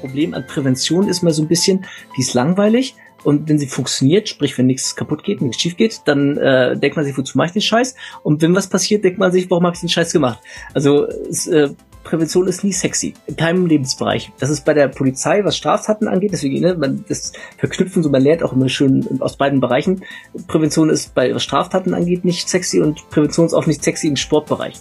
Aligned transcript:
Problem 0.00 0.34
an 0.34 0.46
Prävention 0.46 1.08
ist 1.08 1.22
mal 1.22 1.32
so 1.32 1.42
ein 1.42 1.48
bisschen, 1.48 1.86
die 2.16 2.22
ist 2.22 2.34
langweilig 2.34 2.96
und 3.22 3.48
wenn 3.48 3.58
sie 3.58 3.66
funktioniert, 3.66 4.28
sprich 4.28 4.56
wenn 4.58 4.66
nichts 4.66 4.96
kaputt 4.96 5.22
geht, 5.22 5.40
nichts 5.40 5.60
schief 5.60 5.76
geht, 5.76 6.02
dann 6.06 6.36
äh, 6.38 6.76
denkt 6.76 6.96
man 6.96 7.04
sich, 7.04 7.16
wozu 7.16 7.36
mache 7.36 7.48
ich 7.48 7.52
den 7.52 7.62
Scheiß? 7.62 7.94
Und 8.22 8.42
wenn 8.42 8.54
was 8.54 8.68
passiert, 8.68 9.04
denkt 9.04 9.18
man 9.18 9.32
sich, 9.32 9.50
warum 9.50 9.64
habe 9.64 9.74
ich 9.74 9.80
den 9.80 9.88
Scheiß 9.88 10.12
gemacht? 10.12 10.40
Also 10.74 11.06
es, 11.06 11.46
äh, 11.46 11.70
Prävention 12.02 12.48
ist 12.48 12.64
nie 12.64 12.72
sexy, 12.72 13.14
in 13.26 13.36
keinem 13.36 13.66
Lebensbereich. 13.66 14.32
Das 14.38 14.48
ist 14.48 14.64
bei 14.64 14.72
der 14.72 14.88
Polizei, 14.88 15.44
was 15.44 15.56
Straftaten 15.56 16.08
angeht, 16.08 16.32
deswegen, 16.32 16.60
ne, 16.60 16.74
man 16.74 17.04
das 17.08 17.32
verknüpfen, 17.58 18.02
so 18.02 18.08
man 18.08 18.22
lernt 18.22 18.42
auch 18.42 18.52
immer 18.52 18.68
schön 18.68 19.20
aus 19.20 19.36
beiden 19.36 19.60
Bereichen. 19.60 20.02
Prävention 20.46 20.88
ist 20.88 21.14
bei 21.14 21.34
was 21.34 21.42
Straftaten 21.42 21.92
angeht 21.92 22.24
nicht 22.24 22.48
sexy 22.48 22.80
und 22.80 23.08
Prävention 23.10 23.46
ist 23.46 23.54
auch 23.54 23.66
nicht 23.66 23.84
sexy 23.84 24.08
im 24.08 24.16
Sportbereich. 24.16 24.74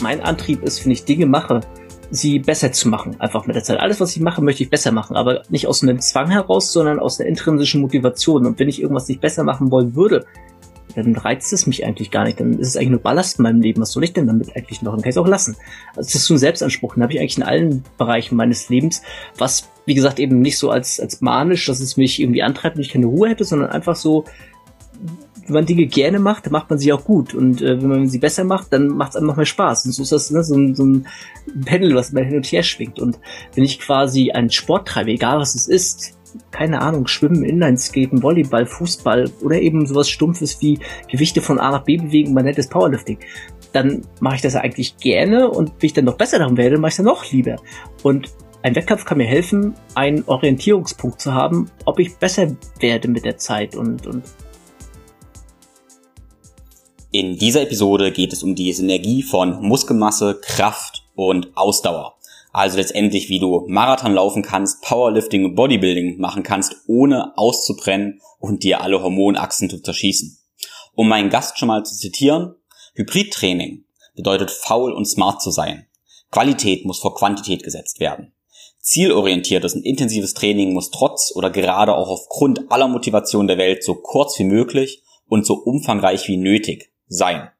Mein 0.00 0.20
Antrieb 0.20 0.62
ist, 0.62 0.84
wenn 0.84 0.92
ich 0.92 1.04
Dinge 1.04 1.26
mache, 1.26 1.60
sie 2.10 2.38
besser 2.38 2.72
zu 2.72 2.88
machen, 2.88 3.20
einfach 3.20 3.46
mit 3.46 3.56
der 3.56 3.64
Zeit. 3.64 3.80
Alles, 3.80 4.00
was 4.00 4.14
ich 4.14 4.22
mache, 4.22 4.42
möchte 4.42 4.62
ich 4.62 4.70
besser 4.70 4.92
machen, 4.92 5.16
aber 5.16 5.42
nicht 5.48 5.66
aus 5.66 5.82
einem 5.82 6.00
Zwang 6.00 6.30
heraus, 6.30 6.72
sondern 6.72 6.98
aus 6.98 7.18
einer 7.18 7.28
intrinsischen 7.28 7.80
Motivation. 7.80 8.46
Und 8.46 8.58
wenn 8.58 8.68
ich 8.68 8.80
irgendwas 8.80 9.08
nicht 9.08 9.20
besser 9.20 9.42
machen 9.42 9.70
wollen 9.70 9.96
würde, 9.96 10.24
dann 10.94 11.14
reizt 11.16 11.52
es 11.52 11.66
mich 11.66 11.84
eigentlich 11.84 12.10
gar 12.10 12.24
nicht. 12.24 12.40
Dann 12.40 12.58
ist 12.58 12.68
es 12.68 12.76
eigentlich 12.76 12.90
nur 12.90 13.00
Ballast 13.00 13.38
in 13.38 13.42
meinem 13.42 13.60
Leben. 13.60 13.82
Was 13.82 13.92
soll 13.92 14.04
ich 14.04 14.12
denn 14.12 14.26
damit 14.26 14.56
eigentlich 14.56 14.82
noch? 14.82 14.92
Dann 14.92 15.02
kann 15.02 15.10
ich 15.10 15.16
es 15.16 15.20
auch 15.20 15.26
lassen. 15.26 15.56
Also 15.90 16.08
das 16.08 16.14
ist 16.14 16.26
so 16.26 16.34
ein 16.34 16.38
Selbstanspruch. 16.38 16.94
Den 16.94 17.02
habe 17.02 17.12
ich 17.12 17.20
eigentlich 17.20 17.36
in 17.36 17.42
allen 17.42 17.84
Bereichen 17.98 18.36
meines 18.36 18.68
Lebens, 18.68 19.02
was, 19.36 19.68
wie 19.84 19.94
gesagt, 19.94 20.18
eben 20.18 20.40
nicht 20.40 20.58
so 20.58 20.70
als, 20.70 21.00
als 21.00 21.20
manisch, 21.20 21.66
dass 21.66 21.80
es 21.80 21.96
mich 21.96 22.20
irgendwie 22.20 22.42
antreibt 22.42 22.76
und 22.76 22.82
ich 22.82 22.90
keine 22.90 23.06
Ruhe 23.06 23.28
hätte, 23.28 23.44
sondern 23.44 23.70
einfach 23.70 23.96
so, 23.96 24.24
wenn 25.46 25.54
man 25.54 25.66
Dinge 25.66 25.86
gerne 25.86 26.18
macht, 26.18 26.46
dann 26.46 26.52
macht 26.52 26.70
man 26.70 26.78
sie 26.78 26.92
auch 26.92 27.04
gut. 27.04 27.34
Und 27.34 27.62
äh, 27.62 27.80
wenn 27.80 27.88
man 27.88 28.08
sie 28.08 28.18
besser 28.18 28.44
macht, 28.44 28.72
dann 28.72 28.88
macht 28.88 29.10
es 29.10 29.16
einem 29.16 29.26
noch 29.26 29.36
mehr 29.36 29.46
Spaß. 29.46 29.86
Und 29.86 29.92
so 29.92 30.02
ist 30.02 30.12
das 30.12 30.30
ne, 30.30 30.42
so, 30.42 30.54
ein, 30.54 30.74
so 30.74 30.84
ein 30.84 31.06
Pendel, 31.64 31.94
was 31.94 32.12
man 32.12 32.24
hin 32.24 32.36
und 32.36 32.46
her 32.46 32.62
schwingt. 32.62 32.98
Und 32.98 33.18
wenn 33.54 33.64
ich 33.64 33.78
quasi 33.78 34.30
einen 34.32 34.50
Sport 34.50 34.88
treibe, 34.88 35.10
egal 35.10 35.38
was 35.38 35.54
es 35.54 35.68
ist, 35.68 36.16
keine 36.50 36.80
Ahnung, 36.80 37.06
Schwimmen, 37.06 37.44
Inlineskaten, 37.44 38.22
Volleyball, 38.22 38.66
Fußball 38.66 39.30
oder 39.42 39.60
eben 39.60 39.86
sowas 39.86 40.08
Stumpfes 40.08 40.60
wie 40.60 40.78
Gewichte 41.10 41.40
von 41.40 41.58
A 41.58 41.70
nach 41.70 41.84
B 41.84 41.96
bewegen, 41.96 42.34
man 42.34 42.44
nennt 42.44 42.58
es 42.58 42.68
Powerlifting, 42.68 43.18
dann 43.72 44.02
mache 44.20 44.36
ich 44.36 44.42
das 44.42 44.54
eigentlich 44.54 44.96
gerne 44.98 45.48
und 45.48 45.70
wenn 45.78 45.86
ich 45.86 45.92
dann 45.92 46.04
noch 46.04 46.16
besser 46.16 46.38
darin 46.38 46.56
werde, 46.56 46.78
mache 46.78 46.88
ich 46.88 46.92
es 46.92 46.96
dann 46.98 47.06
noch 47.06 47.30
lieber. 47.30 47.56
Und 48.02 48.28
ein 48.62 48.74
Wettkampf 48.74 49.04
kann 49.04 49.18
mir 49.18 49.26
helfen, 49.26 49.74
einen 49.94 50.24
Orientierungspunkt 50.26 51.20
zu 51.20 51.32
haben, 51.32 51.70
ob 51.84 51.98
ich 52.00 52.16
besser 52.16 52.48
werde 52.80 53.08
mit 53.08 53.24
der 53.24 53.36
Zeit 53.36 53.76
und, 53.76 54.06
und 54.06 54.24
in 57.18 57.38
dieser 57.38 57.62
Episode 57.62 58.12
geht 58.12 58.34
es 58.34 58.42
um 58.42 58.54
die 58.54 58.70
Synergie 58.74 59.22
von 59.22 59.62
Muskelmasse, 59.62 60.38
Kraft 60.42 61.06
und 61.14 61.56
Ausdauer. 61.56 62.18
Also 62.52 62.76
letztendlich, 62.76 63.30
wie 63.30 63.38
du 63.38 63.64
Marathon 63.68 64.12
laufen 64.12 64.42
kannst, 64.42 64.82
Powerlifting 64.82 65.46
und 65.46 65.54
Bodybuilding 65.54 66.18
machen 66.18 66.42
kannst, 66.42 66.76
ohne 66.86 67.32
auszubrennen 67.38 68.20
und 68.38 68.64
dir 68.64 68.82
alle 68.82 69.02
Hormonachsen 69.02 69.70
zu 69.70 69.80
zerschießen. 69.80 70.36
Um 70.94 71.08
meinen 71.08 71.30
Gast 71.30 71.58
schon 71.58 71.68
mal 71.68 71.86
zu 71.86 71.96
zitieren, 71.96 72.54
Hybridtraining 72.96 73.86
bedeutet 74.14 74.50
faul 74.50 74.92
und 74.92 75.06
smart 75.06 75.40
zu 75.40 75.50
sein. 75.50 75.86
Qualität 76.30 76.84
muss 76.84 76.98
vor 76.98 77.14
Quantität 77.14 77.62
gesetzt 77.62 77.98
werden. 77.98 78.34
Zielorientiertes 78.80 79.74
und 79.74 79.86
intensives 79.86 80.34
Training 80.34 80.74
muss 80.74 80.90
trotz 80.90 81.32
oder 81.34 81.48
gerade 81.48 81.94
auch 81.94 82.10
aufgrund 82.10 82.70
aller 82.70 82.88
Motivation 82.88 83.46
der 83.46 83.56
Welt 83.56 83.82
so 83.82 83.94
kurz 83.94 84.38
wie 84.38 84.44
möglich 84.44 85.02
und 85.28 85.46
so 85.46 85.54
umfangreich 85.54 86.28
wie 86.28 86.36
nötig 86.36 86.90
sein. 87.08 87.50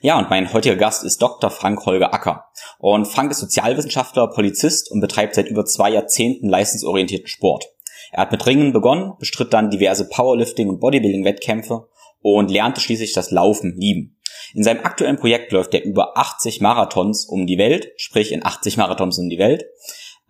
Ja, 0.00 0.18
und 0.18 0.30
mein 0.30 0.52
heutiger 0.52 0.76
Gast 0.76 1.04
ist 1.04 1.20
Dr. 1.20 1.50
Frank 1.50 1.84
Holger 1.84 2.14
Acker. 2.14 2.46
Und 2.78 3.06
Frank 3.06 3.30
ist 3.30 3.38
Sozialwissenschaftler, 3.38 4.28
Polizist 4.28 4.90
und 4.90 5.00
betreibt 5.00 5.34
seit 5.34 5.48
über 5.48 5.64
zwei 5.64 5.90
Jahrzehnten 5.90 6.48
leistungsorientierten 6.48 7.28
Sport. 7.28 7.66
Er 8.12 8.22
hat 8.22 8.32
mit 8.32 8.46
Ringen 8.46 8.72
begonnen, 8.72 9.14
bestritt 9.18 9.52
dann 9.52 9.70
diverse 9.70 10.08
Powerlifting- 10.08 10.68
und 10.68 10.80
Bodybuilding-Wettkämpfe 10.80 11.88
und 12.20 12.50
lernte 12.50 12.80
schließlich 12.80 13.12
das 13.12 13.30
Laufen 13.30 13.76
lieben. 13.76 14.18
In 14.54 14.62
seinem 14.62 14.84
aktuellen 14.84 15.18
Projekt 15.18 15.52
läuft 15.52 15.74
er 15.74 15.84
über 15.84 16.16
80 16.16 16.60
Marathons 16.60 17.26
um 17.26 17.46
die 17.46 17.58
Welt, 17.58 17.92
sprich 17.96 18.32
in 18.32 18.44
80 18.44 18.76
Marathons 18.76 19.18
um 19.18 19.28
die 19.28 19.38
Welt, 19.38 19.64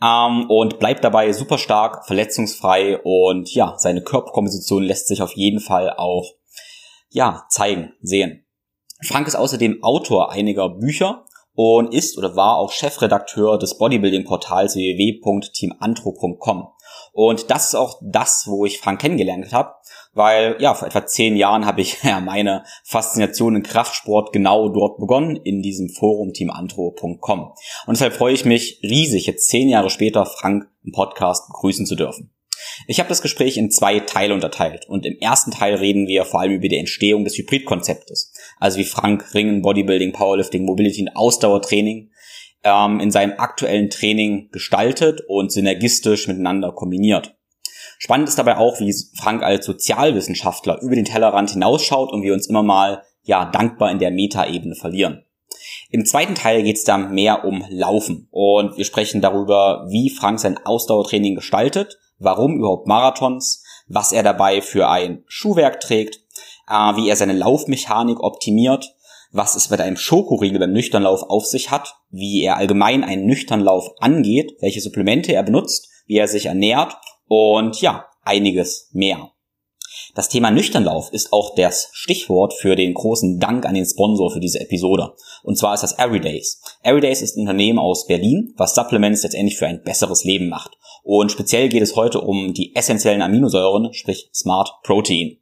ähm, 0.03 0.49
und 0.49 0.79
bleibt 0.79 1.05
dabei 1.05 1.33
super 1.33 1.59
stark, 1.59 2.07
verletzungsfrei 2.07 2.99
und 2.99 3.53
ja, 3.55 3.75
seine 3.79 4.03
Körperkomposition 4.03 4.83
lässt 4.83 5.09
sich 5.09 5.23
auf 5.23 5.33
jeden 5.33 5.61
Fall 5.61 5.95
auch 5.97 6.35
ja, 7.11 7.47
zeigen, 7.49 7.93
sehen. 8.01 8.45
Frank 9.03 9.29
ist 9.29 9.37
außerdem 9.37 9.83
Autor 9.83 10.33
einiger 10.33 10.69
Bücher 10.69 11.25
und 11.55 11.93
ist 11.95 12.19
oder 12.19 12.37
war 12.37 12.57
auch 12.59 12.73
Chefredakteur 12.73 13.59
des 13.59 13.79
Bodybuilding-Portals 13.79 14.75
www.teamantro.com. 14.77 16.69
Und 17.13 17.51
das 17.51 17.69
ist 17.69 17.75
auch 17.75 18.01
das, 18.01 18.45
wo 18.47 18.65
ich 18.65 18.79
Frank 18.79 19.01
kennengelernt 19.01 19.53
habe, 19.53 19.75
weil 20.15 20.57
ja, 20.61 20.75
vor 20.75 20.87
etwa 20.89 21.05
zehn 21.07 21.37
Jahren 21.37 21.67
habe 21.67 21.81
ich 21.81 22.03
ja 22.05 22.21
meine 22.21 22.65
Faszination 22.85 23.57
in 23.57 23.63
Kraftsport 23.63 24.33
genau 24.33 24.69
dort 24.69 24.99
begonnen, 24.99 25.37
in 25.37 25.63
diesem 25.63 25.89
Forum 25.89 26.33
teamantro.com. 26.33 27.41
Und 27.41 27.97
deshalb 27.97 28.15
freue 28.15 28.35
ich 28.35 28.45
mich 28.45 28.81
riesig, 28.83 29.27
jetzt 29.27 29.49
zehn 29.49 29.69
Jahre 29.69 29.91
später 29.91 30.27
Frank 30.27 30.69
im 30.85 30.93
Podcast 30.93 31.49
begrüßen 31.49 31.87
zu 31.87 31.97
dürfen. 31.97 32.31
Ich 32.87 33.01
habe 33.01 33.09
das 33.09 33.23
Gespräch 33.23 33.57
in 33.57 33.71
zwei 33.71 34.01
Teile 34.01 34.35
unterteilt 34.35 34.89
und 34.89 35.05
im 35.05 35.19
ersten 35.19 35.51
Teil 35.51 35.75
reden 35.75 36.07
wir 36.07 36.25
vor 36.25 36.41
allem 36.41 36.53
über 36.53 36.69
die 36.69 36.79
Entstehung 36.79 37.25
des 37.25 37.37
Hybridkonzeptes, 37.37 38.33
also 38.59 38.79
wie 38.79 38.85
Frank 38.85 39.35
Ringen, 39.35 39.63
Bodybuilding, 39.63 40.13
Powerlifting, 40.13 40.65
Mobility 40.65 41.03
und 41.03 41.17
Ausdauertraining 41.17 42.11
ähm, 42.65 43.01
in 43.01 43.11
seinem 43.11 43.35
aktuellen 43.39 43.91
Training 43.91 44.51
gestaltet 44.53 45.23
und 45.29 45.53
synergistisch 45.53 46.29
miteinander 46.29 46.73
kombiniert. 46.73 47.35
Spannend 47.99 48.29
ist 48.29 48.39
dabei 48.39 48.59
auch, 48.59 48.79
wie 48.79 48.95
Frank 49.17 49.43
als 49.43 49.67
Sozialwissenschaftler 49.67 50.81
über 50.83 50.95
den 50.95 51.05
Tellerrand 51.05 51.51
hinausschaut 51.51 52.13
und 52.13 52.23
wir 52.23 52.33
uns 52.33 52.49
immer 52.49 52.63
mal 52.63 53.03
ja 53.23 53.45
dankbar 53.45 53.91
in 53.91 53.99
der 53.99 54.13
Metaebene 54.13 54.77
verlieren. 54.77 55.25
Im 55.91 56.05
zweiten 56.05 56.35
Teil 56.35 56.63
geht 56.63 56.77
es 56.77 56.85
dann 56.85 57.13
mehr 57.15 57.45
um 57.45 57.65
Laufen 57.71 58.29
und 58.31 58.77
wir 58.77 58.85
sprechen 58.85 59.21
darüber, 59.21 59.87
wie 59.89 60.11
Frank 60.11 60.39
sein 60.39 60.59
Ausdauertraining 60.65 61.35
gestaltet, 61.35 61.99
warum 62.19 62.57
überhaupt 62.57 62.87
Marathons, 62.87 63.63
was 63.87 64.13
er 64.13 64.23
dabei 64.23 64.61
für 64.61 64.89
ein 64.89 65.25
Schuhwerk 65.27 65.81
trägt, 65.81 66.21
äh, 66.69 66.97
wie 66.97 67.09
er 67.09 67.17
seine 67.17 67.33
Laufmechanik 67.33 68.21
optimiert, 68.21 68.95
was 69.31 69.57
es 69.57 69.71
mit 69.71 69.81
einem 69.81 69.97
Schokoriegel 69.97 70.59
beim 70.59 70.73
Nüchternlauf 70.73 71.23
auf 71.25 71.47
sich 71.47 71.71
hat, 71.71 71.97
wie 72.11 72.43
er 72.43 72.57
allgemein 72.57 73.05
einen 73.05 73.27
Nüchternlauf 73.27 73.91
angeht, 73.99 74.57
welche 74.61 74.81
Supplemente 74.81 75.33
er 75.33 75.43
benutzt, 75.43 75.89
wie 76.07 76.17
er 76.17 76.29
sich 76.29 76.47
ernährt 76.47 76.97
und 77.27 77.81
ja, 77.81 78.07
einiges 78.23 78.89
mehr. 78.93 79.31
Das 80.15 80.29
Thema 80.29 80.51
Nüchternlauf 80.51 81.13
ist 81.13 81.33
auch 81.33 81.55
das 81.55 81.91
Stichwort 81.93 82.55
für 82.55 82.77
den 82.77 82.95
großen 82.95 83.39
Dank 83.39 83.67
an 83.67 83.75
den 83.75 83.85
Sponsor 83.85 84.31
für 84.31 84.41
diese 84.41 84.61
Episode. 84.61 85.15
Und 85.43 85.57
zwar 85.57 85.75
ist 85.75 85.83
das 85.83 85.99
Everydays. 85.99 86.61
Everydays 86.83 87.23
ist 87.23 87.37
ein 87.37 87.43
Unternehmen 87.43 87.79
aus 87.79 88.07
Berlin, 88.07 88.55
was 88.57 88.75
Supplements 88.75 89.23
letztendlich 89.23 89.59
für 89.59 89.67
ein 89.67 89.83
besseres 89.83 90.25
Leben 90.25 90.49
macht. 90.49 90.78
Und 91.03 91.33
speziell 91.33 91.69
geht 91.69 91.83
es 91.83 91.97
heute 91.97 92.21
um 92.21 92.55
die 92.55 92.75
essentiellen 92.75 93.23
Aminosäuren, 93.23 93.93
sprich 93.93 94.31
Smart 94.35 94.71
Protein. 94.83 95.39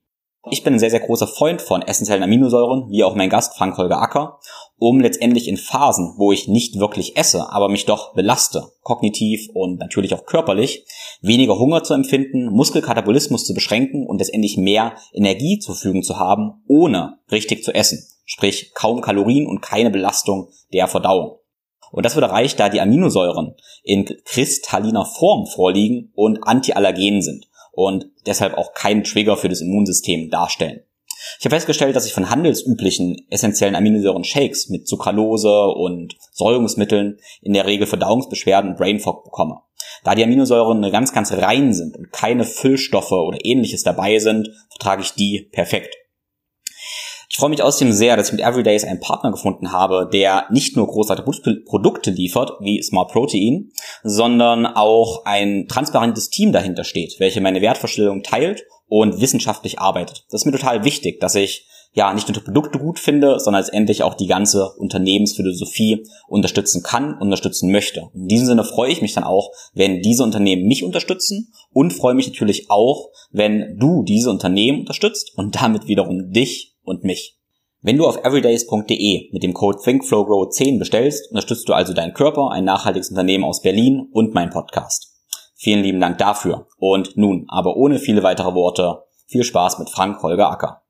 Ich 0.49 0.63
bin 0.63 0.75
ein 0.75 0.79
sehr, 0.79 0.91
sehr 0.91 1.01
großer 1.01 1.27
Freund 1.27 1.61
von 1.61 1.83
essentiellen 1.83 2.23
Aminosäuren, 2.23 2.89
wie 2.89 3.03
auch 3.03 3.17
mein 3.17 3.31
Gast 3.31 3.57
Frank 3.57 3.77
Holger 3.79 4.01
Acker, 4.01 4.39
um 4.79 5.01
letztendlich 5.01 5.49
in 5.49 5.57
Phasen, 5.57 6.15
wo 6.19 6.31
ich 6.31 6.47
nicht 6.47 6.79
wirklich 6.79 7.17
esse, 7.17 7.51
aber 7.51 7.69
mich 7.69 7.85
doch 7.85 8.15
belaste, 8.15 8.63
kognitiv 8.83 9.49
und 9.55 9.81
natürlich 9.81 10.15
auch 10.15 10.25
körperlich, 10.25 10.85
weniger 11.21 11.59
Hunger 11.59 11.83
zu 11.83 11.95
empfinden, 11.95 12.47
Muskelkatabolismus 12.53 13.45
zu 13.45 13.55
beschränken 13.55 14.07
und 14.07 14.19
letztendlich 14.19 14.57
mehr 14.57 14.95
Energie 15.13 15.59
zur 15.59 15.75
Verfügung 15.75 16.05
zu 16.05 16.17
haben, 16.17 16.63
ohne 16.69 17.19
richtig 17.33 17.65
zu 17.65 17.75
essen, 17.75 18.07
sprich 18.25 18.73
kaum 18.73 19.01
Kalorien 19.01 19.49
und 19.49 19.63
keine 19.63 19.91
Belastung 19.91 20.51
der 20.73 20.87
Verdauung. 20.87 21.41
Und 21.91 22.05
das 22.05 22.15
wird 22.15 22.25
erreicht, 22.25 22.59
da 22.59 22.69
die 22.69 22.81
Aminosäuren 22.81 23.55
in 23.83 24.07
kristalliner 24.25 25.07
Form 25.07 25.47
vorliegen 25.47 26.13
und 26.15 26.43
antiallergen 26.43 27.23
sind 27.23 27.49
und 27.73 28.07
deshalb 28.27 28.55
auch 28.55 28.75
keinen 28.75 29.05
Trigger 29.05 29.37
für 29.37 29.49
das 29.49 29.61
Immunsystem 29.61 30.31
darstellen. 30.31 30.81
Ich 31.39 31.45
habe 31.45 31.55
festgestellt, 31.55 31.97
dass 31.97 32.07
ich 32.07 32.13
von 32.13 32.31
handelsüblichen 32.31 33.27
essentiellen 33.31 33.75
Aminosäuren 33.75 34.25
Shakes 34.25 34.69
mit 34.69 34.87
Zuckerlose 34.87 35.69
und 35.69 36.17
Säurungsmitteln 36.33 37.19
in 37.43 37.53
der 37.53 37.67
Regel 37.67 37.87
Verdauungsbeschwerden 37.87 38.73
und 38.73 38.77
Brain 38.77 39.01
Fog 39.01 39.25
bekomme. 39.25 39.61
Da 40.05 40.15
die 40.15 40.25
Aminosäuren 40.25 40.91
ganz, 40.91 41.13
ganz 41.13 41.33
rein 41.33 41.73
sind 41.73 41.97
und 41.97 42.13
keine 42.13 42.45
Füllstoffe 42.45 43.13
oder 43.13 43.39
ähnliches 43.45 43.83
dabei 43.83 44.19
sind, 44.19 44.51
vertrage 44.71 45.03
ich 45.03 45.13
die 45.13 45.49
perfekt. 45.53 45.97
Ich 47.29 47.37
freue 47.37 47.51
mich 47.51 47.63
außerdem 47.63 47.93
sehr, 47.93 48.17
dass 48.17 48.29
ich 48.29 48.33
mit 48.33 48.45
Everydays 48.45 48.85
einen 48.85 49.01
Partner 49.01 49.31
gefunden 49.31 49.73
habe, 49.73 50.09
der 50.13 50.47
nicht 50.51 50.77
nur 50.77 50.87
großartige 50.87 51.63
Produkte 51.65 52.11
liefert, 52.11 52.53
wie 52.61 52.83
Smart 52.83 53.11
Protein, 53.11 53.73
sondern 54.03 54.67
auch 54.67 55.25
ein 55.25 55.67
transparentes 55.69 56.31
Team 56.31 56.53
dahinter 56.53 56.85
steht, 56.85 57.17
welche 57.19 57.41
meine 57.41 57.61
Wertvorstellung 57.61 58.23
teilt 58.23 58.65
und 58.89 59.21
wissenschaftlich 59.21 59.81
arbeitet. 59.81 60.25
Das 60.31 60.43
ist 60.43 60.47
mir 60.47 60.53
total 60.53 60.85
wichtig, 60.85 61.21
dass 61.21 61.35
ich 61.35 61.67
ja 61.97 62.13
nicht 62.13 62.29
nur 62.29 62.35
die 62.35 62.45
Produkte 62.45 62.79
gut 62.79 62.99
finde, 62.99 63.41
sondern 63.41 63.63
letztendlich 63.63 64.03
auch 64.03 64.15
die 64.15 64.27
ganze 64.27 64.71
Unternehmensphilosophie 64.77 66.07
unterstützen 66.29 66.83
kann, 66.83 67.19
unterstützen 67.19 67.73
möchte. 67.73 68.11
In 68.15 68.29
diesem 68.29 68.47
Sinne 68.47 68.65
freue 68.65 68.93
ich 68.93 69.01
mich 69.01 69.15
dann 69.15 69.25
auch, 69.25 69.51
wenn 69.73 70.03
diese 70.03 70.23
Unternehmen 70.23 70.67
mich 70.67 70.85
unterstützen 70.85 71.53
und 71.73 71.93
freue 71.93 72.15
mich 72.15 72.29
natürlich 72.29 72.71
auch, 72.71 73.09
wenn 73.31 73.79
du 73.79 74.05
diese 74.05 74.31
Unternehmen 74.31 74.81
unterstützt 74.81 75.33
und 75.37 75.57
damit 75.57 75.89
wiederum 75.89 76.33
dich 76.33 76.76
und 76.87 77.05
mich. 77.05 77.39
Wenn 77.83 77.99
du 77.99 78.07
auf 78.07 78.25
everydays.de 78.25 79.31
mit 79.33 79.43
dem 79.43 79.53
Code 79.53 79.79
ThinkFlowGrow10 79.79 80.79
bestellst, 80.79 81.31
unterstützt 81.31 81.69
du 81.69 81.73
also 81.73 81.93
deinen 81.93 82.15
Körper, 82.15 82.51
ein 82.51 82.65
nachhaltiges 82.65 83.11
Unternehmen 83.11 83.45
aus 83.45 83.63
Berlin 83.63 84.09
und 84.13 84.35
meinen 84.35 84.51
Podcast. 84.51 85.15
Vielen 85.57 85.83
lieben 85.83 86.01
Dank 86.01 86.19
dafür. 86.19 86.67
Und 86.79 87.17
nun, 87.17 87.47
aber 87.49 87.77
ohne 87.77 87.99
viele 87.99 88.23
weitere 88.23 88.55
Worte, 88.55 89.05
viel 89.27 89.45
Spaß 89.45 89.79
mit 89.79 89.91
Frank 89.91 90.23
Holger 90.23 90.51
Acker. 90.51 90.83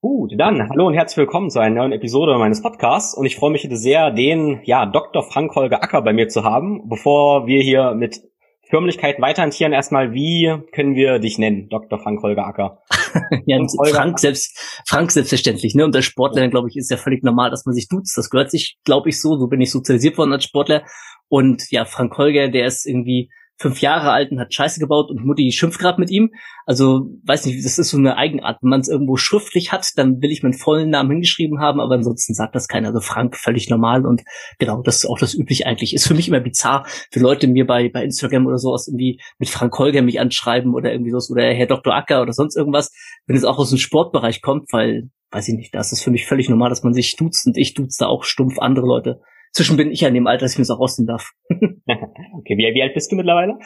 Gut, 0.00 0.32
dann 0.36 0.68
hallo 0.68 0.86
und 0.86 0.94
herzlich 0.94 1.16
willkommen 1.16 1.48
zu 1.48 1.60
einer 1.60 1.76
neuen 1.76 1.92
Episode 1.92 2.36
meines 2.36 2.60
Podcasts 2.60 3.16
und 3.16 3.24
ich 3.24 3.36
freue 3.36 3.52
mich 3.52 3.64
heute 3.64 3.76
sehr, 3.76 4.10
den 4.10 4.60
ja 4.64 4.84
Dr. 4.84 5.22
Frank 5.22 5.54
Holger 5.56 5.82
Acker 5.82 6.02
bei 6.02 6.12
mir 6.12 6.28
zu 6.28 6.44
haben. 6.44 6.88
Bevor 6.90 7.46
wir 7.46 7.62
hier 7.62 7.94
mit 7.94 8.20
Förmlichkeit 8.68 9.20
weiterhantieren, 9.20 9.72
erstmal, 9.72 10.12
wie 10.12 10.54
können 10.72 10.94
wir 10.94 11.20
dich 11.20 11.38
nennen, 11.38 11.68
Dr. 11.70 11.98
Frank 11.98 12.22
Holger 12.22 12.46
Acker? 12.46 12.82
ja, 13.46 13.58
Frank 13.90 14.18
selbst, 14.18 14.56
Frank 14.86 15.10
selbstverständlich, 15.10 15.74
ne? 15.74 15.84
Und 15.84 15.94
der 15.94 16.02
Sportler, 16.02 16.48
glaube 16.48 16.68
ich, 16.68 16.76
ist 16.76 16.90
ja 16.90 16.96
völlig 16.96 17.22
normal, 17.22 17.50
dass 17.50 17.64
man 17.64 17.74
sich 17.74 17.88
duzt. 17.88 18.16
Das 18.16 18.30
gehört 18.30 18.50
sich, 18.50 18.76
glaube 18.84 19.08
ich, 19.08 19.20
so. 19.20 19.38
So 19.38 19.46
bin 19.46 19.60
ich 19.60 19.70
sozialisiert 19.70 20.18
worden 20.18 20.32
als 20.32 20.44
Sportler. 20.44 20.84
Und 21.28 21.70
ja, 21.70 21.84
Frank 21.84 22.16
Holger, 22.18 22.48
der 22.48 22.66
ist 22.66 22.86
irgendwie 22.86 23.30
fünf 23.56 23.80
Jahre 23.80 24.10
alt 24.10 24.32
und 24.32 24.40
hat 24.40 24.52
Scheiße 24.52 24.80
gebaut 24.80 25.10
und 25.10 25.24
Mutti 25.24 25.52
schimpft 25.52 25.78
gerade 25.78 26.00
mit 26.00 26.10
ihm. 26.10 26.30
Also, 26.66 27.10
weiß 27.24 27.46
nicht, 27.46 27.64
das 27.64 27.78
ist 27.78 27.90
so 27.90 27.98
eine 27.98 28.16
Eigenart. 28.16 28.58
Wenn 28.62 28.70
man 28.70 28.80
es 28.80 28.88
irgendwo 28.88 29.16
schriftlich 29.16 29.70
hat, 29.70 29.86
dann 29.96 30.20
will 30.20 30.30
ich 30.30 30.42
meinen 30.42 30.54
vollen 30.54 30.90
Namen 30.90 31.10
hingeschrieben 31.10 31.60
haben, 31.60 31.80
aber 31.80 31.94
ansonsten 31.94 32.34
sagt 32.34 32.54
das 32.54 32.68
keiner. 32.68 32.88
Also 32.88 33.00
Frank 33.00 33.36
völlig 33.36 33.70
normal 33.70 34.06
und 34.06 34.22
genau, 34.58 34.82
das 34.82 34.96
ist 34.96 35.06
auch 35.06 35.18
das 35.18 35.34
üblich 35.34 35.66
eigentlich. 35.66 35.94
Ist 35.94 36.06
für 36.06 36.14
mich 36.14 36.28
immer 36.28 36.40
bizarr, 36.40 36.86
für 37.10 37.20
Leute 37.20 37.46
mir 37.46 37.66
bei, 37.66 37.88
bei 37.88 38.02
Instagram 38.02 38.46
oder 38.46 38.58
sowas 38.58 38.88
irgendwie 38.88 39.20
mit 39.38 39.48
Frank 39.48 39.78
Holger 39.78 40.02
mich 40.02 40.20
anschreiben 40.20 40.74
oder 40.74 40.92
irgendwie 40.92 41.10
sowas 41.10 41.30
oder 41.30 41.44
Herr 41.44 41.66
Dr. 41.66 41.94
Acker 41.94 42.22
oder 42.22 42.32
sonst 42.32 42.56
irgendwas, 42.56 42.90
wenn 43.26 43.36
es 43.36 43.44
auch 43.44 43.58
aus 43.58 43.70
dem 43.70 43.78
Sportbereich 43.78 44.42
kommt, 44.42 44.72
weil, 44.72 45.10
weiß 45.30 45.48
ich 45.48 45.54
nicht, 45.54 45.74
da 45.74 45.80
ist 45.80 45.92
es 45.92 46.02
für 46.02 46.10
mich 46.10 46.26
völlig 46.26 46.48
normal, 46.48 46.70
dass 46.70 46.82
man 46.82 46.94
sich 46.94 47.14
duzt 47.16 47.46
und 47.46 47.56
ich 47.56 47.74
duze 47.74 47.98
da 48.00 48.06
auch 48.06 48.24
stumpf 48.24 48.58
andere 48.58 48.86
Leute. 48.86 49.20
Zwischen 49.54 49.76
bin 49.76 49.92
ich 49.92 50.00
ja 50.00 50.08
in 50.08 50.14
dem 50.14 50.26
Alter, 50.26 50.44
dass 50.44 50.52
ich 50.52 50.58
mir 50.58 50.62
das 50.62 50.70
auch 50.70 50.80
ausnehmen 50.80 51.06
darf. 51.06 51.30
okay, 51.48 52.56
wie, 52.58 52.74
wie, 52.74 52.82
alt 52.82 52.92
bist 52.92 53.12
du 53.12 53.16
mittlerweile? 53.16 53.56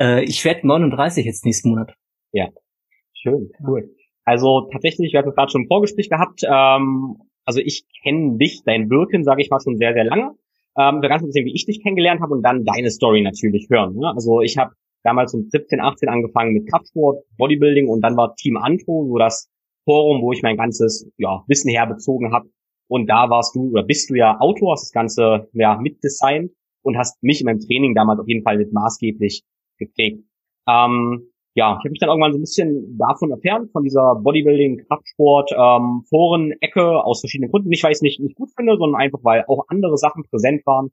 äh, 0.00 0.22
ich 0.22 0.44
werde 0.44 0.66
39 0.66 1.26
jetzt 1.26 1.44
nächsten 1.44 1.70
Monat. 1.70 1.94
Ja, 2.30 2.48
schön, 3.12 3.50
cool. 3.66 3.90
Also 4.24 4.68
tatsächlich, 4.72 5.12
wir 5.12 5.18
hatten 5.18 5.32
gerade 5.32 5.50
schon 5.50 5.62
ein 5.62 5.66
Vorgespräch 5.66 6.08
gehabt. 6.08 6.42
Ähm, 6.44 7.16
also 7.44 7.58
ich 7.58 7.84
kenne 8.04 8.38
dich, 8.38 8.62
dein 8.64 8.88
Wirken, 8.88 9.24
sage 9.24 9.42
ich 9.42 9.50
mal, 9.50 9.58
schon 9.60 9.78
sehr, 9.78 9.94
sehr 9.94 10.04
lange. 10.04 10.30
Ähm, 10.78 11.02
wir 11.02 11.08
ganz 11.08 11.24
bisschen, 11.24 11.44
wie 11.44 11.54
ich 11.54 11.66
dich 11.66 11.82
kennengelernt 11.82 12.20
habe 12.20 12.34
und 12.34 12.42
dann 12.42 12.64
deine 12.64 12.90
Story 12.92 13.20
natürlich 13.22 13.66
hören. 13.68 13.96
Ne? 13.96 14.12
Also 14.14 14.42
ich 14.42 14.58
habe 14.58 14.74
damals 15.02 15.34
um 15.34 15.48
17, 15.48 15.80
18 15.80 16.08
angefangen 16.08 16.52
mit 16.52 16.70
Kraftsport, 16.70 17.24
Bodybuilding 17.36 17.88
und 17.88 18.00
dann 18.00 18.16
war 18.16 18.36
Team 18.36 18.56
Antro 18.56 19.08
so 19.08 19.18
das 19.18 19.50
Forum, 19.84 20.22
wo 20.22 20.32
ich 20.32 20.42
mein 20.42 20.56
ganzes 20.56 21.10
ja, 21.18 21.42
Wissen 21.48 21.68
herbezogen 21.68 22.32
habe 22.32 22.48
und 22.88 23.08
da 23.08 23.30
warst 23.30 23.54
du 23.54 23.70
oder 23.70 23.82
bist 23.82 24.10
du 24.10 24.14
ja 24.14 24.38
Autor, 24.40 24.72
hast 24.72 24.82
das 24.82 24.92
Ganze 24.92 25.48
ja 25.52 25.76
mitdesignt 25.76 26.52
und 26.82 26.98
hast 26.98 27.22
mich 27.22 27.40
in 27.40 27.46
meinem 27.46 27.60
Training 27.60 27.94
damals 27.94 28.20
auf 28.20 28.28
jeden 28.28 28.42
Fall 28.42 28.58
mit 28.58 28.72
maßgeblich 28.72 29.44
geprägt. 29.78 30.24
Ähm, 30.68 31.32
ja, 31.54 31.72
ich 31.72 31.84
habe 31.84 31.90
mich 31.90 32.00
dann 32.00 32.08
irgendwann 32.08 32.32
so 32.32 32.38
ein 32.38 32.42
bisschen 32.42 32.96
davon 32.98 33.30
entfernt, 33.30 33.70
von 33.72 33.84
dieser 33.84 34.14
Bodybuilding, 34.16 34.86
Kraftsport, 34.88 35.52
ähm, 35.52 36.02
Foren-Ecke 36.08 37.04
aus 37.04 37.20
verschiedenen 37.20 37.50
Gründen. 37.50 37.68
Nicht, 37.68 37.84
weil 37.84 37.92
ich 37.92 37.96
es 37.96 38.02
nicht, 38.02 38.20
nicht 38.20 38.36
gut 38.36 38.50
finde, 38.56 38.76
sondern 38.78 39.00
einfach, 39.00 39.20
weil 39.22 39.44
auch 39.48 39.66
andere 39.68 39.98
Sachen 39.98 40.24
präsent 40.24 40.64
waren. 40.64 40.90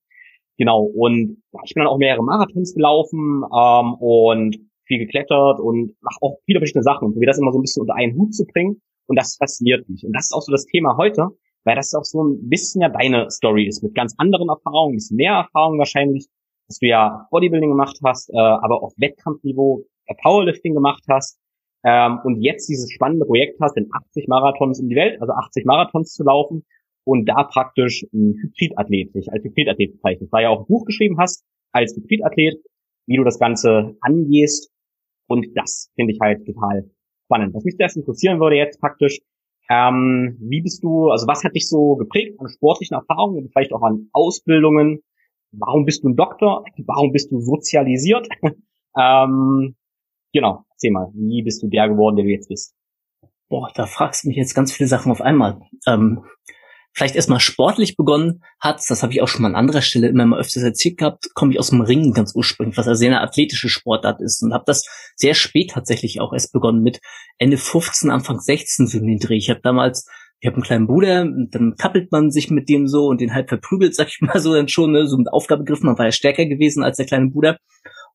Genau, 0.57 0.83
und 0.83 1.41
ja, 1.53 1.61
ich 1.63 1.73
bin 1.73 1.83
dann 1.83 1.91
auch 1.91 1.97
mehrere 1.97 2.23
Marathons 2.23 2.75
gelaufen 2.75 3.43
ähm, 3.45 3.93
und 3.93 4.57
viel 4.85 4.99
geklettert 4.99 5.61
und 5.61 5.95
mache 6.01 6.17
auch 6.21 6.39
viele 6.45 6.59
verschiedene 6.59 6.83
Sachen 6.83 7.05
und 7.05 7.13
probiere 7.13 7.29
das 7.29 7.39
immer 7.39 7.53
so 7.53 7.59
ein 7.59 7.61
bisschen 7.61 7.81
unter 7.81 7.95
einen 7.95 8.17
Hut 8.17 8.33
zu 8.33 8.45
bringen. 8.45 8.81
Und 9.07 9.17
das 9.17 9.37
fasziniert 9.37 9.87
mich. 9.87 10.05
Und 10.05 10.13
das 10.13 10.25
ist 10.25 10.33
auch 10.33 10.41
so 10.41 10.51
das 10.51 10.65
Thema 10.65 10.97
heute 10.97 11.29
weil 11.63 11.75
das 11.75 11.93
auch 11.93 12.03
so 12.03 12.23
ein 12.23 12.49
bisschen 12.49 12.81
ja 12.81 12.89
deine 12.89 13.29
Story 13.29 13.67
ist, 13.67 13.83
mit 13.83 13.95
ganz 13.95 14.13
anderen 14.17 14.49
Erfahrungen, 14.49 14.93
ein 14.93 14.97
bisschen 14.97 15.17
mehr 15.17 15.33
Erfahrung 15.33 15.77
wahrscheinlich, 15.77 16.27
dass 16.67 16.79
du 16.79 16.87
ja 16.87 17.27
Bodybuilding 17.31 17.69
gemacht 17.69 17.99
hast, 18.03 18.29
äh, 18.29 18.37
aber 18.37 18.83
auf 18.83 18.93
Wettkampfniveau 18.97 19.85
äh, 20.05 20.15
Powerlifting 20.21 20.73
gemacht 20.73 21.03
hast 21.09 21.39
ähm, 21.83 22.19
und 22.23 22.41
jetzt 22.41 22.67
dieses 22.67 22.91
spannende 22.91 23.25
Projekt 23.25 23.59
hast, 23.61 23.77
in 23.77 23.89
80 23.91 24.27
Marathons 24.27 24.79
um 24.79 24.89
die 24.89 24.95
Welt, 24.95 25.21
also 25.21 25.33
80 25.33 25.65
Marathons 25.65 26.13
zu 26.13 26.23
laufen 26.23 26.65
und 27.05 27.25
da 27.25 27.43
praktisch 27.43 28.03
ein 28.13 28.35
Hybridathlet, 28.41 29.15
dich 29.15 29.31
als 29.31 29.43
Hybridathlet 29.43 29.93
bezeichnet, 29.93 30.31
weil 30.31 30.43
ja 30.43 30.49
auch 30.49 30.61
ein 30.61 30.67
Buch 30.67 30.85
geschrieben 30.85 31.17
hast 31.17 31.43
als 31.71 31.95
Hybridathlet, 31.95 32.57
wie 33.07 33.17
du 33.17 33.23
das 33.23 33.39
Ganze 33.39 33.95
angehst 34.01 34.71
und 35.27 35.47
das 35.55 35.91
finde 35.95 36.13
ich 36.13 36.19
halt 36.19 36.45
total 36.45 36.89
spannend. 37.25 37.53
Was 37.53 37.63
mich 37.63 37.77
zuerst 37.77 37.97
interessieren 37.97 38.39
würde 38.39 38.57
jetzt 38.57 38.79
praktisch, 38.79 39.19
ähm, 39.69 40.37
wie 40.41 40.61
bist 40.61 40.83
du, 40.83 41.09
also 41.09 41.27
was 41.27 41.43
hat 41.43 41.55
dich 41.55 41.69
so 41.69 41.95
geprägt 41.95 42.39
an 42.39 42.49
sportlichen 42.49 42.95
Erfahrungen 42.95 43.43
und 43.43 43.51
vielleicht 43.51 43.71
auch 43.71 43.83
an 43.83 44.09
Ausbildungen? 44.13 45.03
Warum 45.51 45.85
bist 45.85 46.03
du 46.03 46.09
ein 46.09 46.15
Doktor? 46.15 46.63
Warum 46.85 47.11
bist 47.11 47.31
du 47.31 47.39
sozialisiert? 47.39 48.27
ähm, 48.99 49.75
genau, 50.33 50.63
erzähl 50.71 50.91
mal, 50.91 51.11
wie 51.13 51.43
bist 51.43 51.61
du 51.61 51.67
der 51.67 51.87
geworden, 51.87 52.15
der 52.15 52.25
du 52.25 52.31
jetzt 52.31 52.49
bist? 52.49 52.75
Boah, 53.47 53.71
da 53.73 53.85
fragst 53.85 54.23
du 54.23 54.27
mich 54.27 54.37
jetzt 54.37 54.53
ganz 54.53 54.71
viele 54.71 54.87
Sachen 54.87 55.11
auf 55.11 55.21
einmal. 55.21 55.61
Ähm, 55.87 56.23
vielleicht 56.99 57.15
erstmal 57.15 57.39
sportlich 57.39 57.95
begonnen 57.95 58.43
hat, 58.59 58.81
das 58.89 59.01
habe 59.01 59.13
ich 59.13 59.21
auch 59.21 59.27
schon 59.29 59.41
mal 59.41 59.47
an 59.47 59.55
anderer 59.55 59.81
Stelle 59.81 60.09
immer 60.09 60.25
mal 60.25 60.39
öfters 60.39 60.63
erzählt 60.63 60.97
gehabt, 60.97 61.33
komme 61.33 61.53
ich 61.53 61.59
aus 61.59 61.69
dem 61.69 61.79
Ringen 61.79 62.13
ganz 62.13 62.35
ursprünglich, 62.35 62.77
was 62.77 62.85
sehr 62.97 63.09
eine 63.09 63.21
athletische 63.21 63.69
Sportart 63.69 64.19
ist 64.19 64.43
und 64.43 64.53
habe 64.53 64.65
das 64.67 64.85
sehr 65.15 65.33
spät 65.33 65.71
tatsächlich 65.71 66.19
auch 66.19 66.33
erst 66.33 66.51
begonnen 66.51 66.83
mit 66.83 66.99
Ende 67.37 67.57
15, 67.57 68.11
Anfang 68.11 68.39
16 68.39 68.87
so 68.87 68.99
den 68.99 69.17
Dreh. 69.17 69.37
Ich 69.37 69.49
habe 69.49 69.61
damals 69.63 70.07
ich 70.41 70.47
habe 70.47 70.55
einen 70.55 70.63
kleinen 70.63 70.87
Bruder, 70.87 71.25
dann 71.25 71.75
kappelt 71.77 72.11
man 72.11 72.31
sich 72.31 72.49
mit 72.49 72.69
dem 72.69 72.87
so 72.87 73.07
und 73.07 73.19
den 73.19 73.33
halb 73.33 73.49
verprügelt, 73.49 73.95
sag 73.95 74.07
ich 74.07 74.21
mal 74.21 74.39
so 74.39 74.53
dann 74.53 74.67
schon, 74.67 74.91
ne, 74.91 75.07
so 75.07 75.17
mit 75.17 75.31
Aufgabegriffen, 75.31 75.85
man 75.85 75.97
war 75.97 76.05
ja 76.05 76.11
stärker 76.11 76.45
gewesen 76.45 76.83
als 76.83 76.97
der 76.97 77.05
kleine 77.05 77.29
Bruder. 77.29 77.57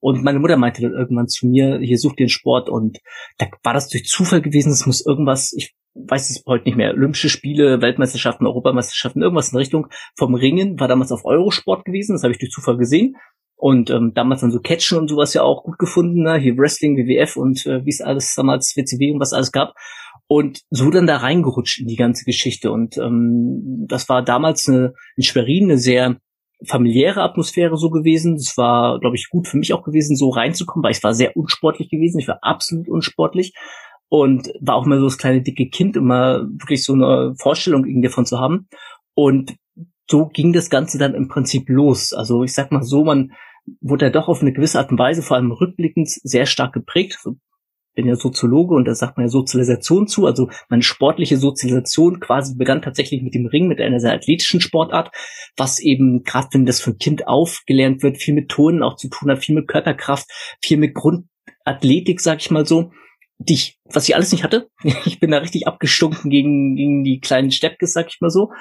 Und 0.05 0.23
meine 0.23 0.39
Mutter 0.39 0.59
meinte 0.59 0.83
dann 0.83 0.93
irgendwann 0.93 1.29
zu 1.29 1.47
mir, 1.47 1.79
hier 1.79 1.97
such 1.97 2.15
dir 2.15 2.25
einen 2.25 2.29
Sport 2.29 2.69
und 2.69 2.99
da 3.39 3.47
war 3.63 3.73
das 3.73 3.89
durch 3.89 4.05
Zufall 4.05 4.43
gewesen, 4.43 4.71
es 4.71 4.85
muss 4.85 5.05
irgendwas, 5.07 5.55
ich 5.57 5.75
weiß 5.95 6.29
es 6.29 6.43
heute 6.47 6.65
nicht 6.67 6.77
mehr, 6.77 6.91
Olympische 6.91 7.31
Spiele, 7.31 7.81
Weltmeisterschaften, 7.81 8.47
Europameisterschaften, 8.47 9.23
irgendwas 9.23 9.53
in 9.53 9.57
Richtung 9.57 9.87
vom 10.15 10.35
Ringen, 10.35 10.79
war 10.79 10.89
damals 10.89 11.11
auf 11.11 11.25
Eurosport 11.25 11.87
gewesen, 11.87 12.13
das 12.13 12.23
habe 12.23 12.33
ich 12.35 12.39
durch 12.39 12.53
Zufall 12.53 12.77
gesehen. 12.77 13.17
Und 13.57 13.89
ähm, 13.89 14.13
damals 14.15 14.43
dann 14.43 14.53
so 14.53 14.61
Catchen 14.61 14.99
und 14.99 15.09
sowas 15.09 15.33
ja 15.33 15.41
auch 15.41 15.65
gut 15.65 15.79
gefunden, 15.79 16.23
ne? 16.23 16.37
hier 16.37 16.59
Wrestling, 16.59 16.99
WWF 16.99 17.39
und 17.39 17.65
äh, 17.65 17.83
wie 17.87 17.91
es 17.91 18.03
alles 18.03 18.35
damals, 18.35 18.77
WCW 18.77 19.13
und 19.13 19.21
was 19.21 19.33
alles 19.33 19.53
gab. 19.53 19.73
Und 20.27 20.61
so 20.69 20.91
dann 20.91 21.07
da 21.07 21.17
reingerutscht 21.17 21.81
in 21.81 21.87
die 21.87 21.97
ganze 21.97 22.27
Geschichte. 22.27 22.71
Und 22.73 22.99
ähm, 22.99 23.87
das 23.89 24.11
war 24.11 24.23
damals 24.23 24.69
eine, 24.69 24.93
in 25.17 25.23
Schwerin 25.23 25.65
eine 25.65 25.79
sehr 25.79 26.19
familiäre 26.67 27.23
Atmosphäre 27.23 27.77
so 27.77 27.91
gewesen. 27.91 28.37
Das 28.37 28.57
war, 28.57 29.01
glaube 29.01 29.17
ich, 29.17 29.29
gut 29.31 29.49
für 29.49 29.57
mich 29.57 29.73
auch 29.73 29.83
gewesen, 29.83 30.17
so 30.17 30.31
reinzukommen, 30.31 30.85
weil 30.85 30.93
ich 30.93 31.03
war 31.03 31.15
sehr 31.15 31.37
unsportlich 31.37 31.89
gewesen. 31.91 32.19
Ich 32.19 32.29
war 32.29 32.39
absolut 32.43 32.89
unsportlich 32.89 33.55
und 34.09 34.53
war 34.61 34.77
auch 34.77 34.87
immer 34.87 34.99
so 34.99 35.07
das 35.07 35.19
kleine 35.19 35.43
dicke 35.43 35.69
Kind, 35.69 35.97
immer 35.97 36.45
wirklich 36.45 36.85
so 36.85 36.93
eine 36.93 37.35
Vorstellung 37.39 37.85
irgendwie 37.85 38.09
davon 38.09 38.27
zu 38.27 38.39
haben. 38.39 38.69
Und 39.15 39.57
so 40.11 40.27
ging 40.27 40.53
das 40.53 40.71
Ganze 40.71 40.99
dann 40.99 41.15
im 41.15 41.29
Prinzip 41.29 41.69
los. 41.69 42.13
Also 42.13 42.45
ich 42.45 42.53
sag 42.53 42.71
mal 42.73 42.83
so, 42.83 43.05
man 43.05 43.33
wurde 43.81 44.07
ja 44.07 44.11
doch 44.11 44.29
auf 44.29 44.43
eine 44.43 44.53
gewisse 44.53 44.79
Art 44.79 44.91
und 44.91 44.99
Weise, 44.99 45.23
vor 45.23 45.37
allem 45.37 45.53
rückblickend, 45.53 46.09
sehr 46.09 46.47
stark 46.47 46.73
geprägt. 46.73 47.19
Bin 47.95 48.07
ja 48.07 48.17
Soziologe 48.17 48.75
und 48.75 48.87
da 48.87 48.95
sagt 48.95 49.17
man 49.17 49.27
ja 49.27 49.31
Sozialisation 49.31 50.09
zu. 50.09 50.27
Also 50.27 50.49
meine 50.69 50.83
sportliche 50.83 51.37
Sozialisation 51.37 52.21
quasi 52.21 52.57
begann 52.57 52.83
tatsächlich 52.83 53.23
mit 53.23 53.35
dem 53.35 53.47
Ring, 53.47 53.69
mit 53.69 53.81
einer 53.81 54.01
sehr 54.01 54.13
athletischen 54.13 54.61
Sportart, 54.61 55.11
was 55.57 55.79
eben, 55.81 56.23
gerade 56.25 56.49
wenn 56.53 56.67
das 56.67 56.81
von 56.81 56.99
Kind 56.99 57.29
auf 57.29 57.63
gelernt 57.67 58.03
wird, 58.03 58.19
viel 58.19 58.35
mit 58.35 58.49
Tonen 58.49 58.83
auch 58.83 58.97
zu 58.97 59.09
tun 59.09 59.31
hat, 59.31 59.45
viel 59.45 59.55
mit 59.55 59.69
Körperkraft, 59.69 60.27
viel 60.63 60.79
mit 60.79 60.95
Grundathletik, 60.95 62.21
sag 62.21 62.41
ich 62.41 62.51
mal 62.51 62.67
so 62.67 62.91
die 63.39 63.55
ich, 63.55 63.79
was 63.85 64.09
ich 64.09 64.15
alles 64.15 64.33
nicht 64.33 64.45
hatte. 64.45 64.69
Ich 65.07 65.21
bin 65.21 65.31
da 65.31 65.39
richtig 65.39 65.67
abgestunken 65.67 66.31
gegen, 66.31 66.77
gegen 66.77 67.05
die 67.05 67.21
kleinen 67.21 67.51
Steppkes, 67.51 67.93
sag 67.93 68.09
ich 68.09 68.21
mal 68.21 68.31
so. 68.31 68.53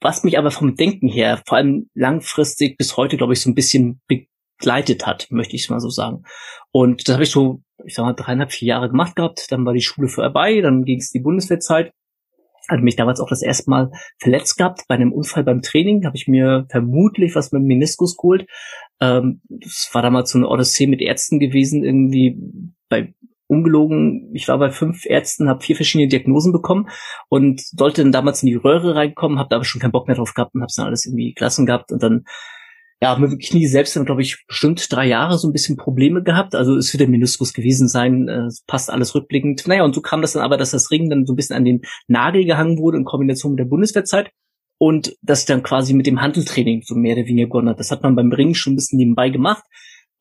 Was 0.00 0.24
mich 0.24 0.38
aber 0.38 0.50
vom 0.50 0.76
Denken 0.76 1.08
her, 1.08 1.42
vor 1.46 1.56
allem 1.58 1.88
langfristig 1.94 2.76
bis 2.76 2.96
heute, 2.96 3.16
glaube 3.16 3.32
ich, 3.32 3.40
so 3.40 3.50
ein 3.50 3.54
bisschen 3.54 4.00
begleitet 4.06 5.06
hat, 5.06 5.26
möchte 5.30 5.56
ich 5.56 5.68
mal 5.70 5.80
so 5.80 5.88
sagen. 5.88 6.22
Und 6.70 7.08
das 7.08 7.14
habe 7.14 7.24
ich 7.24 7.30
so, 7.30 7.62
ich 7.86 7.94
sag 7.94 8.04
mal, 8.04 8.12
dreieinhalb, 8.12 8.52
vier 8.52 8.68
Jahre 8.68 8.90
gemacht 8.90 9.16
gehabt. 9.16 9.46
Dann 9.50 9.64
war 9.64 9.72
die 9.72 9.80
Schule 9.80 10.08
vorbei, 10.08 10.60
dann 10.60 10.84
ging 10.84 10.98
es 10.98 11.10
die 11.10 11.20
Bundeswehrzeit. 11.20 11.92
Hatte 12.68 12.82
mich 12.82 12.96
damals 12.96 13.20
auch 13.20 13.28
das 13.28 13.42
erste 13.42 13.70
Mal 13.70 13.92
verletzt 14.18 14.58
gehabt 14.58 14.82
bei 14.88 14.96
einem 14.96 15.12
Unfall 15.12 15.44
beim 15.44 15.62
Training. 15.62 16.04
Habe 16.04 16.16
ich 16.16 16.26
mir 16.26 16.66
vermutlich 16.68 17.36
was 17.36 17.52
mit 17.52 17.62
Meniskus 17.62 18.16
geholt. 18.16 18.46
Ähm, 19.00 19.40
das 19.48 19.88
war 19.92 20.02
damals 20.02 20.30
so 20.30 20.38
eine 20.38 20.48
Odyssee 20.48 20.88
mit 20.88 21.00
Ärzten 21.00 21.38
gewesen, 21.38 21.84
irgendwie 21.84 22.36
bei 22.88 23.14
ungelogen, 23.48 24.30
ich 24.34 24.48
war 24.48 24.58
bei 24.58 24.70
fünf 24.70 25.06
Ärzten, 25.06 25.48
habe 25.48 25.62
vier 25.62 25.76
verschiedene 25.76 26.08
Diagnosen 26.08 26.52
bekommen 26.52 26.88
und 27.28 27.60
sollte 27.60 28.02
dann 28.02 28.12
damals 28.12 28.42
in 28.42 28.48
die 28.48 28.56
Röhre 28.56 28.96
reinkommen, 28.96 29.38
habe 29.38 29.48
da 29.48 29.56
aber 29.56 29.64
schon 29.64 29.80
keinen 29.80 29.92
Bock 29.92 30.08
mehr 30.08 30.16
drauf 30.16 30.34
gehabt 30.34 30.54
und 30.54 30.62
habe 30.62 30.72
dann 30.76 30.86
alles 30.86 31.06
irgendwie 31.06 31.32
gelassen 31.34 31.66
gehabt 31.66 31.92
und 31.92 32.02
dann 32.02 32.24
ja, 33.02 33.16
mit 33.18 33.30
dem 33.30 33.38
Knie 33.38 33.66
selbst 33.66 33.94
haben, 33.94 34.06
glaube 34.06 34.22
ich, 34.22 34.44
bestimmt 34.46 34.90
drei 34.90 35.06
Jahre 35.06 35.36
so 35.36 35.48
ein 35.48 35.52
bisschen 35.52 35.76
Probleme 35.76 36.22
gehabt. 36.22 36.54
Also 36.54 36.76
es 36.76 36.92
wird 36.92 37.02
der 37.02 37.08
Meniskus 37.08 37.52
gewesen 37.52 37.88
sein, 37.88 38.28
äh, 38.28 38.48
passt 38.66 38.90
alles 38.90 39.14
rückblickend. 39.14 39.66
Naja, 39.66 39.84
und 39.84 39.94
so 39.94 40.00
kam 40.00 40.22
das 40.22 40.32
dann 40.32 40.42
aber, 40.42 40.56
dass 40.56 40.70
das 40.70 40.90
Ring 40.90 41.10
dann 41.10 41.26
so 41.26 41.34
ein 41.34 41.36
bisschen 41.36 41.56
an 41.56 41.64
den 41.64 41.82
Nagel 42.08 42.44
gehangen 42.44 42.78
wurde 42.78 42.96
in 42.96 43.04
Kombination 43.04 43.52
mit 43.52 43.58
der 43.60 43.66
Bundeswehrzeit 43.66 44.30
und 44.78 45.16
das 45.22 45.44
dann 45.44 45.62
quasi 45.62 45.92
mit 45.92 46.06
dem 46.06 46.20
Handeltraining 46.22 46.82
so 46.82 46.94
mehr 46.94 47.16
oder 47.16 47.26
weniger 47.26 47.46
begonnen 47.46 47.68
hat. 47.68 47.80
Das 47.80 47.90
hat 47.90 48.02
man 48.02 48.16
beim 48.16 48.32
Ringen 48.32 48.54
schon 48.54 48.72
ein 48.72 48.76
bisschen 48.76 48.98
nebenbei 48.98 49.28
gemacht, 49.28 49.64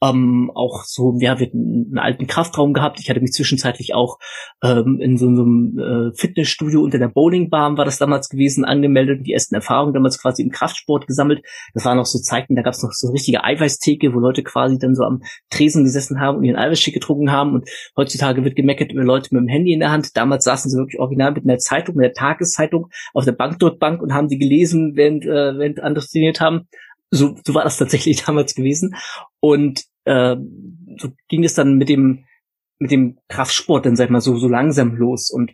ähm, 0.10 0.52
auch 0.54 0.84
so, 0.84 1.16
ja, 1.20 1.40
wir 1.40 1.48
hatten 1.48 1.86
einen 1.90 2.00
alten 2.00 2.28
Kraftraum 2.28 2.74
gehabt. 2.74 3.00
Ich 3.00 3.10
hatte 3.10 3.22
mich 3.22 3.32
zwischenzeitlich 3.32 3.94
auch 3.94 4.18
ähm, 4.64 5.00
in 5.02 5.18
so, 5.18 5.28
einem 5.28 5.80
äh, 5.80 6.16
Fitnessstudio 6.16 6.82
unter 6.82 7.00
der 7.00 7.08
Bowlingbahn 7.08 7.78
war 7.78 7.86
das 7.86 7.98
damals 7.98 8.30
gewesen, 8.30 8.66
angemeldet, 8.66 9.26
die 9.26 9.34
ersten 9.34 9.56
Erfahrungen 9.56 9.94
damals 9.94 10.22
quasi 10.22 10.44
im 10.44 10.50
Kraftsport 10.50 11.08
gesammelt. 11.08 11.44
Das 11.74 11.86
waren 11.86 11.98
noch 11.98 12.06
so 12.06 12.20
Zeiten, 12.20 12.56
da 12.56 12.62
gab 12.62 12.74
es 12.74 12.84
noch 12.84 12.92
so 12.92 13.08
eine 13.08 13.14
richtige 13.14 13.44
Eiweißtheke, 13.44 14.14
wo 14.14 14.20
Leute 14.20 14.44
quasi 14.44 14.78
dann 14.78 14.96
so 14.96 15.04
am 15.04 15.22
Tresen 15.50 15.84
gesessen 15.84 16.20
haben 16.20 16.38
und 16.38 16.44
ihren 16.44 16.58
Eiweißschick 16.58 16.94
getrunken 16.94 17.32
haben. 17.32 17.54
Und 17.54 17.70
heutzutage 17.98 18.44
wird 18.44 18.56
gemeckert 18.56 18.92
über 18.92 19.04
Leute 19.04 19.30
mit 19.32 19.42
dem 19.42 19.48
Handy 19.48 19.74
in 19.74 19.80
der 19.80 19.92
Hand. 19.92 20.16
Damals 20.16 20.46
saßen 20.46 20.70
sie 20.70 20.78
wirklich 20.78 21.00
original 21.00 21.34
mit 21.34 21.44
einer 21.44 21.58
Zeitung, 21.58 21.96
mit 21.96 22.06
der 22.06 22.14
Tageszeitung 22.14 22.88
auf 23.14 23.26
der 23.26 23.32
Bank 23.32 23.60
dort 23.60 23.80
Bank 23.80 24.02
und 24.02 24.14
haben 24.14 24.28
die 24.28 24.38
gelesen, 24.38 24.94
während, 24.96 25.26
äh, 25.26 25.58
während 25.58 25.80
andere 25.82 26.06
trainiert 26.06 26.40
haben 26.42 26.68
so, 27.12 27.36
so 27.46 27.54
war 27.54 27.64
das 27.64 27.78
tatsächlich 27.78 28.24
damals 28.26 28.56
gewesen. 28.56 28.96
Und 29.40 29.84
äh, 30.06 30.36
so 30.98 31.10
ging 31.28 31.44
es 31.44 31.54
dann 31.54 31.76
mit 31.76 31.90
dem 31.90 32.26
mit 32.78 32.92
dem 32.92 33.18
Kraftsport 33.30 33.86
dann 33.86 33.96
sag 33.96 34.06
ich 34.06 34.12
mal 34.12 34.22
so 34.22 34.38
so 34.38 34.48
langsam 34.48 34.96
los 34.96 35.30
und 35.30 35.52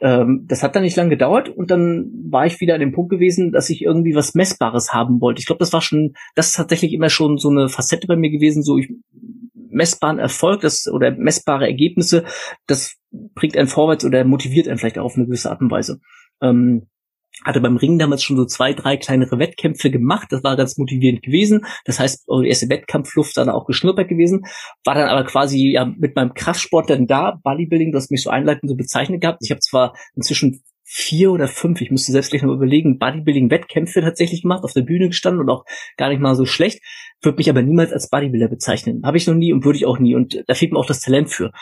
ähm, 0.00 0.44
das 0.48 0.62
hat 0.62 0.74
dann 0.74 0.82
nicht 0.82 0.96
lange 0.96 1.10
gedauert 1.10 1.48
und 1.48 1.70
dann 1.70 2.10
war 2.30 2.46
ich 2.46 2.60
wieder 2.60 2.74
an 2.74 2.80
dem 2.80 2.92
Punkt 2.92 3.10
gewesen, 3.10 3.52
dass 3.52 3.70
ich 3.70 3.82
irgendwie 3.82 4.14
was 4.14 4.34
Messbares 4.34 4.92
haben 4.92 5.20
wollte. 5.20 5.40
Ich 5.40 5.46
glaube, 5.46 5.60
das 5.60 5.72
war 5.72 5.82
schon, 5.82 6.14
das 6.34 6.48
ist 6.48 6.56
tatsächlich 6.56 6.92
immer 6.92 7.10
schon 7.10 7.38
so 7.38 7.48
eine 7.48 7.68
Facette 7.68 8.06
bei 8.06 8.16
mir 8.16 8.30
gewesen, 8.30 8.62
so 8.62 8.76
ich 8.76 8.90
messbaren 9.54 10.18
Erfolg, 10.18 10.60
das 10.62 10.86
oder 10.88 11.10
messbare 11.10 11.66
Ergebnisse, 11.66 12.24
das 12.66 12.96
bringt 13.10 13.56
einen 13.56 13.68
vorwärts 13.68 14.04
oder 14.04 14.24
motiviert 14.24 14.68
einen 14.68 14.78
vielleicht 14.78 14.98
auch 14.98 15.04
auf 15.04 15.16
eine 15.16 15.26
gewisse 15.26 15.50
Art 15.50 15.60
und 15.60 15.70
Weise. 15.70 16.00
Ähm, 16.40 16.86
hatte 17.42 17.60
beim 17.60 17.76
Ringen 17.76 17.98
damals 17.98 18.22
schon 18.22 18.36
so 18.36 18.44
zwei, 18.44 18.72
drei 18.72 18.96
kleinere 18.96 19.38
Wettkämpfe 19.38 19.90
gemacht. 19.90 20.28
Das 20.30 20.44
war 20.44 20.56
ganz 20.56 20.76
motivierend 20.78 21.22
gewesen. 21.22 21.66
Das 21.84 21.98
heißt, 21.98 22.26
die 22.28 22.48
erste 22.48 22.68
Wettkampfluft 22.68 23.36
dann 23.36 23.48
auch 23.48 23.66
geschnuppert 23.66 24.08
gewesen. 24.08 24.44
War 24.84 24.94
dann 24.94 25.08
aber 25.08 25.24
quasi 25.24 25.72
ja 25.72 25.84
mit 25.84 26.14
meinem 26.14 26.34
Kraftsport 26.34 26.90
dann 26.90 27.06
da, 27.06 27.40
Bodybuilding, 27.42 27.92
das 27.92 28.10
mich 28.10 28.22
so 28.22 28.30
einleitend 28.30 28.70
so 28.70 28.76
bezeichnet 28.76 29.20
gehabt. 29.20 29.38
Ich 29.42 29.50
habe 29.50 29.60
zwar 29.60 29.94
inzwischen 30.14 30.62
vier 30.86 31.32
oder 31.32 31.48
fünf, 31.48 31.80
ich 31.80 31.90
müsste 31.90 32.12
selbst 32.12 32.30
gleich 32.30 32.42
noch 32.42 32.52
überlegen, 32.52 32.98
Bodybuilding-Wettkämpfe 32.98 34.02
tatsächlich 34.02 34.42
gemacht, 34.42 34.64
auf 34.64 34.74
der 34.74 34.82
Bühne 34.82 35.08
gestanden 35.08 35.40
und 35.40 35.50
auch 35.50 35.64
gar 35.96 36.10
nicht 36.10 36.20
mal 36.20 36.36
so 36.36 36.44
schlecht, 36.44 36.82
würde 37.22 37.38
mich 37.38 37.48
aber 37.50 37.62
niemals 37.62 37.92
als 37.92 38.10
Bodybuilder 38.10 38.48
bezeichnen. 38.48 39.02
Habe 39.04 39.16
ich 39.16 39.26
noch 39.26 39.34
nie 39.34 39.52
und 39.52 39.64
würde 39.64 39.78
ich 39.78 39.86
auch 39.86 39.98
nie. 39.98 40.14
Und 40.14 40.44
da 40.46 40.54
fehlt 40.54 40.72
mir 40.72 40.78
auch 40.78 40.86
das 40.86 41.00
Talent 41.00 41.30
für. 41.30 41.52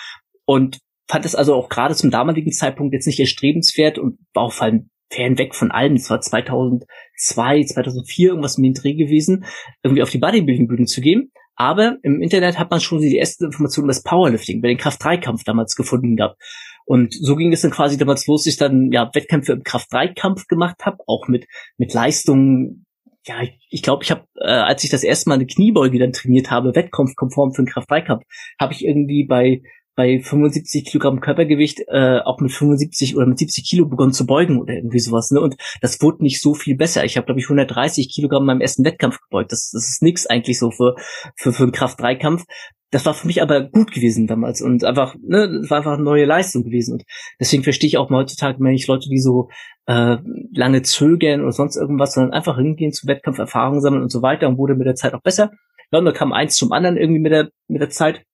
Und 0.45 0.81
fand 1.09 1.25
es 1.25 1.35
also 1.35 1.55
auch 1.55 1.69
gerade 1.69 1.95
zum 1.95 2.11
damaligen 2.11 2.53
Zeitpunkt 2.53 2.95
jetzt 2.95 3.07
nicht 3.07 3.21
erstrebenswert 3.21 3.99
und 3.99 4.19
war 4.35 4.45
auch 4.45 4.53
vor 4.53 4.67
allem 4.67 4.91
fernweg 5.13 5.55
von 5.55 5.71
allem. 5.71 5.95
Es 5.95 6.11
war 6.11 6.21
2002, 6.21 7.65
2004 7.65 8.29
irgendwas 8.29 8.59
mit 8.59 8.77
dem 8.77 8.83
Dreh 8.83 8.95
gewesen, 8.95 9.45
irgendwie 9.83 10.03
auf 10.03 10.11
die 10.11 10.19
Bodybuilding-Bühne 10.19 10.87
zu 10.87 11.01
gehen. 11.01 11.31
Aber 11.55 11.99
im 12.03 12.23
Internet 12.23 12.59
hat 12.59 12.71
man 12.71 12.81
schon 12.81 13.01
die 13.01 13.19
ersten 13.19 13.45
Informationen 13.45 13.85
über 13.85 13.93
das 13.93 14.03
Powerlifting, 14.03 14.63
bei 14.63 14.69
den 14.69 14.79
Kraft-3-Kampf 14.79 15.45
damals 15.45 15.77
gefunden 15.77 16.17
gehabt. 16.17 16.41
Und 16.85 17.15
so 17.15 17.37
ging 17.37 17.53
es 17.53 17.61
dann 17.61 17.71
quasi 17.71 17.97
damals 17.97 18.27
los, 18.27 18.45
dass 18.45 18.55
ich 18.55 18.59
dann 18.59 18.91
ja 18.91 19.11
Wettkämpfe 19.13 19.53
im 19.53 19.63
Kraft-3-Kampf 19.63 20.47
gemacht 20.49 20.85
habe, 20.85 20.99
auch 21.07 21.29
mit 21.29 21.47
mit 21.77 21.93
Leistungen. 21.93 22.87
Ja, 23.25 23.41
ich 23.41 23.51
glaube, 23.51 23.63
ich, 23.71 23.83
glaub, 23.83 24.03
ich 24.03 24.11
habe, 24.11 24.25
äh, 24.41 24.51
als 24.51 24.83
ich 24.83 24.91
das 24.91 25.05
erste 25.05 25.29
Mal 25.29 25.37
eine 25.37 25.47
Kniebeuge 25.47 26.01
dann 26.01 26.13
trainiert 26.13 26.51
habe, 26.51 26.75
wettkampfkonform 26.75 27.53
für 27.53 27.63
den 27.63 27.69
Kraft-3-Kampf, 27.69 28.25
habe 28.59 28.73
ich 28.73 28.85
irgendwie 28.85 29.25
bei 29.25 29.63
bei 29.95 30.21
75 30.21 30.85
Kilogramm 30.85 31.21
Körpergewicht 31.21 31.83
äh, 31.89 32.21
auch 32.25 32.41
mit 32.41 32.53
75 32.53 33.17
oder 33.17 33.27
mit 33.27 33.39
70 33.39 33.69
Kilo 33.69 33.87
begonnen 33.87 34.13
zu 34.13 34.27
beugen 34.27 34.61
oder 34.61 34.75
irgendwie 34.75 34.99
sowas. 34.99 35.31
Ne? 35.31 35.41
Und 35.41 35.57
das 35.81 36.01
wurde 36.01 36.23
nicht 36.23 36.41
so 36.41 36.55
viel 36.55 36.77
besser. 36.77 37.05
Ich 37.05 37.17
habe, 37.17 37.27
glaube 37.27 37.41
ich, 37.41 37.47
130 37.47 38.13
Kilogramm 38.13 38.47
meinem 38.47 38.61
ersten 38.61 38.85
Wettkampf 38.85 39.19
gebeugt. 39.21 39.53
Das, 39.53 39.71
das 39.73 39.89
ist 39.89 40.03
nix 40.03 40.27
eigentlich 40.27 40.59
so 40.59 40.71
für, 40.71 40.95
für, 41.37 41.53
für 41.53 41.65
einen 41.65 41.73
Kraft-3-Kampf. 41.73 42.45
Das 42.91 43.07
war 43.07 43.15
für 43.15 43.27
mich 43.27 43.41
aber 43.41 43.63
gut 43.63 43.91
gewesen 43.91 44.27
damals 44.27 44.61
und 44.61 44.85
einfach, 44.85 45.15
ne, 45.23 45.61
das 45.61 45.71
war 45.71 45.79
einfach 45.79 45.95
eine 45.95 46.03
neue 46.03 46.27
Leistung 46.27 46.63
gewesen. 46.63 46.95
Und 46.95 47.05
deswegen 47.41 47.63
verstehe 47.63 47.89
ich 47.89 47.97
auch 47.97 48.11
mal 48.11 48.19
heutzutage 48.19 48.59
wenn 48.61 48.75
ich 48.75 48.87
Leute, 48.87 49.09
die 49.09 49.19
so 49.19 49.49
äh, 49.87 50.19
lange 50.55 50.83
zögern 50.83 51.41
oder 51.41 51.53
sonst 51.53 51.77
irgendwas, 51.77 52.13
sondern 52.13 52.35
einfach 52.35 52.59
hingehen 52.59 52.93
zu 52.93 53.07
Wettkampf, 53.07 53.39
Erfahrungen 53.39 53.81
sammeln 53.81 54.03
und 54.03 54.13
so 54.13 54.21
weiter 54.21 54.47
und 54.47 54.59
wurde 54.59 54.75
mit 54.75 54.87
der 54.87 54.95
Zeit 54.95 55.15
auch 55.15 55.23
besser. 55.23 55.53
Ja, 55.91 56.01
und 56.01 56.05
da 56.05 56.13
kam 56.13 56.35
eins 56.35 56.57
zum 56.57 56.73
anderen 56.73 56.99
irgendwie 56.99 57.21
mit 57.21 57.33
der, 57.33 57.49
mit 57.67 57.81
der 57.81 57.89
Zeit 57.89 58.25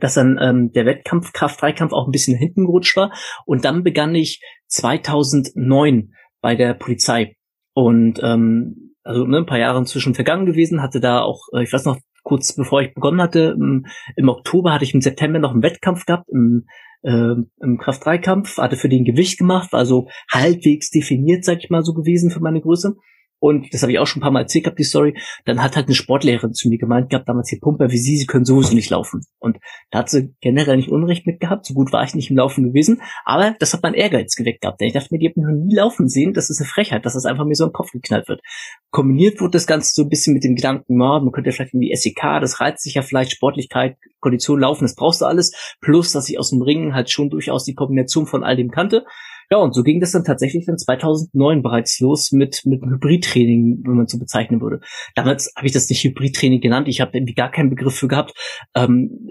dass 0.00 0.14
dann 0.14 0.38
ähm, 0.40 0.72
der 0.72 0.86
Wettkampf, 0.86 1.32
Kraft-Dreikampf 1.32 1.92
auch 1.92 2.06
ein 2.06 2.12
bisschen 2.12 2.36
hinten 2.36 2.66
gerutscht 2.66 2.96
war. 2.96 3.12
Und 3.46 3.64
dann 3.64 3.82
begann 3.82 4.14
ich 4.14 4.42
2009 4.68 6.12
bei 6.40 6.56
der 6.56 6.74
Polizei. 6.74 7.36
Und 7.74 8.20
ähm, 8.22 8.94
also 9.02 9.24
ne, 9.24 9.38
ein 9.38 9.46
paar 9.46 9.58
Jahre 9.58 9.78
inzwischen 9.78 10.14
vergangen 10.14 10.46
gewesen, 10.46 10.82
hatte 10.82 11.00
da 11.00 11.20
auch, 11.20 11.48
äh, 11.54 11.62
ich 11.62 11.72
weiß 11.72 11.84
noch, 11.84 11.98
kurz 12.22 12.54
bevor 12.54 12.82
ich 12.82 12.94
begonnen 12.94 13.20
hatte, 13.20 13.56
im, 13.58 13.86
im 14.16 14.28
Oktober 14.28 14.72
hatte 14.72 14.84
ich 14.84 14.94
im 14.94 15.00
September 15.00 15.38
noch 15.38 15.52
einen 15.52 15.62
Wettkampf 15.62 16.04
gehabt, 16.04 16.28
im, 16.30 16.66
äh, 17.02 17.34
im 17.62 17.78
Kraft-3-Kampf, 17.78 18.58
hatte 18.58 18.76
für 18.76 18.88
den 18.88 19.04
Gewicht 19.04 19.38
gemacht, 19.38 19.72
war 19.72 19.86
so 19.86 20.08
halbwegs 20.30 20.90
definiert, 20.90 21.44
sag 21.44 21.58
ich 21.58 21.70
mal, 21.70 21.82
so 21.82 21.94
gewesen 21.94 22.30
für 22.30 22.40
meine 22.40 22.60
Größe 22.60 22.96
und 23.40 23.72
das 23.72 23.82
habe 23.82 23.90
ich 23.92 23.98
auch 23.98 24.06
schon 24.06 24.20
ein 24.20 24.22
paar 24.22 24.30
Mal 24.30 24.42
erzählt 24.42 24.64
gehabt, 24.64 24.78
die 24.78 24.84
Story, 24.84 25.18
dann 25.46 25.62
hat 25.62 25.74
halt 25.74 25.86
eine 25.86 25.94
Sportlehrerin 25.94 26.52
zu 26.52 26.68
mir 26.68 26.78
gemeint 26.78 27.10
gehabt, 27.10 27.28
damals 27.28 27.48
hier 27.48 27.58
Pumper 27.58 27.90
wie 27.90 27.98
Sie, 27.98 28.16
Sie 28.16 28.26
können 28.26 28.44
sowieso 28.44 28.74
nicht 28.74 28.90
laufen. 28.90 29.22
Und 29.38 29.58
da 29.90 30.00
hat 30.00 30.10
sie 30.10 30.34
generell 30.40 30.76
nicht 30.76 30.90
Unrecht 30.90 31.26
mit 31.26 31.40
gehabt, 31.40 31.64
so 31.64 31.74
gut 31.74 31.92
war 31.92 32.04
ich 32.04 32.14
nicht 32.14 32.30
im 32.30 32.36
Laufen 32.36 32.64
gewesen, 32.64 33.00
aber 33.24 33.56
das 33.58 33.72
hat 33.72 33.82
mein 33.82 33.94
Ehrgeiz 33.94 34.36
geweckt 34.36 34.60
gehabt, 34.60 34.80
denn 34.80 34.88
ich 34.88 34.94
dachte 34.94 35.08
mir, 35.10 35.18
die 35.18 35.28
haben 35.28 35.42
noch 35.42 35.66
nie 35.66 35.74
laufen 35.74 36.08
sehen, 36.08 36.34
das 36.34 36.50
ist 36.50 36.60
eine 36.60 36.68
Frechheit, 36.68 37.06
dass 37.06 37.14
das 37.14 37.24
einfach 37.24 37.46
mir 37.46 37.54
so 37.54 37.64
im 37.64 37.72
Kopf 37.72 37.90
geknallt 37.92 38.28
wird. 38.28 38.42
Kombiniert 38.90 39.40
wurde 39.40 39.52
das 39.52 39.66
Ganze 39.66 39.92
so 39.94 40.02
ein 40.02 40.08
bisschen 40.10 40.34
mit 40.34 40.44
dem 40.44 40.54
Gedanken, 40.54 41.00
ja, 41.00 41.18
man 41.20 41.32
könnte 41.32 41.50
vielleicht 41.52 41.74
in 41.74 41.80
die 41.80 41.94
SEK, 41.94 42.40
das 42.40 42.60
reizt 42.60 42.82
sich 42.82 42.94
ja 42.94 43.02
vielleicht, 43.02 43.32
Sportlichkeit, 43.32 43.96
Kondition, 44.20 44.60
Laufen, 44.60 44.84
das 44.84 44.94
brauchst 44.94 45.22
du 45.22 45.24
alles, 45.24 45.76
plus, 45.80 46.12
dass 46.12 46.28
ich 46.28 46.38
aus 46.38 46.50
dem 46.50 46.60
Ringen 46.60 46.94
halt 46.94 47.10
schon 47.10 47.30
durchaus 47.30 47.64
die 47.64 47.74
Kombination 47.74 48.26
von 48.26 48.44
all 48.44 48.56
dem 48.56 48.70
kannte 48.70 49.04
ja, 49.50 49.58
und 49.58 49.74
so 49.74 49.82
ging 49.82 50.00
das 50.00 50.12
dann 50.12 50.24
tatsächlich 50.24 50.66
dann 50.66 50.78
2009 50.78 51.62
bereits 51.62 51.98
los 51.98 52.30
mit, 52.30 52.62
mit 52.64 52.82
Hybridtraining, 52.82 53.82
wenn 53.84 53.96
man 53.96 54.06
so 54.06 54.18
bezeichnen 54.18 54.60
würde. 54.60 54.80
Damals 55.16 55.52
habe 55.56 55.66
ich 55.66 55.72
das 55.72 55.88
nicht 55.88 56.04
Hybridtraining 56.04 56.60
genannt, 56.60 56.86
ich 56.86 57.00
habe 57.00 57.18
irgendwie 57.18 57.34
gar 57.34 57.50
keinen 57.50 57.70
Begriff 57.70 57.96
für 57.96 58.08
gehabt. 58.08 58.32
Ähm, 58.74 59.28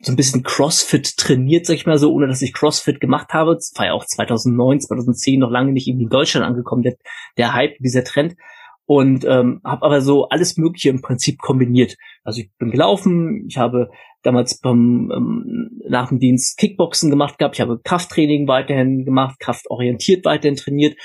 so 0.00 0.12
ein 0.12 0.16
bisschen 0.16 0.42
Crossfit 0.42 1.16
trainiert, 1.16 1.66
sag 1.66 1.74
ich 1.74 1.86
mal 1.86 1.98
so, 1.98 2.12
ohne 2.12 2.26
dass 2.26 2.42
ich 2.42 2.52
Crossfit 2.52 3.00
gemacht 3.00 3.32
habe. 3.32 3.54
Das 3.54 3.72
war 3.76 3.86
ja 3.86 3.92
auch 3.92 4.04
2009, 4.04 4.80
2010 4.80 5.40
noch 5.40 5.50
lange 5.50 5.72
nicht 5.72 5.88
in 5.88 6.08
Deutschland 6.08 6.44
angekommen, 6.44 6.82
der, 6.82 6.96
der 7.38 7.54
Hype, 7.54 7.78
dieser 7.78 8.04
Trend 8.04 8.36
und 8.86 9.24
ähm, 9.24 9.60
habe 9.64 9.84
aber 9.84 10.00
so 10.00 10.28
alles 10.28 10.56
Mögliche 10.56 10.90
im 10.90 11.02
Prinzip 11.02 11.38
kombiniert. 11.38 11.96
Also 12.24 12.40
ich 12.40 12.50
bin 12.58 12.70
gelaufen, 12.70 13.46
ich 13.48 13.58
habe 13.58 13.90
damals 14.22 14.58
beim 14.60 15.10
ähm, 15.14 15.80
nach 15.88 16.08
dem 16.08 16.18
Dienst 16.18 16.56
Kickboxen 16.56 17.10
gemacht 17.10 17.38
gehabt, 17.38 17.56
ich 17.56 17.60
habe 17.60 17.80
Krafttraining 17.82 18.48
weiterhin 18.48 19.04
gemacht, 19.04 19.38
kraftorientiert 19.40 20.24
weiterhin 20.24 20.56
trainiert, 20.56 20.96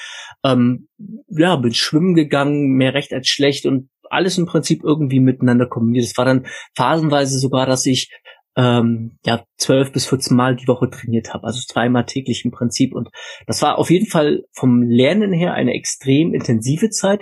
ähm, 0.43 0.87
ja 1.27 1.55
bin 1.55 1.73
schwimmen 1.73 2.15
gegangen, 2.15 2.69
mehr 2.73 2.93
recht 2.93 3.13
als 3.13 3.27
schlecht 3.27 3.65
und 3.65 3.89
alles 4.09 4.37
im 4.37 4.45
Prinzip 4.45 4.83
irgendwie 4.83 5.19
miteinander 5.19 5.67
kombiniert. 5.67 6.05
Es 6.05 6.17
war 6.17 6.25
dann 6.25 6.45
phasenweise 6.75 7.39
sogar, 7.39 7.65
dass 7.65 7.85
ich 7.85 8.11
ähm, 8.55 9.17
ja 9.25 9.43
zwölf 9.57 9.91
bis 9.91 10.05
14 10.07 10.35
Mal 10.35 10.55
die 10.55 10.67
Woche 10.67 10.89
trainiert 10.89 11.33
habe, 11.33 11.47
also 11.47 11.61
zweimal 11.61 12.05
täglich 12.05 12.43
im 12.43 12.51
Prinzip. 12.51 12.93
Und 12.93 13.09
das 13.47 13.61
war 13.61 13.77
auf 13.77 13.89
jeden 13.89 14.07
Fall 14.07 14.43
vom 14.51 14.81
Lernen 14.83 15.31
her 15.31 15.53
eine 15.53 15.73
extrem 15.73 16.33
intensive 16.33 16.89
Zeit. 16.89 17.21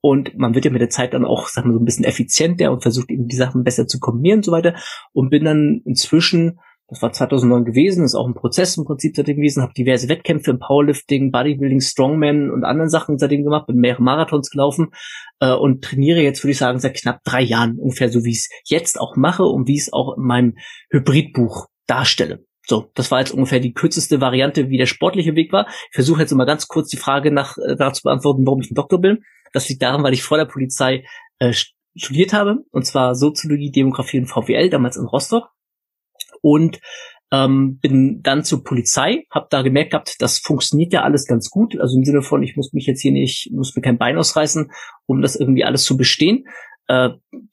Und 0.00 0.36
man 0.36 0.54
wird 0.54 0.64
ja 0.64 0.70
mit 0.70 0.80
der 0.80 0.90
Zeit 0.90 1.14
dann 1.14 1.24
auch, 1.24 1.48
sagen 1.48 1.68
wir 1.68 1.74
so 1.74 1.80
ein 1.80 1.84
bisschen 1.84 2.04
effizienter 2.04 2.72
und 2.72 2.82
versucht 2.82 3.10
eben 3.10 3.26
die 3.26 3.36
Sachen 3.36 3.64
besser 3.64 3.86
zu 3.86 3.98
kombinieren 3.98 4.38
und 4.38 4.44
so 4.44 4.52
weiter. 4.52 4.74
Und 5.12 5.30
bin 5.30 5.44
dann 5.44 5.82
inzwischen, 5.84 6.58
das 6.88 7.02
war 7.02 7.12
2009 7.12 7.64
gewesen, 7.64 8.04
ist 8.04 8.14
auch 8.14 8.28
ein 8.28 8.34
Prozess 8.34 8.76
im 8.76 8.84
Prinzip 8.84 9.16
seitdem 9.16 9.36
gewesen, 9.36 9.62
habe 9.62 9.72
diverse 9.72 10.08
Wettkämpfe 10.08 10.52
im 10.52 10.58
Powerlifting, 10.58 11.32
Bodybuilding, 11.32 11.80
Strongman 11.80 12.50
und 12.50 12.64
anderen 12.64 12.90
Sachen 12.90 13.18
seitdem 13.18 13.42
gemacht, 13.42 13.66
bin 13.66 13.76
mehrere 13.76 14.02
Marathons 14.02 14.50
gelaufen 14.50 14.88
äh, 15.40 15.52
und 15.52 15.82
trainiere 15.82 16.20
jetzt, 16.20 16.44
würde 16.44 16.52
ich 16.52 16.58
sagen, 16.58 16.78
seit 16.78 16.94
knapp 16.94 17.24
drei 17.24 17.42
Jahren 17.42 17.78
ungefähr 17.78 18.08
so, 18.08 18.24
wie 18.24 18.30
ich 18.30 18.38
es 18.38 18.48
jetzt 18.64 19.00
auch 19.00 19.16
mache 19.16 19.44
und 19.44 19.66
wie 19.66 19.74
ich 19.74 19.82
es 19.82 19.92
auch 19.92 20.16
in 20.16 20.22
meinem 20.22 20.54
Hybridbuch 20.90 21.66
darstelle. 21.86 22.44
So, 22.68 22.90
das 22.94 23.12
war 23.12 23.20
jetzt 23.20 23.32
ungefähr 23.32 23.60
die 23.60 23.72
kürzeste 23.72 24.20
Variante, 24.20 24.70
wie 24.70 24.76
der 24.78 24.86
sportliche 24.86 25.36
Weg 25.36 25.52
war. 25.52 25.66
Ich 25.68 25.94
versuche 25.94 26.22
jetzt 26.22 26.32
mal 26.32 26.46
ganz 26.46 26.66
kurz 26.66 26.88
die 26.88 26.96
Frage 26.96 27.30
nach 27.30 27.56
äh, 27.58 27.76
dazu 27.76 28.02
beantworten, 28.02 28.44
warum 28.44 28.60
ich 28.60 28.70
ein 28.70 28.74
Doktor 28.74 29.00
bin. 29.00 29.22
Das 29.56 29.68
liegt 29.68 29.82
daran, 29.82 30.02
weil 30.02 30.12
ich 30.12 30.22
vor 30.22 30.38
der 30.38 30.44
Polizei 30.44 31.04
äh, 31.38 31.54
studiert 31.96 32.32
habe, 32.32 32.64
und 32.70 32.84
zwar 32.84 33.14
Soziologie, 33.14 33.70
Demografie 33.70 34.18
und 34.20 34.26
VWL, 34.26 34.68
damals 34.70 34.96
in 34.96 35.06
Rostock. 35.06 35.50
Und 36.42 36.80
Ähm, 37.32 37.80
bin 37.82 38.22
dann 38.22 38.44
zur 38.44 38.62
Polizei, 38.62 39.24
habe 39.32 39.48
da 39.50 39.62
gemerkt 39.62 39.90
gehabt, 39.90 40.22
das 40.22 40.38
funktioniert 40.38 40.92
ja 40.92 41.02
alles 41.02 41.26
ganz 41.26 41.50
gut. 41.50 41.76
Also 41.80 41.96
im 41.98 42.04
Sinne 42.04 42.22
von, 42.22 42.40
ich 42.44 42.54
muss 42.54 42.72
mich 42.72 42.86
jetzt 42.86 43.02
hier 43.02 43.10
nicht, 43.10 43.50
muss 43.50 43.74
mir 43.74 43.82
kein 43.82 43.98
Bein 43.98 44.16
ausreißen, 44.16 44.70
um 45.06 45.22
das 45.22 45.34
irgendwie 45.34 45.64
alles 45.64 45.82
zu 45.82 45.96
bestehen. 45.96 46.44
Äh, 46.88 47.10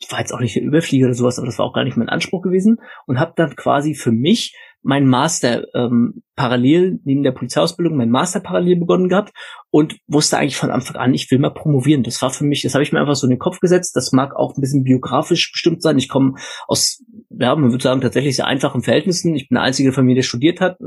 war 0.10 0.20
jetzt 0.20 0.34
auch 0.34 0.40
nicht 0.40 0.56
der 0.56 0.64
Überflieger 0.64 1.08
oder 1.08 1.16
sowas, 1.16 1.38
aber 1.38 1.48
das 1.48 1.58
war 1.60 1.66
auch 1.66 1.74
gar 1.74 1.84
nicht 1.84 1.98
mein 1.98 2.10
Anspruch 2.10 2.42
gewesen. 2.42 2.78
Und 3.06 3.20
habe 3.20 3.34
dann 3.36 3.56
quasi 3.56 3.96
für 3.96 4.12
mich 4.12 4.56
mein 4.84 5.08
Master 5.08 5.64
ähm, 5.74 6.24
parallel, 6.36 7.00
neben 7.06 7.24
der 7.24 7.32
Polizeiausbildung, 7.32 7.96
mein 7.96 8.10
Master 8.10 8.42
parallel 8.42 8.76
begonnen 8.76 9.08
gehabt 9.08 9.32
und 9.72 9.98
wusste 10.08 10.38
eigentlich 10.38 10.58
von 10.58 10.72
Anfang 10.72 10.98
an, 10.98 11.14
ich 11.14 11.32
will 11.32 11.40
mal 11.40 11.52
promovieren. 11.52 12.04
Das 12.04 12.22
war 12.22 12.30
für 12.32 12.44
mich, 12.44 12.62
das 12.62 12.74
habe 12.74 12.84
ich 12.84 12.92
mir 12.92 13.00
einfach 13.00 13.16
so 13.16 13.26
in 13.26 13.32
den 13.32 13.40
Kopf 13.40 13.60
gesetzt. 13.60 13.96
Das 13.96 14.12
mag 14.12 14.36
auch 14.36 14.56
ein 14.56 14.62
bisschen 14.62 14.84
biografisch 14.84 15.52
bestimmt 15.54 15.82
sein. 15.82 15.98
Ich 15.98 16.10
komme 16.10 16.36
aus, 16.68 17.02
ja, 17.30 17.56
man 17.56 17.72
würde 17.72 17.84
sagen, 17.84 18.02
tatsächlich 18.02 18.36
sehr 18.36 18.48
einfachen 18.48 18.84
Verhältnissen. 18.84 19.36
Ich 19.36 19.48
bin 19.48 19.56
der 19.56 19.64
einzige 19.64 19.94
Familie, 19.94 20.16
der 20.16 20.24
studiert 20.28 20.60
hat. 20.60 20.78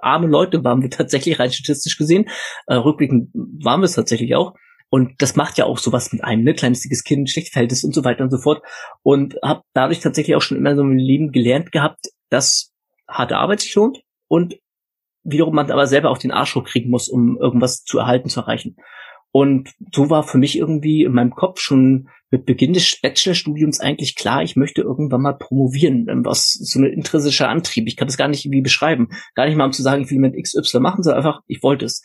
Arme 0.00 0.26
Leute 0.26 0.64
waren 0.64 0.80
wir 0.80 0.90
tatsächlich 0.90 1.38
rein 1.38 1.52
statistisch 1.52 1.98
gesehen. 1.98 2.26
Äh, 2.66 2.76
rückblickend 2.76 3.28
waren 3.34 3.80
wir 3.80 3.86
es 3.86 3.94
tatsächlich 3.94 4.34
auch. 4.34 4.54
Und 4.94 5.20
das 5.20 5.34
macht 5.34 5.58
ja 5.58 5.64
auch 5.64 5.78
sowas 5.78 6.12
mit 6.12 6.22
einem, 6.22 6.44
ne? 6.44 6.54
Kleines, 6.54 6.82
dickes 6.82 7.02
Kind, 7.02 7.28
schlecht 7.28 7.52
Verhältnis 7.52 7.82
und 7.82 7.92
so 7.92 8.04
weiter 8.04 8.22
und 8.22 8.30
so 8.30 8.38
fort. 8.38 8.62
Und 9.02 9.34
habe 9.42 9.62
dadurch 9.72 9.98
tatsächlich 9.98 10.36
auch 10.36 10.40
schon 10.40 10.56
immer 10.56 10.76
so 10.76 10.82
im 10.82 10.96
Leben 10.96 11.32
gelernt 11.32 11.72
gehabt, 11.72 12.10
dass 12.30 12.72
harte 13.08 13.36
Arbeit 13.36 13.58
sich 13.58 13.74
lohnt 13.74 14.04
und 14.28 14.54
wiederum 15.24 15.56
man 15.56 15.68
aber 15.68 15.88
selber 15.88 16.10
auch 16.10 16.18
den 16.18 16.30
Arsch 16.30 16.54
hochkriegen 16.54 16.92
muss, 16.92 17.08
um 17.08 17.36
irgendwas 17.36 17.82
zu 17.82 17.98
erhalten, 17.98 18.28
zu 18.28 18.38
erreichen. 18.38 18.76
Und 19.32 19.72
so 19.92 20.10
war 20.10 20.22
für 20.22 20.38
mich 20.38 20.56
irgendwie 20.56 21.02
in 21.02 21.12
meinem 21.12 21.34
Kopf 21.34 21.58
schon 21.58 22.08
mit 22.30 22.46
Beginn 22.46 22.72
des 22.72 23.00
Bachelorstudiums 23.00 23.80
eigentlich 23.80 24.14
klar, 24.14 24.44
ich 24.44 24.54
möchte 24.54 24.82
irgendwann 24.82 25.22
mal 25.22 25.36
promovieren. 25.36 26.06
Ähm, 26.08 26.24
was 26.24 26.52
so 26.52 26.78
ein 26.78 26.84
intrinsischer 26.84 27.48
Antrieb. 27.48 27.88
Ich 27.88 27.96
kann 27.96 28.06
das 28.06 28.16
gar 28.16 28.28
nicht 28.28 28.44
irgendwie 28.44 28.62
beschreiben. 28.62 29.08
Gar 29.34 29.46
nicht 29.46 29.56
mal 29.56 29.64
um 29.64 29.72
zu 29.72 29.82
sagen, 29.82 30.02
ich 30.02 30.10
will 30.12 30.20
mit 30.20 30.40
XY 30.40 30.78
machen, 30.78 31.02
sondern 31.02 31.24
einfach, 31.24 31.40
ich 31.48 31.64
wollte 31.64 31.84
es. 31.84 32.02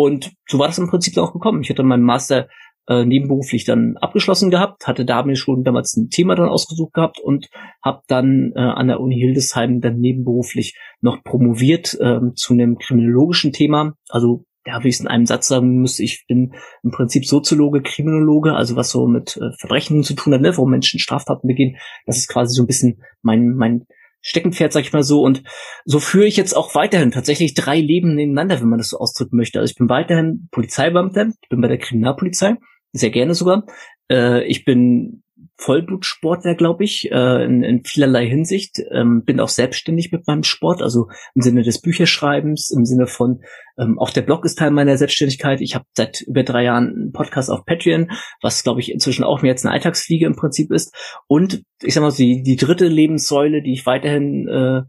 Und 0.00 0.32
so 0.48 0.60
war 0.60 0.68
das 0.68 0.78
im 0.78 0.88
Prinzip 0.88 1.18
auch 1.18 1.32
gekommen. 1.32 1.60
Ich 1.60 1.70
hatte 1.70 1.82
meinen 1.82 2.04
Master 2.04 2.48
äh, 2.86 3.04
nebenberuflich 3.04 3.64
dann 3.64 3.96
abgeschlossen 3.96 4.48
gehabt, 4.48 4.86
hatte 4.86 5.04
da 5.04 5.24
mir 5.24 5.34
schon 5.34 5.64
damals 5.64 5.96
ein 5.96 6.08
Thema 6.08 6.36
dann 6.36 6.48
ausgesucht 6.48 6.94
gehabt 6.94 7.18
und 7.18 7.48
habe 7.82 8.02
dann 8.06 8.52
äh, 8.54 8.60
an 8.60 8.86
der 8.86 9.00
Uni 9.00 9.16
Hildesheim 9.16 9.80
dann 9.80 9.98
nebenberuflich 9.98 10.78
noch 11.00 11.24
promoviert 11.24 11.98
äh, 12.00 12.20
zu 12.36 12.52
einem 12.54 12.78
kriminologischen 12.78 13.52
Thema. 13.52 13.94
Also 14.08 14.44
ja, 14.64 14.84
wie 14.84 14.88
ich 14.88 14.94
es 14.94 15.00
in 15.00 15.08
einem 15.08 15.26
Satz 15.26 15.48
sagen 15.48 15.80
müsste, 15.80 16.04
ich 16.04 16.26
bin 16.28 16.52
im 16.84 16.92
Prinzip 16.92 17.26
Soziologe, 17.26 17.82
Kriminologe, 17.82 18.54
also 18.54 18.76
was 18.76 18.90
so 18.90 19.08
mit 19.08 19.36
äh, 19.36 19.50
Verbrechen 19.58 20.04
zu 20.04 20.14
tun 20.14 20.32
hat, 20.32 20.42
ne, 20.42 20.56
wo 20.56 20.64
Menschen 20.64 21.00
Straftaten 21.00 21.48
begehen. 21.48 21.76
Das 22.06 22.18
ist 22.18 22.28
quasi 22.28 22.54
so 22.54 22.62
ein 22.62 22.68
bisschen 22.68 23.02
mein, 23.20 23.56
mein 23.56 23.84
Steckenpferd, 24.20 24.72
sag 24.72 24.82
ich 24.82 24.92
mal 24.92 25.02
so. 25.02 25.22
Und 25.22 25.42
so 25.84 26.00
führe 26.00 26.26
ich 26.26 26.36
jetzt 26.36 26.56
auch 26.56 26.74
weiterhin 26.74 27.10
tatsächlich 27.10 27.54
drei 27.54 27.80
Leben 27.80 28.14
nebeneinander, 28.14 28.60
wenn 28.60 28.68
man 28.68 28.78
das 28.78 28.90
so 28.90 28.98
ausdrücken 28.98 29.36
möchte. 29.36 29.60
Also 29.60 29.70
ich 29.70 29.76
bin 29.76 29.88
weiterhin 29.88 30.48
Polizeibeamter, 30.50 31.28
ich 31.40 31.48
bin 31.48 31.60
bei 31.60 31.68
der 31.68 31.78
Kriminalpolizei 31.78 32.56
sehr 32.92 33.10
gerne 33.10 33.34
sogar. 33.34 33.64
Äh, 34.10 34.44
ich 34.44 34.64
bin 34.64 35.22
Vollblutsportler, 35.56 36.54
glaube 36.54 36.84
ich, 36.84 37.10
äh, 37.10 37.44
in, 37.44 37.62
in 37.64 37.84
vielerlei 37.84 38.26
Hinsicht. 38.26 38.80
Ähm, 38.92 39.24
bin 39.24 39.40
auch 39.40 39.48
selbstständig 39.48 40.12
mit 40.12 40.26
meinem 40.26 40.44
Sport, 40.44 40.82
also 40.82 41.08
im 41.34 41.42
Sinne 41.42 41.62
des 41.62 41.80
Bücherschreibens, 41.80 42.70
im 42.70 42.84
Sinne 42.84 43.08
von, 43.08 43.42
ähm, 43.76 43.98
auch 43.98 44.10
der 44.10 44.22
Blog 44.22 44.44
ist 44.44 44.58
Teil 44.58 44.70
meiner 44.70 44.96
Selbstständigkeit. 44.96 45.60
Ich 45.60 45.74
habe 45.74 45.84
seit 45.96 46.20
über 46.22 46.44
drei 46.44 46.64
Jahren 46.64 46.88
einen 46.94 47.12
Podcast 47.12 47.50
auf 47.50 47.64
Patreon, 47.64 48.10
was, 48.40 48.62
glaube 48.62 48.80
ich, 48.80 48.92
inzwischen 48.92 49.24
auch 49.24 49.42
mir 49.42 49.48
jetzt 49.48 49.66
eine 49.66 49.74
Alltagsfliege 49.74 50.26
im 50.26 50.36
Prinzip 50.36 50.70
ist. 50.70 50.94
Und 51.26 51.64
ich 51.82 51.94
sag 51.94 52.02
mal, 52.02 52.12
die, 52.12 52.42
die 52.42 52.56
dritte 52.56 52.86
Lebenssäule, 52.86 53.60
die 53.60 53.72
ich 53.72 53.84
weiterhin 53.84 54.48
äh, 54.48 54.82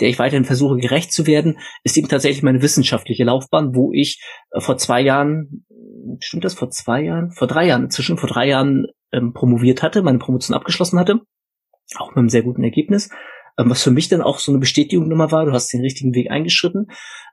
der 0.00 0.08
ich 0.08 0.18
weiterhin 0.18 0.44
versuche 0.44 0.76
gerecht 0.76 1.12
zu 1.12 1.26
werden, 1.26 1.58
ist 1.84 1.96
eben 1.96 2.08
tatsächlich 2.08 2.42
meine 2.42 2.60
wissenschaftliche 2.60 3.24
Laufbahn, 3.24 3.74
wo 3.74 3.92
ich 3.92 4.20
äh, 4.50 4.60
vor 4.60 4.76
zwei 4.76 5.00
Jahren, 5.00 5.64
stimmt 6.20 6.44
das 6.44 6.54
vor 6.54 6.70
zwei 6.70 7.02
Jahren? 7.02 7.30
Vor 7.32 7.48
drei 7.48 7.66
Jahren, 7.66 7.84
inzwischen 7.84 8.18
vor 8.18 8.28
drei 8.28 8.48
Jahren 8.48 8.86
ähm, 9.12 9.32
promoviert 9.32 9.82
hatte, 9.82 10.02
meine 10.02 10.18
Promotion 10.18 10.56
abgeschlossen 10.56 10.98
hatte, 10.98 11.20
auch 11.96 12.10
mit 12.10 12.18
einem 12.18 12.28
sehr 12.28 12.42
guten 12.42 12.64
Ergebnis. 12.64 13.10
Ähm, 13.58 13.70
was 13.70 13.82
für 13.82 13.90
mich 13.90 14.08
dann 14.08 14.22
auch 14.22 14.38
so 14.38 14.52
eine 14.52 14.58
Bestätigung 14.58 15.08
nochmal 15.08 15.32
war, 15.32 15.44
du 15.44 15.52
hast 15.52 15.72
den 15.72 15.82
richtigen 15.82 16.14
Weg 16.14 16.30
eingeschritten, 16.30 16.88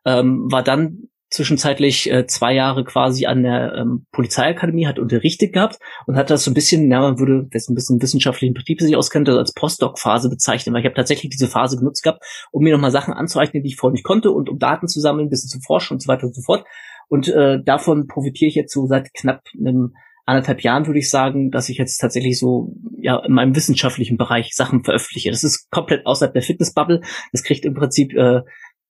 ähm, 0.06 0.48
war 0.52 0.64
dann 0.64 1.10
zwischenzeitlich 1.32 2.12
äh, 2.12 2.26
zwei 2.26 2.54
Jahre 2.54 2.84
quasi 2.84 3.28
an 3.28 3.44
der 3.44 3.74
ähm, 3.76 4.08
Polizeiakademie, 4.12 4.88
hat 4.88 4.98
unterrichtet 4.98 5.54
gehabt 5.54 5.78
und 6.08 6.16
hat 6.16 6.32
das 6.32 6.44
so 6.44 6.52
ein 6.52 6.56
bisschen, 6.56 6.90
ja, 6.90 7.02
man 7.02 7.20
würde 7.20 7.48
das 7.52 7.70
ein 7.70 7.76
bisschen 7.76 8.02
wissenschaftlichen 8.02 8.56
Betrieb 8.56 8.82
sich 8.82 8.96
auskennt, 8.96 9.30
als 9.30 9.54
Postdoc-Phase 9.54 10.30
bezeichnen, 10.30 10.74
weil 10.74 10.82
ich 10.82 10.86
habe 10.86 10.96
tatsächlich 10.96 11.30
diese 11.30 11.48
Phase 11.48 11.78
genutzt 11.78 12.04
gehabt, 12.04 12.24
um 12.52 12.64
mir 12.64 12.74
nochmal 12.74 12.92
Sachen 12.92 13.14
anzueignen, 13.14 13.62
die 13.62 13.70
ich 13.70 13.76
vorher 13.76 13.94
nicht 13.94 14.04
konnte 14.04 14.32
und 14.32 14.50
um 14.50 14.58
Daten 14.58 14.88
zu 14.88 15.00
sammeln, 15.00 15.28
ein 15.28 15.30
bisschen 15.30 15.50
zu 15.50 15.60
forschen 15.60 15.94
und 15.94 16.02
so 16.02 16.08
weiter 16.08 16.26
und 16.26 16.36
so 16.36 16.42
fort. 16.42 16.66
Und 17.10 17.28
äh, 17.28 17.62
davon 17.64 18.08
profitiere 18.08 18.48
ich 18.50 18.56
jetzt 18.56 18.74
so 18.74 18.86
seit 18.86 19.14
knapp 19.14 19.42
einem 19.58 19.94
anderthalb 20.26 20.62
Jahren 20.62 20.86
würde 20.86 21.00
ich 21.00 21.10
sagen, 21.10 21.50
dass 21.50 21.70
ich 21.70 21.80
jetzt 21.80 21.98
tatsächlich 21.98 22.38
so 22.38 22.76
ja 23.02 23.18
in 23.26 23.34
meinem 23.34 23.56
wissenschaftlichen 23.56 24.16
Bereich 24.16 24.54
Sachen 24.54 24.84
veröffentliche. 24.84 25.32
Das 25.32 25.44
ist 25.44 25.70
komplett 25.72 26.06
außerhalb 26.06 26.34
der 26.34 26.44
Fitnessbubble. 26.44 27.02
Das 27.32 27.44
kriegt 27.44 27.66
im 27.66 27.74
Prinzip 27.74 28.14
äh, 28.14 28.42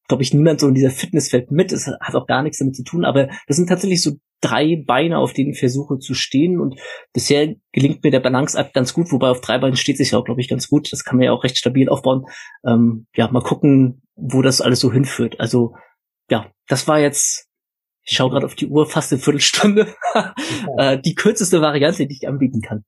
glaube 0.10 0.24
ich, 0.24 0.34
niemand 0.34 0.60
so 0.60 0.68
in 0.68 0.74
dieser 0.74 0.90
Fitnesswelt 0.90 1.52
mit. 1.52 1.72
Es 1.72 1.88
hat 1.88 2.16
auch 2.16 2.28
gar 2.28 2.44
nichts 2.44 2.58
damit 2.58 2.76
zu 2.76 2.84
tun, 2.84 3.06
aber 3.06 3.30
das 3.48 3.56
sind 3.56 3.70
tatsächlich 3.70 4.02
so 4.02 4.14
drei 4.42 4.84
Beine, 4.86 5.20
auf 5.20 5.34
denen 5.34 5.52
ich 5.52 5.60
versuche 5.60 6.00
zu 6.00 6.14
stehen 6.14 6.60
und 6.60 6.80
bisher 7.14 7.56
gelingt 7.72 8.04
mir 8.04 8.12
der 8.12 8.20
Balanceakt 8.20 8.74
ganz 8.74 8.94
gut, 8.94 9.12
wobei 9.12 9.30
auf 9.30 9.42
drei 9.42 9.60
Beinen 9.60 9.78
steht 9.78 9.98
sich 9.98 10.14
auch, 10.16 10.26
glaube 10.26 10.42
ich, 10.42 10.50
ganz 10.50 10.68
gut. 10.68 10.92
Das 10.92 11.04
kann 11.04 11.18
man 11.18 11.26
ja 11.26 11.32
auch 11.32 11.44
recht 11.44 11.58
stabil 11.58 11.88
aufbauen. 11.90 12.26
Ähm, 12.66 13.06
ja, 13.16 13.30
mal 13.30 13.44
gucken, 13.44 14.02
wo 14.16 14.42
das 14.42 14.62
alles 14.62 14.80
so 14.80 14.92
hinführt. 14.92 15.40
Also, 15.40 15.76
ja, 16.30 16.52
das 16.68 16.88
war 16.88 17.00
jetzt, 17.00 17.48
ich 18.10 18.16
schaue 18.16 18.32
gerade 18.32 18.46
auf 18.48 18.56
die 18.56 18.68
Uhr, 18.68 18.88
fast 18.88 19.14
eine 19.14 19.22
Viertelstunde, 19.22 19.88
äh, 20.78 20.98
die 21.00 21.14
kürzeste 21.14 21.62
Variante, 21.62 22.08
die 22.08 22.16
ich 22.16 22.28
anbieten 22.28 22.62
kann. 22.62 22.84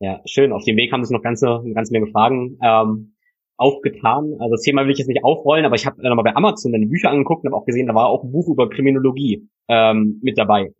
Ja, 0.00 0.20
schön. 0.26 0.52
Auf 0.52 0.64
dem 0.64 0.76
Weg 0.76 0.92
haben 0.92 1.04
sich 1.04 1.14
noch 1.14 1.22
ganze, 1.22 1.60
eine 1.60 1.74
ganze 1.74 1.92
Menge 1.92 2.10
Fragen. 2.10 2.58
Ähm, 2.62 3.14
aufgetan. 3.56 4.34
Also 4.40 4.50
das 4.50 4.62
Thema 4.62 4.84
will 4.84 4.90
ich 4.90 4.98
jetzt 4.98 5.06
nicht 5.06 5.22
aufrollen, 5.22 5.64
aber 5.64 5.76
ich 5.76 5.86
habe 5.86 6.02
nochmal 6.02 6.24
bei 6.24 6.34
Amazon 6.34 6.72
deine 6.72 6.86
Bücher 6.86 7.10
angeguckt 7.10 7.44
und 7.44 7.52
habe 7.52 7.62
auch 7.62 7.66
gesehen, 7.66 7.86
da 7.86 7.94
war 7.94 8.08
auch 8.08 8.24
ein 8.24 8.32
Buch 8.32 8.48
über 8.48 8.68
Kriminologie 8.68 9.48
ähm, 9.68 10.18
mit 10.22 10.36
dabei. 10.36 10.72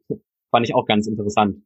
Fand 0.51 0.67
ich 0.67 0.75
auch 0.75 0.85
ganz 0.85 1.07
interessant 1.07 1.59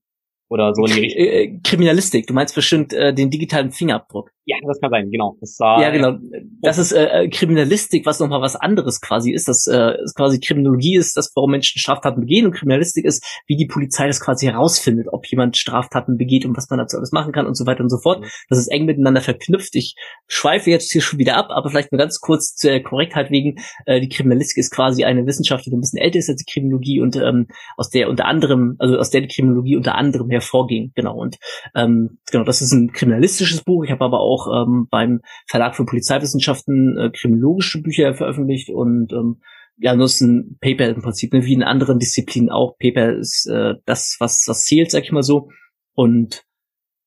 oder 0.49 0.75
so 0.75 0.85
in 0.85 0.95
die 0.95 1.01
Richtung. 1.01 1.25
Äh, 1.25 1.43
äh, 1.43 1.61
Kriminalistik, 1.63 2.27
du 2.27 2.35
meinst 2.35 2.55
bestimmt 2.55 2.93
äh, 2.93 3.13
den 3.13 3.31
digitalen 3.31 3.71
Fingerabdruck. 3.71 4.31
Ja, 4.49 4.57
das 4.67 4.81
kann 4.81 4.91
sein, 4.91 5.11
genau. 5.11 5.37
Das 5.41 5.57
war, 5.61 5.83
ja, 5.83 5.91
genau. 5.91 6.17
Das 6.63 6.79
ist 6.79 6.93
äh, 6.93 7.25
äh, 7.25 7.29
Kriminalistik, 7.29 8.07
was 8.07 8.19
nochmal 8.19 8.41
was 8.41 8.57
anderes 8.57 9.03
quasi 9.03 9.31
ist. 9.31 9.47
Das 9.47 9.67
äh, 9.67 10.03
ist 10.03 10.15
quasi 10.15 10.41
Kriminologie 10.41 10.97
ist 10.97 11.19
das, 11.19 11.31
warum 11.35 11.51
Menschen 11.51 11.79
Straftaten 11.79 12.21
begehen 12.21 12.47
und 12.47 12.53
Kriminalistik 12.53 13.05
ist, 13.05 13.23
wie 13.47 13.57
die 13.57 13.67
Polizei 13.67 14.07
das 14.07 14.21
quasi 14.21 14.47
herausfindet, 14.47 15.09
ob 15.13 15.27
jemand 15.27 15.59
Straftaten 15.59 16.17
begeht 16.17 16.47
und 16.47 16.57
was 16.57 16.71
man 16.71 16.79
dazu 16.79 16.97
alles 16.97 17.13
machen 17.13 17.33
kann 17.33 17.47
und 17.47 17.59
so 17.59 17.67
weiter 17.67 17.83
und 17.83 17.91
so 17.91 17.99
fort. 17.99 18.23
Mhm. 18.23 18.29
Das 18.49 18.59
ist 18.59 18.69
eng 18.69 18.87
miteinander 18.87 19.21
verknüpft. 19.21 19.75
Ich 19.75 19.97
schweife 20.29 20.71
jetzt 20.71 20.91
hier 20.93 21.03
schon 21.03 21.19
wieder 21.19 21.37
ab, 21.37 21.49
aber 21.51 21.69
vielleicht 21.69 21.93
nur 21.93 21.99
ganz 21.99 22.19
kurz 22.19 22.55
zur 22.55 22.81
Korrektheit 22.81 23.31
wegen. 23.31 23.57
Äh, 23.85 24.01
die 24.01 24.09
Kriminalistik 24.09 24.57
ist 24.57 24.71
quasi 24.71 25.05
eine 25.05 25.27
Wissenschaft, 25.27 25.67
die 25.67 25.73
ein 25.73 25.81
bisschen 25.81 25.99
älter 25.99 26.21
ist 26.21 26.31
als 26.31 26.43
die 26.43 26.51
Kriminologie 26.51 27.03
und 27.03 27.17
ähm, 27.17 27.49
aus 27.77 27.91
der 27.91 28.09
unter 28.09 28.25
anderem, 28.25 28.77
also 28.79 28.97
aus 28.97 29.11
der 29.11 29.21
die 29.21 29.29
Kriminologie 29.29 29.77
unter 29.77 29.95
anderem 29.95 30.31
hervorging. 30.39 30.93
Genau. 30.95 31.17
Und 31.17 31.37
ähm, 31.75 32.19
genau, 32.31 32.45
das 32.45 32.61
ist 32.61 32.73
ein 32.73 32.93
kriminalistisches 32.93 33.63
Buch. 33.63 33.85
Ich 33.85 33.91
habe 33.91 34.05
aber 34.05 34.21
auch 34.21 34.47
ähm, 34.63 34.87
beim 34.91 35.21
Verlag 35.47 35.77
für 35.77 35.85
Polizeiwissenschaften 35.85 36.99
äh, 36.99 37.11
kriminologische 37.11 37.83
Bücher 37.83 38.15
veröffentlicht 38.15 38.71
und 38.71 39.13
ähm, 39.13 39.41
ja, 39.81 39.95
nutzen 39.95 40.59
Paper 40.61 40.89
im 40.89 41.03
Prinzip, 41.03 41.33
ne, 41.33 41.45
wie 41.45 41.55
in 41.55 41.63
anderen 41.63 41.99
Disziplinen 41.99 42.51
auch. 42.51 42.77
Paper 42.79 43.13
ist 43.17 43.47
äh, 43.47 43.75
das, 43.85 44.17
was 44.19 44.45
was 44.49 44.65
zählt, 44.65 44.91
sag 44.91 45.05
ich 45.05 45.13
mal 45.13 45.23
so. 45.23 45.51
Und 45.95 46.45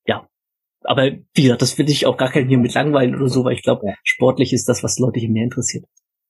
ja, 0.05 0.27
aber 0.83 1.11
wie 1.33 1.43
gesagt, 1.43 1.61
das 1.61 1.73
finde 1.73 1.91
ich 1.91 2.05
auch 2.05 2.17
gar 2.17 2.31
kein 2.31 2.47
hier 2.47 2.57
mit 2.57 2.73
langweilen 2.73 3.15
oder 3.15 3.27
so, 3.27 3.43
weil 3.43 3.53
ich 3.53 3.63
glaube, 3.63 3.87
ja. 3.87 3.93
sportlich 4.03 4.53
ist 4.53 4.69
das, 4.69 4.83
was 4.83 4.99
Leute 4.99 5.19
hier 5.19 5.29
mehr 5.29 5.43
interessiert. 5.43 5.85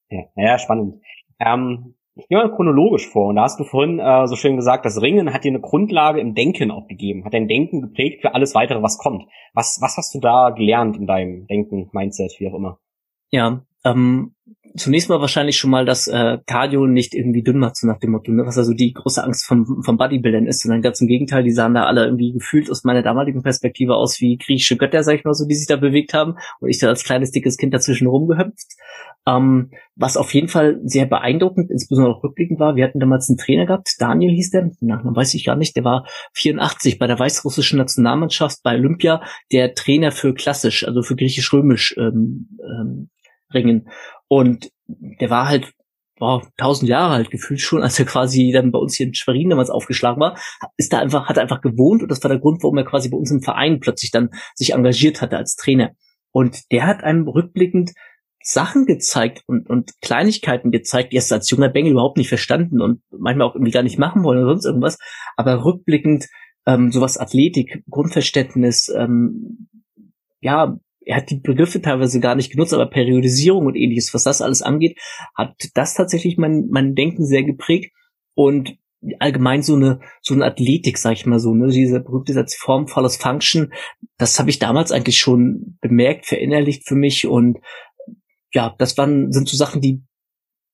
Ja, 0.10 0.24
ja 0.36 0.58
spannend. 0.58 1.02
Ähm, 1.40 1.96
ich 2.16 2.28
gehe 2.28 2.38
mal 2.38 2.54
chronologisch 2.54 3.08
vor. 3.08 3.28
Und 3.28 3.36
da 3.36 3.44
hast 3.44 3.60
du 3.60 3.64
vorhin 3.64 4.00
äh, 4.00 4.28
so 4.28 4.36
schön 4.36 4.56
gesagt, 4.56 4.86
das 4.86 5.02
Ringen 5.02 5.34
hat 5.34 5.44
dir 5.44 5.52
eine 5.52 5.62
Grundlage 5.62 6.20
im 6.20 6.36
Denken 6.36 6.72
auch 6.72 6.88
gegeben, 6.88 7.26
hat 7.26 7.34
dein 7.34 7.48
Denken 7.48 7.82
geprägt 7.82 8.22
für 8.22 8.36
alles 8.36 8.54
weitere, 8.56 8.82
was 8.82 8.98
kommt. 8.98 9.26
Was, 9.54 9.80
was 9.82 9.98
hast 9.98 10.14
du 10.14 10.20
da 10.20 10.50
gelernt 10.50 10.98
in 10.98 11.08
deinem 11.08 11.48
Denken, 11.48 11.90
Mindset, 11.94 12.36
wie 12.40 12.50
auch 12.50 12.56
immer? 12.56 12.80
Ja, 13.30 13.64
ähm, 13.84 14.34
zunächst 14.76 15.10
mal 15.10 15.22
wahrscheinlich 15.22 15.58
schon 15.58 15.72
mal, 15.72 15.86
dass 15.86 16.08
äh, 16.08 16.38
Cardio 16.46 16.86
nicht 16.88 17.14
irgendwie 17.14 17.44
dünn 17.44 17.60
macht, 17.60 17.76
so 17.76 17.88
nach 17.88 18.00
dem 18.00 18.12
Motto, 18.12 18.32
ne? 18.32 18.46
was 18.46 18.58
also 18.58 18.74
die 18.74 18.94
große 18.94 19.24
Angst 19.24 19.46
vom, 19.46 19.82
vom 19.84 19.98
Bodybuildern 19.98 20.48
ist, 20.48 20.62
sondern 20.62 20.82
ganz 20.82 21.02
im 21.02 21.08
Gegenteil, 21.08 21.44
die 21.44 21.52
sahen 21.52 21.74
da 21.74 21.86
alle 21.86 22.06
irgendwie 22.06 22.32
gefühlt 22.32 22.70
aus 22.70 22.84
meiner 22.84 23.02
damaligen 23.02 23.44
Perspektive 23.44 23.96
aus 23.96 24.20
wie 24.22 24.38
griechische 24.38 24.78
Götter, 24.78 25.04
sag 25.04 25.16
ich 25.16 25.26
mal 25.26 25.34
so, 25.34 25.48
die 25.48 25.56
sich 25.56 25.68
da 25.68 25.76
bewegt 25.76 26.14
haben 26.14 26.36
und 26.60 26.70
ich 26.70 26.80
da 26.80 26.88
als 26.88 27.04
kleines, 27.04 27.32
dickes 27.32 27.58
Kind 27.58 27.74
dazwischen 27.74 28.08
rumgehüpft. 28.08 28.76
Ähm, 29.28 29.70
was 29.96 30.18
auf 30.18 30.34
jeden 30.34 30.48
Fall 30.48 30.80
sehr 30.84 31.06
beeindruckend, 31.06 31.70
insbesondere 31.70 32.16
auch 32.16 32.24
rückblickend 32.24 32.60
war, 32.60 32.76
wir 32.76 32.84
hatten 32.84 33.00
damals 33.00 33.30
einen 33.30 33.38
Trainer 33.38 33.68
gehabt, 33.68 33.90
Daniel 34.00 34.32
hieß 34.32 34.50
der, 34.50 34.72
Nachnamen 34.80 35.16
weiß 35.16 35.36
ich 35.36 35.46
gar 35.46 35.56
nicht, 35.56 35.76
der 35.76 35.84
war 35.84 36.08
84 36.34 36.98
bei 36.98 37.06
der 37.06 37.20
weißrussischen 37.20 37.78
Nationalmannschaft 37.78 38.64
bei 38.64 38.76
Olympia, 38.76 39.22
der 39.52 39.76
Trainer 39.76 40.12
für 40.12 40.34
klassisch, 40.34 40.88
also 40.88 41.04
für 41.04 41.16
griechisch-römisch 41.16 41.96
ähm, 42.00 42.50
ähm, 42.64 43.10
Ringen. 43.54 43.90
Und 44.28 44.72
der 44.88 45.30
war 45.30 45.48
halt 45.48 45.74
boah, 46.22 46.48
tausend 46.56 46.88
Jahre 46.88 47.16
alt 47.16 47.32
gefühlt 47.32 47.62
schon, 47.62 47.82
als 47.84 48.00
er 48.00 48.06
quasi 48.06 48.52
dann 48.54 48.72
bei 48.72 48.80
uns 48.80 48.96
hier 48.96 49.08
in 49.08 49.16
Schwerin 49.16 49.50
damals 49.50 49.70
aufgeschlagen 49.70 50.22
war, 50.22 50.38
ist 50.78 50.94
da 50.94 51.00
einfach, 51.00 51.28
hat 51.28 51.38
er 51.38 51.44
einfach 51.44 51.62
gewohnt 51.62 52.04
und 52.04 52.10
das 52.10 52.24
war 52.24 52.30
der 52.30 52.40
Grund, 52.40 52.62
warum 52.64 52.78
er 52.78 52.86
quasi 52.86 53.10
bei 53.10 53.18
uns 53.18 53.32
im 53.32 53.42
Verein 53.42 53.80
plötzlich 53.80 54.12
dann 54.12 54.30
sich 54.56 54.74
engagiert 54.74 55.22
hatte 55.22 55.38
als 55.38 55.56
Trainer. 55.56 55.92
Und 56.32 56.72
der 56.72 56.86
hat 56.86 57.04
einem 57.04 57.28
rückblickend 57.28 57.92
Sachen 58.44 58.86
gezeigt 58.86 59.44
und, 59.48 59.70
und 59.70 59.92
Kleinigkeiten 60.02 60.72
gezeigt, 60.72 61.12
die 61.12 61.16
erst 61.16 61.34
als 61.34 61.50
junger 61.50 61.70
Bengel 61.70 61.92
überhaupt 61.92 62.18
nicht 62.18 62.30
verstanden 62.30 62.82
und 62.82 63.02
manchmal 63.10 63.48
auch 63.48 63.56
irgendwie 63.56 63.72
gar 63.72 63.84
nicht 63.84 64.00
machen 64.00 64.24
wollen 64.24 64.40
oder 64.40 64.54
sonst 64.54 64.66
irgendwas. 64.66 64.98
Aber 65.36 65.66
rückblickend 65.66 66.28
ähm, 66.66 66.92
sowas 66.92 67.18
Athletik, 67.18 67.84
Grundverständnis, 67.90 68.90
ähm, 68.96 69.68
ja, 70.40 70.78
er 71.04 71.18
hat 71.18 71.30
die 71.30 71.40
Begriffe 71.40 71.82
teilweise 71.82 72.20
gar 72.20 72.36
nicht 72.36 72.52
genutzt, 72.52 72.74
aber 72.74 72.86
Periodisierung 72.86 73.66
und 73.66 73.76
ähnliches, 73.76 74.14
was 74.14 74.24
das 74.24 74.42
alles 74.42 74.62
angeht, 74.62 75.00
hat 75.36 75.56
das 75.74 75.96
tatsächlich 75.96 76.38
mein, 76.38 76.68
mein 76.70 76.96
Denken 76.96 77.26
sehr 77.26 77.44
geprägt 77.44 77.94
und 78.36 78.78
allgemein 79.20 79.64
so 79.64 79.76
eine 79.76 80.00
so 80.22 80.36
eine 80.36 80.46
Athletik, 80.46 80.98
sag 80.98 81.14
ich 81.14 81.26
mal 81.26 81.40
so, 81.40 81.56
ne, 81.56 81.68
diese 81.70 82.02
berühmte 82.02 82.34
Satz 82.34 82.56
Form 82.56 82.88
follows 82.88 83.18
Function, 83.18 83.74
das 84.18 84.38
habe 84.40 84.52
ich 84.52 84.60
damals 84.60 84.92
eigentlich 84.92 85.18
schon 85.18 85.78
bemerkt, 85.82 86.28
verinnerlicht 86.28 86.88
für 86.88 86.96
mich 86.96 87.26
und 87.26 87.58
ja, 88.54 88.76
das 88.78 88.98
waren 88.98 89.32
sind 89.32 89.50
so 89.50 89.58
Sachen, 89.58 89.82
die 89.82 90.04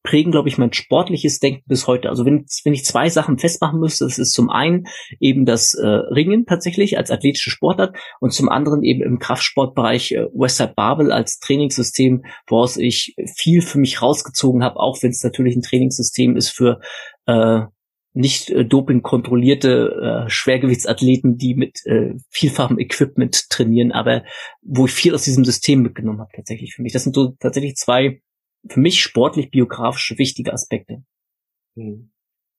prägen, 0.07 0.31
glaube 0.31 0.47
ich, 0.47 0.57
mein 0.57 0.71
sportliches 0.71 1.39
Denken 1.39 1.63
bis 1.65 1.85
heute. 1.85 2.07
Also 2.07 2.25
wenn, 2.25 2.45
wenn 2.63 2.73
ich 2.73 2.85
zwei 2.85 3.09
Sachen 3.09 3.37
festmachen 3.37 3.79
müsste, 3.79 4.05
das 4.05 4.17
ist 4.17 4.31
zum 4.31 4.49
einen 4.49 4.85
eben 5.19 5.45
das 5.45 5.73
äh, 5.73 5.85
Ringen 5.85 6.45
tatsächlich 6.45 6.97
als 6.97 7.11
athletische 7.11 7.49
Sportart 7.49 7.97
und 8.21 8.31
zum 8.31 8.47
anderen 8.47 8.83
eben 8.83 9.03
im 9.03 9.19
Kraftsportbereich 9.19 10.13
äh, 10.13 10.27
Westside 10.33 10.73
Babel 10.77 11.11
als 11.11 11.39
Trainingssystem, 11.39 12.23
woraus 12.47 12.77
ich 12.77 13.15
viel 13.35 13.61
für 13.61 13.79
mich 13.79 14.01
rausgezogen 14.01 14.63
habe, 14.63 14.77
auch 14.77 15.03
wenn 15.03 15.11
es 15.11 15.21
natürlich 15.21 15.57
ein 15.57 15.61
Trainingssystem 15.61 16.37
ist 16.37 16.51
für 16.51 16.79
äh, 17.25 17.63
nicht 18.13 18.49
äh, 18.49 18.63
doping 18.63 19.01
kontrollierte 19.01 20.25
äh, 20.25 20.29
Schwergewichtsathleten, 20.29 21.35
die 21.35 21.53
mit 21.53 21.85
äh, 21.85 22.13
vielfachem 22.29 22.79
Equipment 22.79 23.49
trainieren, 23.49 23.91
aber 23.91 24.23
wo 24.61 24.85
ich 24.85 24.93
viel 24.93 25.13
aus 25.13 25.23
diesem 25.23 25.43
System 25.43 25.81
mitgenommen 25.81 26.21
habe 26.21 26.31
tatsächlich 26.33 26.73
für 26.73 26.81
mich. 26.81 26.93
Das 26.93 27.03
sind 27.03 27.13
so 27.13 27.33
tatsächlich 27.39 27.75
zwei 27.75 28.21
für 28.67 28.79
mich 28.79 29.01
sportlich 29.01 29.51
biografisch 29.51 30.13
wichtige 30.17 30.53
Aspekte. 30.53 31.03
Hm. 31.75 32.11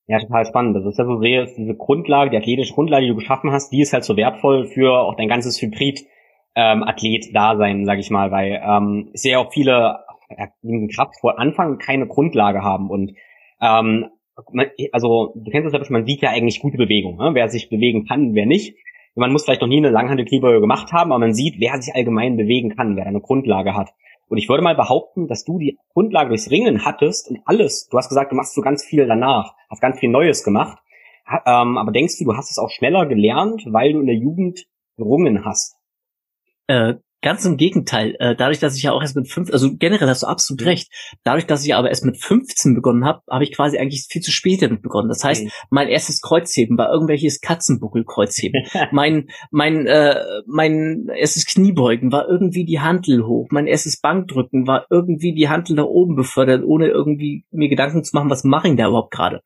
Ja, 0.07 0.17
total 0.17 0.45
spannend. 0.45 0.75
Das 0.75 0.85
ist 0.85 0.97
ja 0.97 1.05
so 1.05 1.21
sehr, 1.21 1.45
diese 1.45 1.75
Grundlage, 1.75 2.31
die 2.31 2.37
athletische 2.37 2.73
Grundlage, 2.73 3.05
die 3.05 3.11
du 3.11 3.17
geschaffen 3.17 3.51
hast, 3.51 3.71
die 3.71 3.81
ist 3.81 3.93
halt 3.93 4.03
so 4.03 4.17
wertvoll 4.17 4.65
für 4.65 5.01
auch 5.01 5.15
dein 5.15 5.27
ganzes 5.27 5.61
Hybrid 5.61 6.03
ähm, 6.55 6.83
Athlet-Dasein, 6.83 7.85
sag 7.85 7.99
ich 7.99 8.09
mal, 8.09 8.31
weil 8.31 8.59
ähm, 8.65 9.11
sehe 9.13 9.37
auch 9.37 9.53
viele 9.53 9.99
ja, 10.35 10.47
Kraft 10.95 11.19
vor 11.19 11.39
Anfang 11.39 11.77
keine 11.77 12.07
Grundlage 12.07 12.63
haben 12.63 12.89
und 12.89 13.13
ähm, 13.61 14.07
also 14.91 15.33
du 15.35 15.51
kennst 15.51 15.73
das 15.73 15.87
ja, 15.87 15.93
man 15.93 16.05
sieht 16.05 16.21
ja 16.21 16.29
eigentlich 16.29 16.61
gute 16.61 16.77
Bewegung, 16.77 17.17
ne? 17.17 17.31
wer 17.33 17.49
sich 17.49 17.69
bewegen 17.69 18.05
kann, 18.05 18.33
wer 18.33 18.45
nicht. 18.45 18.77
Man 19.15 19.31
muss 19.31 19.43
vielleicht 19.43 19.61
noch 19.61 19.67
nie 19.67 19.77
eine 19.77 19.89
Langhandelkniebeuge 19.89 20.61
gemacht 20.61 20.91
haben, 20.93 21.11
aber 21.11 21.19
man 21.19 21.33
sieht, 21.33 21.59
wer 21.59 21.79
sich 21.81 21.93
allgemein 21.93 22.37
bewegen 22.37 22.75
kann, 22.75 22.95
wer 22.95 23.05
eine 23.05 23.19
Grundlage 23.19 23.75
hat. 23.75 23.89
Und 24.29 24.37
ich 24.37 24.47
würde 24.47 24.63
mal 24.63 24.75
behaupten, 24.75 25.27
dass 25.27 25.43
du 25.43 25.57
die 25.57 25.77
Grundlage 25.93 26.29
durchs 26.29 26.49
Ringen 26.49 26.85
hattest 26.85 27.29
und 27.29 27.41
alles, 27.45 27.89
du 27.89 27.97
hast 27.97 28.09
gesagt, 28.09 28.31
du 28.31 28.35
machst 28.35 28.53
so 28.53 28.61
ganz 28.61 28.85
viel 28.85 29.07
danach, 29.07 29.55
hast 29.69 29.81
ganz 29.81 29.99
viel 29.99 30.09
Neues 30.09 30.43
gemacht. 30.43 30.77
Ähm, 31.45 31.77
aber 31.77 31.91
denkst 31.91 32.17
du, 32.19 32.25
du 32.25 32.35
hast 32.35 32.49
es 32.51 32.59
auch 32.59 32.69
schneller 32.69 33.05
gelernt, 33.05 33.65
weil 33.67 33.93
du 33.93 33.99
in 33.99 34.07
der 34.07 34.15
Jugend 34.15 34.67
gerungen 34.97 35.45
hast? 35.45 35.75
Äh, 36.67 36.95
Ganz 37.21 37.43
im 37.43 37.57
Gegenteil. 37.57 38.15
Äh, 38.19 38.35
dadurch, 38.35 38.59
dass 38.59 38.77
ich 38.77 38.83
ja 38.83 38.93
auch 38.93 39.01
erst 39.01 39.15
mit 39.15 39.29
fünf, 39.29 39.51
also 39.51 39.75
generell 39.75 40.07
hast 40.07 40.23
du 40.23 40.27
absolut 40.27 40.61
mhm. 40.61 40.67
recht. 40.67 40.91
Dadurch, 41.23 41.45
dass 41.45 41.65
ich 41.65 41.75
aber 41.75 41.89
erst 41.89 42.05
mit 42.05 42.17
15 42.17 42.75
begonnen 42.75 43.03
habe, 43.03 43.21
habe 43.29 43.43
ich 43.43 43.53
quasi 43.53 43.77
eigentlich 43.77 44.07
viel 44.09 44.21
zu 44.21 44.31
spät 44.31 44.61
damit 44.61 44.81
begonnen. 44.81 45.09
Das 45.09 45.23
heißt, 45.23 45.43
mhm. 45.43 45.49
mein 45.69 45.89
erstes 45.89 46.21
Kreuzheben 46.21 46.77
war 46.77 46.91
irgendwelches 46.91 47.41
Katzenbuckel-Kreuzheben. 47.41 48.63
mein, 48.91 49.27
mein, 49.51 49.85
äh, 49.85 50.15
mein 50.47 51.07
erstes 51.13 51.45
Kniebeugen 51.45 52.11
war 52.11 52.27
irgendwie 52.29 52.65
die 52.65 52.79
Hantel 52.79 53.25
hoch. 53.25 53.47
Mein 53.51 53.67
erstes 53.67 53.99
Bankdrücken 53.99 54.65
war 54.65 54.85
irgendwie 54.89 55.33
die 55.33 55.49
Hantel 55.49 55.75
nach 55.75 55.85
oben 55.85 56.15
befördert, 56.15 56.63
ohne 56.63 56.87
irgendwie 56.87 57.45
mir 57.51 57.67
Gedanken 57.67 58.03
zu 58.03 58.15
machen, 58.15 58.29
was 58.29 58.45
mache 58.45 58.69
ich 58.69 58.77
da 58.77 58.87
überhaupt 58.87 59.11
gerade 59.11 59.41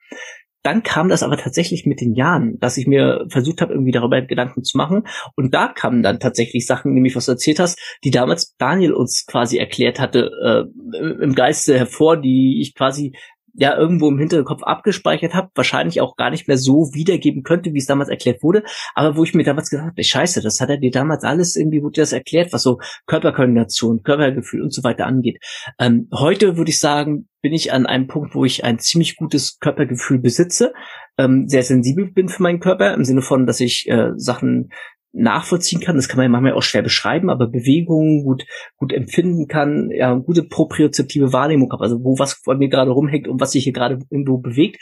dann 0.63 0.81
kam 0.81 1.09
das 1.09 1.23
aber 1.23 1.37
tatsächlich 1.37 1.85
mit 1.85 2.01
den 2.01 2.15
Jahren, 2.15 2.57
dass 2.59 2.77
ich 2.77 2.87
mir 2.87 3.25
versucht 3.27 3.61
habe, 3.61 3.73
irgendwie 3.73 3.91
darüber 3.91 4.21
Gedanken 4.21 4.63
zu 4.63 4.77
machen. 4.77 5.03
Und 5.35 5.53
da 5.53 5.67
kamen 5.67 6.01
dann 6.01 6.19
tatsächlich 6.19 6.65
Sachen, 6.65 6.93
nämlich 6.93 7.15
was 7.15 7.25
du 7.25 7.33
erzählt 7.33 7.59
hast, 7.59 7.79
die 8.03 8.11
damals 8.11 8.55
Daniel 8.57 8.93
uns 8.93 9.25
quasi 9.25 9.57
erklärt 9.57 9.99
hatte, 9.99 10.31
äh, 10.43 11.21
im 11.21 11.35
Geiste 11.35 11.77
hervor, 11.77 12.17
die 12.17 12.61
ich 12.61 12.75
quasi 12.75 13.13
ja 13.53 13.77
irgendwo 13.77 14.09
im 14.09 14.19
Hinterkopf 14.19 14.63
abgespeichert 14.63 15.33
habe, 15.33 15.49
wahrscheinlich 15.55 16.01
auch 16.01 16.15
gar 16.15 16.29
nicht 16.29 16.47
mehr 16.47 16.57
so 16.57 16.89
wiedergeben 16.93 17.43
könnte, 17.43 17.73
wie 17.73 17.77
es 17.77 17.85
damals 17.85 18.09
erklärt 18.09 18.43
wurde, 18.43 18.63
aber 18.95 19.15
wo 19.15 19.23
ich 19.23 19.33
mir 19.33 19.43
damals 19.43 19.69
gesagt 19.69 19.91
habe, 19.91 20.03
scheiße, 20.03 20.41
das 20.41 20.59
hat 20.59 20.69
er 20.69 20.77
dir 20.77 20.91
damals 20.91 21.23
alles 21.23 21.55
irgendwie, 21.55 21.83
wurde 21.83 22.01
das 22.01 22.13
erklärt, 22.13 22.51
was 22.53 22.63
so 22.63 22.79
Körperkoordination, 23.05 24.03
Körpergefühl 24.03 24.61
und 24.61 24.73
so 24.73 24.83
weiter 24.83 25.05
angeht. 25.05 25.39
Ähm, 25.79 26.07
heute 26.13 26.57
würde 26.57 26.71
ich 26.71 26.79
sagen, 26.79 27.27
bin 27.41 27.53
ich 27.53 27.73
an 27.73 27.85
einem 27.85 28.07
Punkt, 28.07 28.35
wo 28.35 28.45
ich 28.45 28.63
ein 28.63 28.79
ziemlich 28.79 29.17
gutes 29.17 29.59
Körpergefühl 29.59 30.19
besitze, 30.19 30.73
ähm, 31.17 31.47
sehr 31.47 31.63
sensibel 31.63 32.11
bin 32.11 32.29
für 32.29 32.41
meinen 32.41 32.59
Körper, 32.59 32.93
im 32.93 33.03
Sinne 33.03 33.21
von, 33.21 33.45
dass 33.45 33.59
ich 33.59 33.87
äh, 33.87 34.11
Sachen 34.15 34.69
nachvollziehen 35.13 35.79
kann. 35.79 35.95
Das 35.95 36.07
kann 36.07 36.17
man 36.17 36.25
ja 36.25 36.29
manchmal 36.29 36.53
auch 36.53 36.63
schwer 36.63 36.81
beschreiben, 36.81 37.29
aber 37.29 37.47
Bewegungen 37.47 38.23
gut, 38.23 38.45
gut 38.77 38.91
empfinden 38.91 39.47
kann, 39.47 39.89
ja, 39.91 40.13
gute 40.15 40.43
propriozeptive 40.43 41.31
Wahrnehmung 41.31 41.71
habe, 41.71 41.83
also 41.83 42.03
wo 42.03 42.17
was 42.19 42.41
bei 42.43 42.55
mir 42.55 42.69
gerade 42.69 42.91
rumhängt 42.91 43.27
und 43.27 43.39
was 43.39 43.51
sich 43.51 43.63
hier 43.63 43.73
gerade 43.73 43.99
irgendwo 44.09 44.37
bewegt. 44.37 44.81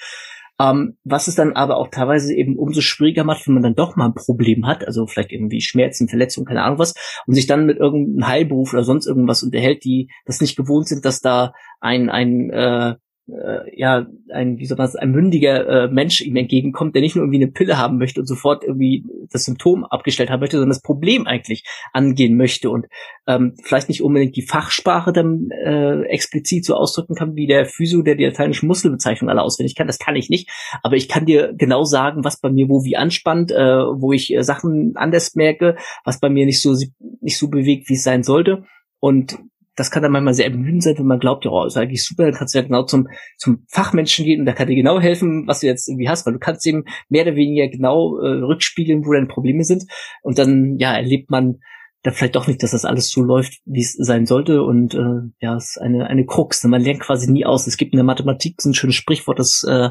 Ähm, 0.59 0.97
was 1.03 1.27
es 1.27 1.35
dann 1.35 1.53
aber 1.53 1.77
auch 1.77 1.87
teilweise 1.89 2.33
eben 2.33 2.55
umso 2.55 2.81
schwieriger 2.81 3.23
macht, 3.23 3.47
wenn 3.47 3.55
man 3.55 3.63
dann 3.63 3.75
doch 3.75 3.95
mal 3.95 4.05
ein 4.05 4.13
Problem 4.13 4.67
hat, 4.67 4.85
also 4.85 5.07
vielleicht 5.07 5.31
irgendwie 5.31 5.61
Schmerzen, 5.61 6.07
Verletzungen, 6.07 6.45
keine 6.45 6.63
Ahnung 6.63 6.77
was, 6.77 6.93
und 7.25 7.33
sich 7.33 7.47
dann 7.47 7.65
mit 7.65 7.77
irgendeinem 7.77 8.27
Heilberuf 8.27 8.73
oder 8.73 8.83
sonst 8.83 9.07
irgendwas 9.07 9.43
unterhält, 9.43 9.83
die 9.83 10.09
das 10.25 10.39
nicht 10.39 10.55
gewohnt 10.55 10.87
sind, 10.87 11.03
dass 11.03 11.19
da 11.19 11.53
ein, 11.79 12.09
ein 12.09 12.51
äh, 12.51 12.95
äh, 13.31 13.79
ja, 13.79 14.05
ein, 14.31 14.57
wie 14.59 14.65
soll 14.65 14.77
man 14.77 14.89
ein 14.95 15.11
mündiger 15.11 15.67
äh, 15.67 15.87
Mensch 15.87 16.21
ihm 16.21 16.35
entgegenkommt, 16.35 16.95
der 16.95 17.01
nicht 17.01 17.15
nur 17.15 17.25
irgendwie 17.25 17.43
eine 17.43 17.51
Pille 17.51 17.77
haben 17.77 17.97
möchte 17.97 18.19
und 18.19 18.25
sofort 18.25 18.63
irgendwie 18.63 19.05
das 19.31 19.45
Symptom 19.45 19.85
abgestellt 19.85 20.29
haben 20.29 20.39
möchte, 20.39 20.57
sondern 20.57 20.69
das 20.69 20.81
Problem 20.81 21.27
eigentlich 21.27 21.63
angehen 21.93 22.37
möchte 22.37 22.69
und 22.69 22.87
ähm, 23.27 23.55
vielleicht 23.63 23.89
nicht 23.89 24.01
unbedingt 24.01 24.35
die 24.35 24.45
Fachsprache 24.45 25.13
dann 25.13 25.49
äh, 25.51 26.01
explizit 26.03 26.65
so 26.65 26.75
ausdrücken 26.75 27.15
kann, 27.15 27.35
wie 27.35 27.47
der 27.47 27.65
Physio, 27.65 28.01
der 28.01 28.15
die 28.15 28.25
lateinische 28.25 28.65
Muskelbezeichnung 28.65 29.29
alle 29.29 29.41
auswendig 29.41 29.75
kann. 29.75 29.87
Das 29.87 29.99
kann 29.99 30.15
ich 30.15 30.29
nicht, 30.29 30.49
aber 30.83 30.95
ich 30.95 31.07
kann 31.07 31.25
dir 31.25 31.53
genau 31.57 31.83
sagen, 31.83 32.23
was 32.23 32.39
bei 32.39 32.49
mir 32.49 32.69
wo 32.69 32.83
wie 32.83 32.97
anspannt, 32.97 33.51
äh, 33.51 33.55
wo 33.57 34.13
ich 34.13 34.33
äh, 34.33 34.43
Sachen 34.43 34.93
anders 34.95 35.35
merke, 35.35 35.77
was 36.03 36.19
bei 36.19 36.29
mir 36.29 36.45
nicht 36.45 36.61
so 36.61 36.75
nicht 37.21 37.37
so 37.37 37.49
bewegt, 37.49 37.89
wie 37.89 37.95
es 37.95 38.03
sein 38.03 38.23
sollte. 38.23 38.63
Und 38.99 39.39
das 39.75 39.89
kann 39.89 40.03
dann 40.03 40.11
manchmal 40.11 40.33
sehr 40.33 40.45
ermüdend 40.45 40.83
sein, 40.83 40.97
wenn 40.97 41.05
man 41.05 41.19
glaubt, 41.19 41.45
ja, 41.45 41.51
oh, 41.51 41.65
ist 41.65 41.77
eigentlich 41.77 42.03
super, 42.05 42.25
dann 42.25 42.33
kannst 42.33 42.53
du 42.53 42.59
ja 42.59 42.65
genau 42.65 42.83
zum, 42.83 43.07
zum 43.37 43.65
Fachmenschen 43.69 44.25
gehen 44.25 44.39
und 44.39 44.45
der 44.45 44.55
kann 44.55 44.67
dir 44.67 44.75
genau 44.75 44.99
helfen, 44.99 45.47
was 45.47 45.61
du 45.61 45.67
jetzt 45.67 45.87
irgendwie 45.87 46.09
hast, 46.09 46.25
weil 46.25 46.33
du 46.33 46.39
kannst 46.39 46.65
eben 46.67 46.83
mehr 47.09 47.23
oder 47.23 47.35
weniger 47.35 47.67
genau 47.69 48.19
äh, 48.19 48.43
rückspiegeln, 48.43 49.05
wo 49.05 49.13
deine 49.13 49.27
Probleme 49.27 49.63
sind. 49.63 49.83
Und 50.21 50.37
dann, 50.37 50.77
ja, 50.77 50.93
erlebt 50.93 51.29
man 51.29 51.59
da 52.03 52.11
vielleicht 52.11 52.35
doch 52.35 52.47
nicht, 52.47 52.63
dass 52.63 52.71
das 52.71 52.85
alles 52.85 53.11
so 53.11 53.21
läuft, 53.21 53.61
wie 53.65 53.81
es 53.81 53.93
sein 53.93 54.25
sollte. 54.25 54.63
Und 54.63 54.95
äh, 54.95 55.29
ja, 55.39 55.55
es 55.55 55.71
ist 55.71 55.81
eine, 55.81 56.07
eine 56.07 56.25
Krux. 56.25 56.63
Man 56.63 56.81
lernt 56.81 56.99
quasi 56.99 57.31
nie 57.31 57.45
aus. 57.45 57.67
Es 57.67 57.77
gibt 57.77 57.93
in 57.93 57.97
der 57.97 58.03
Mathematik 58.03 58.59
so 58.59 58.69
ein 58.69 58.73
schönes 58.73 58.95
Sprichwort, 58.95 59.37
das, 59.37 59.63
äh, 59.67 59.89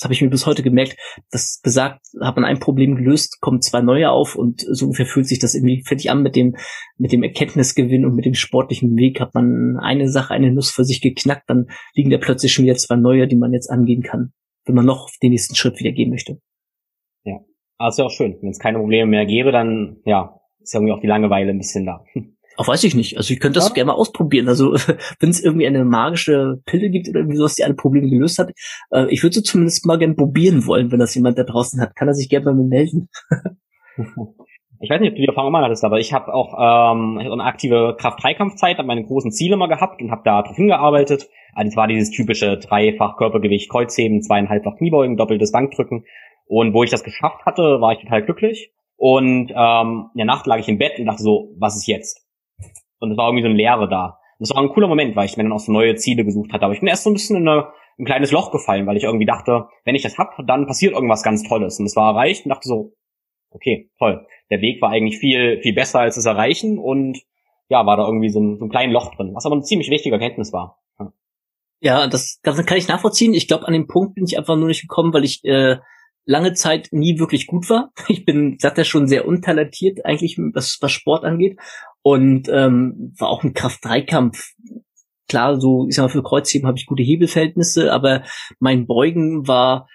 das 0.00 0.04
habe 0.04 0.14
ich 0.14 0.22
mir 0.22 0.30
bis 0.30 0.46
heute 0.46 0.62
gemerkt, 0.62 0.96
das 1.30 1.60
besagt, 1.62 2.00
hat 2.20 2.36
man 2.36 2.46
ein 2.46 2.60
Problem 2.60 2.96
gelöst, 2.96 3.40
kommen 3.40 3.60
zwei 3.60 3.82
neue 3.82 4.10
auf 4.10 4.36
und 4.36 4.64
so 4.70 4.86
ungefähr 4.86 5.04
fühlt 5.04 5.26
sich 5.26 5.38
das 5.38 5.54
irgendwie 5.54 5.82
fertig 5.84 6.10
an 6.10 6.22
mit 6.22 6.36
dem, 6.36 6.56
mit 6.96 7.12
dem 7.12 7.22
Erkenntnisgewinn 7.22 8.06
und 8.06 8.14
mit 8.14 8.24
dem 8.24 8.34
sportlichen 8.34 8.96
Weg. 8.96 9.20
Hat 9.20 9.34
man 9.34 9.76
eine 9.78 10.08
Sache, 10.08 10.32
eine 10.32 10.52
Nuss 10.52 10.70
für 10.70 10.84
sich 10.84 11.02
geknackt, 11.02 11.50
dann 11.50 11.66
liegen 11.94 12.10
da 12.10 12.16
plötzlich 12.16 12.52
schon 12.52 12.64
wieder 12.64 12.76
zwei 12.76 12.96
neue, 12.96 13.28
die 13.28 13.36
man 13.36 13.52
jetzt 13.52 13.68
angehen 13.68 14.02
kann, 14.02 14.32
wenn 14.64 14.76
man 14.76 14.86
noch 14.86 15.10
den 15.22 15.32
nächsten 15.32 15.54
Schritt 15.54 15.78
wieder 15.78 15.92
gehen 15.92 16.10
möchte. 16.10 16.40
Ja, 17.24 17.40
also 17.76 18.04
auch 18.04 18.10
schön. 18.10 18.38
Wenn 18.40 18.50
es 18.50 18.58
keine 18.58 18.78
Probleme 18.78 19.10
mehr 19.10 19.26
gäbe, 19.26 19.52
dann 19.52 19.98
ja, 20.06 20.39
ist 20.62 20.74
irgendwie 20.74 20.92
auch 20.92 21.00
die 21.00 21.06
Langeweile 21.06 21.50
ein 21.50 21.58
bisschen 21.58 21.86
da. 21.86 22.04
Auch 22.56 22.68
weiß 22.68 22.84
ich 22.84 22.94
nicht. 22.94 23.16
Also 23.16 23.32
ich 23.32 23.40
könnte 23.40 23.58
das 23.58 23.68
ja. 23.68 23.74
gerne 23.74 23.86
mal 23.86 23.94
ausprobieren. 23.94 24.46
Also 24.46 24.74
wenn 25.18 25.30
es 25.30 25.42
irgendwie 25.42 25.66
eine 25.66 25.82
magische 25.82 26.60
Pille 26.66 26.90
gibt 26.90 27.08
oder 27.08 27.20
irgendwie 27.20 27.38
sowas, 27.38 27.54
die 27.54 27.64
alle 27.64 27.72
Probleme 27.72 28.10
gelöst 28.10 28.38
hat, 28.38 28.52
äh, 28.90 29.06
ich 29.08 29.22
würde 29.22 29.36
so 29.36 29.40
zumindest 29.40 29.86
mal 29.86 29.96
gerne 29.96 30.12
probieren 30.12 30.66
wollen, 30.66 30.92
wenn 30.92 30.98
das 30.98 31.14
jemand 31.14 31.38
da 31.38 31.44
draußen 31.44 31.80
hat. 31.80 31.96
Kann 31.96 32.08
er 32.08 32.12
sich 32.12 32.28
gerne 32.28 32.52
mir 32.52 32.64
melden. 32.64 33.08
ich 34.80 34.90
weiß 34.90 35.00
nicht, 35.00 35.10
ob 35.10 35.16
du 35.16 35.22
die 35.22 35.28
Erfahrung 35.28 35.52
mal 35.52 35.64
hattest, 35.64 35.84
aber 35.84 36.00
ich 36.00 36.12
habe 36.12 36.34
auch 36.34 36.52
ähm, 36.92 37.16
eine 37.16 37.44
aktive 37.44 37.96
Kraft-Dreikampfzeit, 37.98 38.76
habe 38.76 38.88
meine 38.88 39.04
großen 39.04 39.32
Ziele 39.32 39.56
mal 39.56 39.68
gehabt 39.68 40.02
und 40.02 40.10
habe 40.10 40.22
da 40.26 40.42
drauf 40.42 40.56
hingearbeitet. 40.56 41.30
Also 41.54 41.70
das 41.70 41.76
war 41.76 41.88
dieses 41.88 42.10
typische 42.10 42.58
dreifach 42.58 43.16
Körpergewicht, 43.16 43.70
Kreuzheben, 43.70 44.20
zweieinhalbfach 44.22 44.76
Kniebeugen, 44.76 45.16
doppeltes 45.16 45.52
Bankdrücken. 45.52 46.04
Und 46.46 46.74
wo 46.74 46.82
ich 46.82 46.90
das 46.90 47.04
geschafft 47.04 47.46
hatte, 47.46 47.80
war 47.80 47.92
ich 47.92 48.00
total 48.00 48.22
glücklich. 48.22 48.72
Und 49.00 49.50
ähm, 49.56 50.10
in 50.12 50.18
der 50.18 50.26
Nacht 50.26 50.46
lag 50.46 50.58
ich 50.58 50.68
im 50.68 50.76
Bett 50.76 50.98
und 50.98 51.06
dachte 51.06 51.22
so, 51.22 51.54
was 51.58 51.74
ist 51.74 51.86
jetzt? 51.86 52.20
Und 52.98 53.12
es 53.12 53.16
war 53.16 53.28
irgendwie 53.28 53.44
so 53.44 53.48
eine 53.48 53.56
Leere 53.56 53.88
da. 53.88 54.18
Das 54.38 54.50
war 54.50 54.62
ein 54.62 54.68
cooler 54.68 54.88
Moment, 54.88 55.16
weil 55.16 55.24
ich 55.24 55.38
mir 55.38 55.42
dann 55.42 55.52
auch 55.52 55.58
so 55.58 55.72
neue 55.72 55.94
Ziele 55.94 56.22
gesucht 56.22 56.52
hatte. 56.52 56.66
Aber 56.66 56.74
ich 56.74 56.80
bin 56.80 56.88
erst 56.88 57.04
so 57.04 57.10
ein 57.10 57.14
bisschen 57.14 57.36
in 57.36 57.48
eine, 57.48 57.68
ein 57.98 58.04
kleines 58.04 58.30
Loch 58.30 58.52
gefallen, 58.52 58.86
weil 58.86 58.98
ich 58.98 59.04
irgendwie 59.04 59.24
dachte, 59.24 59.68
wenn 59.86 59.94
ich 59.94 60.02
das 60.02 60.18
hab, 60.18 60.36
dann 60.46 60.66
passiert 60.66 60.92
irgendwas 60.92 61.22
ganz 61.22 61.42
Tolles. 61.42 61.80
Und 61.80 61.86
es 61.86 61.96
war 61.96 62.12
erreicht 62.12 62.44
und 62.44 62.50
dachte 62.50 62.68
so, 62.68 62.92
okay, 63.48 63.90
toll. 63.98 64.26
Der 64.50 64.60
Weg 64.60 64.82
war 64.82 64.90
eigentlich 64.90 65.18
viel, 65.18 65.62
viel 65.62 65.74
besser 65.74 66.00
als 66.00 66.16
das 66.16 66.26
Erreichen 66.26 66.78
und 66.78 67.22
ja, 67.70 67.86
war 67.86 67.96
da 67.96 68.04
irgendwie 68.04 68.28
so 68.28 68.38
ein, 68.38 68.58
so 68.58 68.66
ein 68.66 68.70
kleines 68.70 68.92
Loch 68.92 69.14
drin, 69.14 69.30
was 69.32 69.46
aber 69.46 69.54
eine 69.54 69.64
ziemlich 69.64 69.88
wichtige 69.88 70.16
Erkenntnis 70.16 70.52
war. 70.52 70.78
Ja, 70.98 71.12
ja 71.80 72.06
das, 72.06 72.38
das 72.42 72.66
kann 72.66 72.76
ich 72.76 72.88
nachvollziehen. 72.88 73.32
Ich 73.32 73.48
glaube, 73.48 73.66
an 73.66 73.72
dem 73.72 73.86
Punkt 73.86 74.16
bin 74.16 74.26
ich 74.26 74.36
einfach 74.36 74.56
nur 74.56 74.68
nicht 74.68 74.82
gekommen, 74.82 75.14
weil 75.14 75.24
ich 75.24 75.42
äh, 75.44 75.78
lange 76.24 76.54
Zeit 76.54 76.88
nie 76.92 77.18
wirklich 77.18 77.46
gut 77.46 77.68
war. 77.70 77.92
Ich 78.08 78.24
bin, 78.24 78.56
sagt 78.58 78.78
ja 78.78 78.84
schon, 78.84 79.06
sehr 79.08 79.26
untalentiert 79.26 80.04
eigentlich, 80.04 80.38
was, 80.38 80.78
was 80.80 80.92
Sport 80.92 81.24
angeht. 81.24 81.58
Und 82.02 82.48
ähm, 82.48 83.14
war 83.18 83.28
auch 83.28 83.42
ein 83.42 83.54
Kraft-3-Kampf. 83.54 84.52
Klar, 85.28 85.60
so, 85.60 85.86
ich 85.88 85.94
sag 85.94 86.04
mal, 86.04 86.08
für 86.08 86.22
Kreuzheben 86.22 86.66
habe 86.66 86.78
ich 86.78 86.86
gute 86.86 87.02
Hebelverhältnisse, 87.02 87.92
aber 87.92 88.24
mein 88.58 88.86
Beugen 88.86 89.46
war 89.46 89.86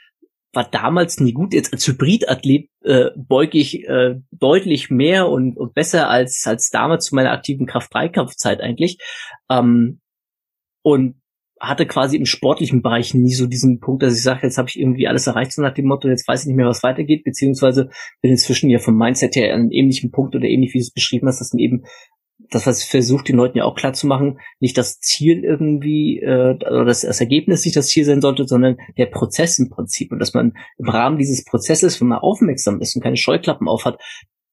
war 0.56 0.64
damals 0.64 1.20
nie 1.20 1.34
gut. 1.34 1.54
Jetzt 1.54 1.74
als 1.74 1.86
Hybridathlet 1.86 2.70
äh, 2.84 3.10
beuge 3.16 3.58
ich 3.58 3.84
äh, 3.84 4.16
deutlich 4.32 4.90
mehr 4.90 5.28
und, 5.30 5.58
und 5.58 5.74
besser 5.74 6.10
als 6.10 6.46
als 6.48 6.70
damals 6.70 7.06
zu 7.06 7.16
meiner 7.16 7.32
aktiven 7.32 7.68
Kraft-3-Kampfzeit 7.68 8.62
eigentlich. 8.62 8.98
Ähm, 9.50 10.00
und 10.82 11.22
hatte 11.68 11.86
quasi 11.86 12.18
im 12.18 12.26
sportlichen 12.26 12.82
Bereich 12.82 13.14
nie 13.14 13.34
so 13.34 13.48
diesen 13.48 13.80
Punkt, 13.80 14.04
dass 14.04 14.16
ich 14.16 14.24
sage, 14.24 14.42
jetzt 14.44 14.58
habe 14.58 14.70
ich 14.70 14.80
irgendwie 14.80 15.08
alles 15.08 15.28
erreicht, 15.28 15.54
so 15.54 15.62
nach 15.62 15.74
dem 15.74 15.86
Motto, 15.86 16.08
jetzt 16.08 16.28
weiß 16.28 16.42
ich 16.42 16.48
nicht 16.48 16.56
mehr, 16.56 16.68
was 16.68 16.84
weitergeht, 16.84 17.24
beziehungsweise 17.24 17.90
bin 18.22 18.32
inzwischen 18.32 18.70
ja 18.70 18.80
vom 18.80 18.98
Mindset 18.98 19.36
her 19.36 19.54
an 19.54 19.62
einem 19.62 19.72
ähnlichen 19.72 20.12
Punkt 20.12 20.36
oder 20.36 20.46
ähnlich, 20.46 20.74
wie 20.74 20.80
du 20.80 20.84
es 20.84 20.92
beschrieben 20.92 21.28
hast, 21.28 21.40
dass 21.40 21.54
man 21.54 21.60
eben 21.60 21.84
das, 22.52 22.68
was 22.68 22.84
ich 22.84 22.90
versuche, 22.90 23.24
den 23.24 23.38
Leuten 23.38 23.58
ja 23.58 23.64
auch 23.64 23.76
klar 23.76 23.94
zu 23.94 24.08
machen, 24.08 24.40
nicht 24.60 24.78
das 24.78 25.00
Ziel 25.00 25.44
irgendwie, 25.44 26.20
äh, 26.20 26.56
oder 26.56 26.86
das, 26.86 27.02
das 27.02 27.20
Ergebnis 27.20 27.66
nicht 27.66 27.76
das 27.76 27.88
Ziel 27.88 28.06
sein 28.06 28.22
sollte, 28.22 28.46
sondern 28.46 28.78
der 28.98 29.08
Prozess 29.08 29.58
im 29.58 29.70
Prinzip. 29.70 30.12
Und 30.12 30.20
dass 30.20 30.34
man 30.34 30.54
im 30.78 30.90
Rahmen 30.90 31.18
dieses 31.18 31.44
Prozesses, 31.46 32.00
wenn 32.02 32.10
man 32.10 32.20
aufmerksam 32.20 32.82
ist 32.82 32.96
und 32.96 33.02
keine 33.02 33.18
Scheuklappen 33.18 33.68
aufhat, 33.68 34.00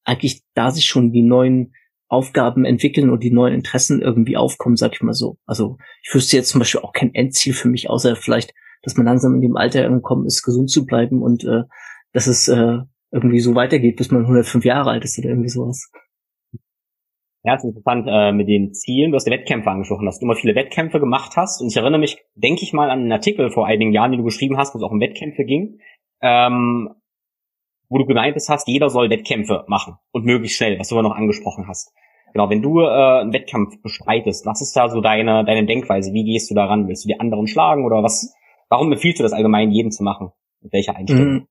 eigentlich 0.05 0.43
da 0.55 0.71
sich 0.71 0.87
schon 0.87 1.13
die 1.13 1.23
neuen 1.23 1.75
Aufgaben 2.13 2.65
entwickeln 2.67 3.11
und 3.11 3.23
die 3.23 3.31
neuen 3.31 3.55
Interessen 3.55 4.03
irgendwie 4.03 4.37
aufkommen, 4.37 4.77
sag 4.77 4.93
ich 4.93 5.01
mal 5.01 5.15
so. 5.15 5.39
Also 5.47 5.79
ich 6.03 6.15
wüsste 6.15 6.37
jetzt 6.37 6.51
zum 6.51 6.59
Beispiel 6.59 6.83
auch 6.83 6.93
kein 6.93 7.15
Endziel 7.15 7.55
für 7.55 7.69
mich, 7.69 7.89
außer 7.89 8.17
vielleicht, 8.17 8.53
dass 8.83 8.97
man 8.97 9.07
langsam 9.07 9.35
in 9.35 9.41
dem 9.41 9.57
Alter 9.57 9.87
angekommen 9.87 10.27
ist, 10.27 10.43
gesund 10.43 10.71
zu 10.71 10.85
bleiben 10.85 11.23
und 11.23 11.45
äh, 11.45 11.63
dass 12.13 12.27
es 12.27 12.49
äh, 12.49 12.79
irgendwie 13.13 13.41
so 13.41 13.55
weitergeht, 13.55 13.97
bis 13.97 14.11
man 14.11 14.23
105 14.23 14.65
Jahre 14.65 14.91
alt 14.91 15.05
ist 15.05 15.19
oder 15.19 15.31
irgendwie 15.31 15.49
sowas. 15.49 15.91
Ja, 17.45 17.57
ist 17.57 17.65
interessant 17.65 18.07
äh, 18.09 18.31
mit 18.31 18.47
den 18.47 18.73
Zielen. 18.73 19.11
Du 19.11 19.17
hast 19.17 19.27
die 19.27 19.33
Wettkämpfe 19.33 19.71
angesprochen, 19.71 20.05
dass 20.05 20.21
du 20.21 20.27
immer 20.27 20.37
viele 20.37 20.55
Wettkämpfe 20.55 21.01
gemacht 21.01 21.33
hast. 21.37 21.61
Und 21.61 21.69
ich 21.69 21.77
erinnere 21.77 21.99
mich, 21.99 22.19
denke 22.35 22.63
ich 22.63 22.73
mal, 22.73 22.89
an 22.89 23.01
einen 23.01 23.13
Artikel 23.13 23.51
vor 23.51 23.67
einigen 23.67 23.93
Jahren, 23.93 24.13
den 24.13 24.19
du 24.19 24.25
geschrieben 24.25 24.59
hast, 24.59 24.75
wo 24.75 24.79
es 24.79 24.85
auch 24.85 24.93
um 24.93 25.01
Wettkämpfe 25.01 25.45
ging. 25.45 25.81
Ähm, 26.21 26.91
wo 27.93 27.99
du 27.99 28.07
gemeint 28.07 28.35
hast, 28.49 28.69
jeder 28.69 28.89
soll 28.89 29.11
Wettkämpfe 29.11 29.65
machen 29.69 29.99
und 30.13 30.25
möglichst 30.25 30.57
schnell, 30.57 30.79
was 30.79 30.89
du 30.89 30.95
aber 30.95 31.07
noch 31.07 31.15
angesprochen 31.15 31.69
hast. 31.69 31.93
Genau, 32.33 32.49
wenn 32.49 32.63
du 32.63 32.81
äh, 32.81 33.21
einen 33.21 33.35
Wettkampf 33.35 33.83
bestreitest, 33.83 34.47
was 34.47 34.63
ist 34.63 34.75
da 34.75 34.89
so 34.89 35.03
deine, 35.03 35.45
deine 35.45 35.67
Denkweise? 35.67 36.15
Wie 36.15 36.25
gehst 36.25 36.51
du 36.51 36.55
daran? 36.55 36.89
Willst 36.89 37.05
du 37.05 37.09
die 37.09 37.21
anderen 37.21 37.47
schlagen 37.47 37.85
oder 37.85 38.03
was? 38.03 38.35
Warum 38.71 38.91
empfiehlst 38.91 39.19
du 39.19 39.23
das 39.23 39.35
allgemein, 39.35 39.71
jeden 39.71 39.91
zu 39.91 40.03
machen? 40.03 40.31
Mit 40.63 40.73
welcher 40.73 40.97
Einstellung? 40.97 41.33
Mhm. 41.33 41.47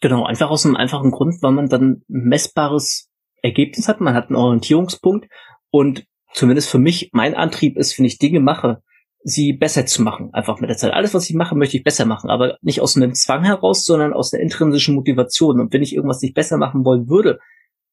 Genau, 0.00 0.24
einfach 0.24 0.50
aus 0.50 0.66
einem 0.66 0.74
einfachen 0.74 1.12
Grund, 1.12 1.36
weil 1.40 1.52
man 1.52 1.68
dann 1.68 2.02
ein 2.08 2.28
messbares 2.28 3.08
Ergebnis 3.40 3.86
hat, 3.86 4.00
man 4.00 4.14
hat 4.14 4.26
einen 4.26 4.36
Orientierungspunkt 4.36 5.28
und 5.70 6.04
zumindest 6.32 6.68
für 6.68 6.78
mich, 6.78 7.10
mein 7.12 7.36
Antrieb 7.36 7.76
ist, 7.76 7.96
wenn 7.96 8.06
ich 8.06 8.18
Dinge 8.18 8.40
mache, 8.40 8.82
sie 9.22 9.52
besser 9.52 9.86
zu 9.86 10.02
machen, 10.02 10.30
einfach 10.32 10.60
mit 10.60 10.70
der 10.70 10.76
Zeit. 10.76 10.92
Alles, 10.92 11.12
was 11.14 11.28
ich 11.28 11.36
mache, 11.36 11.54
möchte 11.54 11.76
ich 11.76 11.84
besser 11.84 12.06
machen, 12.06 12.30
aber 12.30 12.56
nicht 12.62 12.80
aus 12.80 12.96
einem 12.96 13.14
Zwang 13.14 13.44
heraus, 13.44 13.84
sondern 13.84 14.12
aus 14.12 14.32
einer 14.32 14.42
intrinsischen 14.42 14.94
Motivation. 14.94 15.60
Und 15.60 15.72
wenn 15.72 15.82
ich 15.82 15.94
irgendwas 15.94 16.22
nicht 16.22 16.34
besser 16.34 16.56
machen 16.56 16.84
wollen 16.84 17.08
würde, 17.08 17.38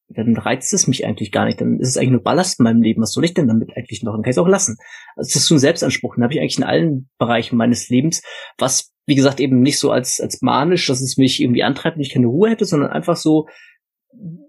dann 0.10 0.38
reizt 0.38 0.74
es 0.74 0.88
mich 0.88 1.06
eigentlich 1.06 1.34
gar 1.34 1.46
nicht. 1.46 1.60
Dann 1.60 1.80
ist 1.80 1.90
es 1.90 1.98
eigentlich 1.98 2.12
nur 2.12 2.24
Ballast 2.24 2.60
in 2.60 2.64
meinem 2.64 2.82
Leben. 2.82 3.02
Was 3.02 3.12
soll 3.12 3.26
ich 3.26 3.34
denn 3.34 3.48
damit 3.48 3.76
eigentlich 3.76 4.04
noch? 4.04 4.14
Dann 4.14 4.22
kann 4.22 4.30
ich 4.30 4.38
es 4.38 4.42
auch 4.42 4.48
lassen. 4.48 4.78
Also 5.18 5.28
das 5.28 5.36
ist 5.36 5.48
so 5.48 5.56
ein 5.56 5.60
Selbstanspruch. 5.60 6.16
Den 6.16 6.24
habe 6.24 6.34
ich 6.34 6.40
eigentlich 6.40 6.58
in 6.58 6.64
allen 6.64 7.10
Bereichen 7.18 7.58
meines 7.58 7.90
Lebens, 7.90 8.22
was, 8.58 8.94
wie 9.06 9.16
gesagt, 9.16 9.42
eben 9.42 9.62
nicht 9.62 9.80
so 9.80 9.92
als, 9.92 10.22
als 10.22 10.42
manisch, 10.42 10.88
dass 10.88 11.02
es 11.02 11.18
mich 11.18 11.42
irgendwie 11.42 11.64
antreibt 11.64 11.98
und 11.98 12.04
ich 12.04 12.14
keine 12.14 12.28
Ruhe 12.28 12.50
hätte, 12.50 12.64
sondern 12.64 12.92
einfach 12.92 13.18
so, 13.18 13.48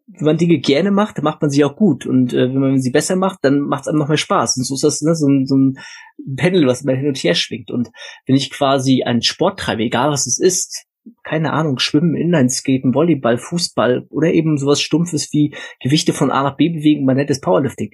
wenn 0.09 0.25
man 0.25 0.39
Dinge 0.39 0.59
gerne 0.59 0.91
macht, 0.91 1.19
dann 1.19 1.25
macht 1.25 1.43
man 1.43 1.51
sie 1.51 1.65
auch 1.65 1.77
gut. 1.77 2.07
Und 2.07 2.33
äh, 2.33 2.49
wenn 2.49 2.61
man 2.61 2.81
sie 2.81 2.91
besser 2.91 3.17
macht, 3.17 3.41
dann 3.43 3.61
macht 3.61 3.83
es 3.83 3.89
einem 3.89 3.99
noch 3.99 4.09
mehr 4.09 4.17
Spaß. 4.17 4.57
Und 4.57 4.65
so 4.65 4.75
ist 4.75 4.85
das 4.85 5.03
ne, 5.03 5.15
so, 5.15 5.29
ein, 5.29 5.47
so 5.47 5.57
ein 5.57 5.79
Pendel, 6.37 6.67
was 6.67 6.83
immer 6.83 6.95
hin 6.95 7.09
und 7.09 7.19
her 7.19 7.35
schwingt. 7.35 7.71
Und 7.71 7.91
wenn 8.27 8.35
ich 8.35 8.51
quasi 8.51 9.03
einen 9.03 9.23
Sport 9.23 9.61
treibe, 9.61 9.83
egal 9.83 10.11
was 10.11 10.27
es 10.27 10.39
ist, 10.39 10.87
keine 11.25 11.53
Ahnung, 11.53 11.79
Schwimmen, 11.79 12.15
Inlineskaten, 12.15 12.95
Volleyball, 12.95 13.39
Fußball 13.39 14.07
oder 14.11 14.33
eben 14.33 14.59
sowas 14.59 14.81
Stumpfes 14.81 15.33
wie 15.33 15.55
Gewichte 15.81 16.13
von 16.13 16.31
A 16.31 16.43
nach 16.43 16.57
B 16.57 16.69
bewegen, 16.71 17.05
man 17.05 17.17
nennt 17.17 17.31
es 17.31 17.41
Powerlifting, 17.41 17.93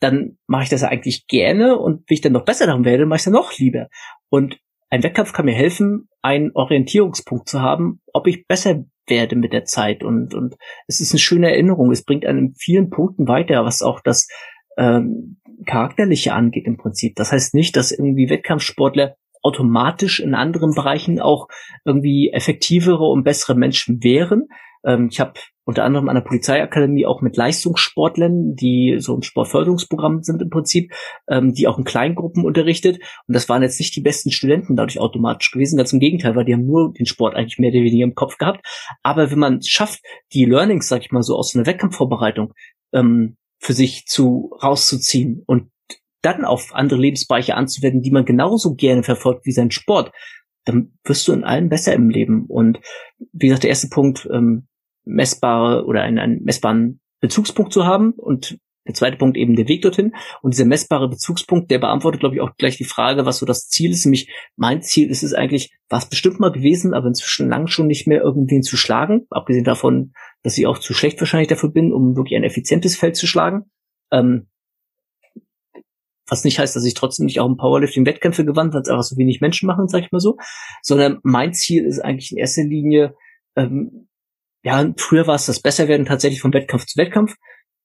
dann 0.00 0.38
mache 0.46 0.64
ich 0.64 0.68
das 0.68 0.82
ja 0.82 0.88
eigentlich 0.88 1.26
gerne 1.26 1.78
und 1.78 2.08
wenn 2.08 2.14
ich 2.14 2.20
dann 2.20 2.32
noch 2.32 2.44
besser 2.44 2.66
daran 2.66 2.84
werde, 2.84 3.06
mache 3.06 3.16
ich 3.16 3.20
es 3.20 3.24
dann 3.24 3.34
noch 3.34 3.56
lieber. 3.58 3.88
Und 4.28 4.58
ein 4.90 5.02
Wettkampf 5.02 5.32
kann 5.32 5.46
mir 5.46 5.54
helfen, 5.54 6.08
einen 6.22 6.52
Orientierungspunkt 6.54 7.48
zu 7.48 7.60
haben, 7.60 8.00
ob 8.12 8.26
ich 8.26 8.46
besser 8.46 8.84
werde 9.06 9.36
mit 9.36 9.52
der 9.52 9.64
Zeit 9.64 10.02
und, 10.02 10.34
und 10.34 10.56
es 10.86 11.00
ist 11.00 11.12
eine 11.12 11.20
schöne 11.20 11.50
Erinnerung. 11.50 11.90
Es 11.90 12.04
bringt 12.04 12.24
einen 12.24 12.38
in 12.38 12.54
vielen 12.54 12.90
Punkten 12.90 13.28
weiter, 13.28 13.64
was 13.64 13.82
auch 13.82 14.00
das 14.00 14.28
ähm, 14.76 15.40
Charakterliche 15.66 16.32
angeht 16.32 16.66
im 16.66 16.76
Prinzip. 16.76 17.16
Das 17.16 17.32
heißt 17.32 17.54
nicht, 17.54 17.76
dass 17.76 17.92
irgendwie 17.92 18.28
Wettkampfsportler 18.28 19.16
automatisch 19.42 20.20
in 20.20 20.34
anderen 20.34 20.74
Bereichen 20.74 21.20
auch 21.20 21.48
irgendwie 21.84 22.30
effektivere 22.32 23.04
und 23.04 23.24
bessere 23.24 23.54
Menschen 23.54 24.02
wären. 24.02 24.48
Ähm, 24.84 25.08
ich 25.10 25.20
habe 25.20 25.34
unter 25.64 25.84
anderem 25.84 26.08
an 26.08 26.16
der 26.16 26.22
Polizeiakademie 26.22 27.06
auch 27.06 27.22
mit 27.22 27.36
Leistungssportlern, 27.36 28.54
die 28.54 28.96
so 28.98 29.16
ein 29.16 29.22
Sportförderungsprogramm 29.22 30.22
sind 30.22 30.42
im 30.42 30.50
Prinzip, 30.50 30.92
ähm, 31.28 31.54
die 31.54 31.66
auch 31.66 31.78
in 31.78 31.84
Kleingruppen 31.84 32.44
unterrichtet. 32.44 32.98
Und 33.26 33.34
das 33.34 33.48
waren 33.48 33.62
jetzt 33.62 33.78
nicht 33.78 33.96
die 33.96 34.02
besten 34.02 34.30
Studenten 34.30 34.76
dadurch 34.76 35.00
automatisch 35.00 35.50
gewesen, 35.50 35.76
ganz 35.76 35.92
im 35.92 36.00
Gegenteil, 36.00 36.36
weil 36.36 36.44
die 36.44 36.52
haben 36.52 36.66
nur 36.66 36.92
den 36.92 37.06
Sport 37.06 37.34
eigentlich 37.34 37.58
mehr 37.58 37.70
oder 37.70 37.80
weniger 37.80 38.04
im 38.04 38.14
Kopf 38.14 38.36
gehabt. 38.36 38.64
Aber 39.02 39.30
wenn 39.30 39.38
man 39.38 39.62
schafft, 39.62 40.00
die 40.32 40.44
Learnings, 40.44 40.88
sag 40.88 41.02
ich 41.02 41.12
mal 41.12 41.22
so, 41.22 41.36
aus 41.36 41.54
einer 41.54 41.66
Wettkampfvorbereitung 41.66 42.52
ähm, 42.92 43.36
für 43.58 43.72
sich 43.72 44.06
zu 44.06 44.56
rauszuziehen 44.62 45.42
und 45.46 45.70
dann 46.20 46.44
auf 46.44 46.74
andere 46.74 47.00
Lebensbereiche 47.00 47.54
anzuwenden, 47.54 48.02
die 48.02 48.10
man 48.10 48.24
genauso 48.24 48.74
gerne 48.74 49.02
verfolgt 49.02 49.44
wie 49.46 49.52
sein 49.52 49.70
Sport, 49.70 50.10
dann 50.64 50.98
wirst 51.04 51.28
du 51.28 51.32
in 51.32 51.44
allem 51.44 51.68
besser 51.68 51.92
im 51.92 52.08
Leben. 52.08 52.46
Und 52.46 52.80
wie 53.32 53.48
gesagt, 53.48 53.64
der 53.64 53.70
erste 53.70 53.88
Punkt, 53.88 54.26
ähm, 54.32 54.66
messbare 55.04 55.84
oder 55.86 56.02
einen, 56.02 56.18
einen 56.18 56.42
messbaren 56.42 57.00
Bezugspunkt 57.20 57.72
zu 57.72 57.86
haben 57.86 58.12
und 58.12 58.58
der 58.86 58.94
zweite 58.94 59.16
Punkt 59.16 59.36
eben 59.36 59.56
der 59.56 59.66
Weg 59.66 59.82
dorthin. 59.82 60.14
Und 60.42 60.52
dieser 60.52 60.66
messbare 60.66 61.08
Bezugspunkt, 61.08 61.70
der 61.70 61.78
beantwortet, 61.78 62.20
glaube 62.20 62.34
ich, 62.34 62.40
auch 62.42 62.54
gleich 62.58 62.76
die 62.76 62.84
Frage, 62.84 63.24
was 63.24 63.38
so 63.38 63.46
das 63.46 63.68
Ziel 63.68 63.90
ist. 63.90 64.04
Nämlich 64.04 64.30
mein 64.56 64.82
Ziel 64.82 65.10
ist 65.10 65.22
es 65.22 65.32
eigentlich, 65.32 65.72
war 65.88 65.98
es 65.98 66.08
bestimmt 66.08 66.38
mal 66.38 66.52
gewesen, 66.52 66.92
aber 66.92 67.06
inzwischen 67.06 67.48
lang 67.48 67.66
schon 67.66 67.86
nicht 67.86 68.06
mehr 68.06 68.20
irgendwen 68.20 68.62
zu 68.62 68.76
schlagen. 68.76 69.26
Abgesehen 69.30 69.64
davon, 69.64 70.12
dass 70.42 70.58
ich 70.58 70.66
auch 70.66 70.78
zu 70.78 70.92
schlecht 70.92 71.18
wahrscheinlich 71.20 71.48
dafür 71.48 71.70
bin, 71.70 71.92
um 71.92 72.16
wirklich 72.16 72.36
ein 72.36 72.44
effizientes 72.44 72.96
Feld 72.96 73.16
zu 73.16 73.26
schlagen. 73.26 73.70
Ähm, 74.12 74.48
was 76.26 76.44
nicht 76.44 76.58
heißt, 76.58 76.76
dass 76.76 76.84
ich 76.84 76.94
trotzdem 76.94 77.26
nicht 77.26 77.40
auch 77.40 77.46
im 77.46 77.56
Powerlifting 77.56 78.06
Wettkämpfe 78.06 78.44
gewandt, 78.44 78.74
weil 78.74 78.82
es 78.82 78.88
einfach 78.88 79.02
so 79.02 79.16
wenig 79.16 79.40
Menschen 79.40 79.66
machen, 79.66 79.88
sag 79.88 80.02
ich 80.02 80.12
mal 80.12 80.20
so. 80.20 80.36
Sondern 80.82 81.20
mein 81.22 81.54
Ziel 81.54 81.84
ist 81.84 82.00
eigentlich 82.00 82.32
in 82.32 82.38
erster 82.38 82.64
Linie, 82.64 83.14
ähm, 83.56 84.08
ja, 84.64 84.92
früher 84.96 85.26
war 85.26 85.34
es 85.34 85.46
das 85.46 85.60
Besserwerden 85.60 86.06
tatsächlich 86.06 86.40
von 86.40 86.52
Wettkampf 86.52 86.86
zu 86.86 86.98
Wettkampf. 86.98 87.34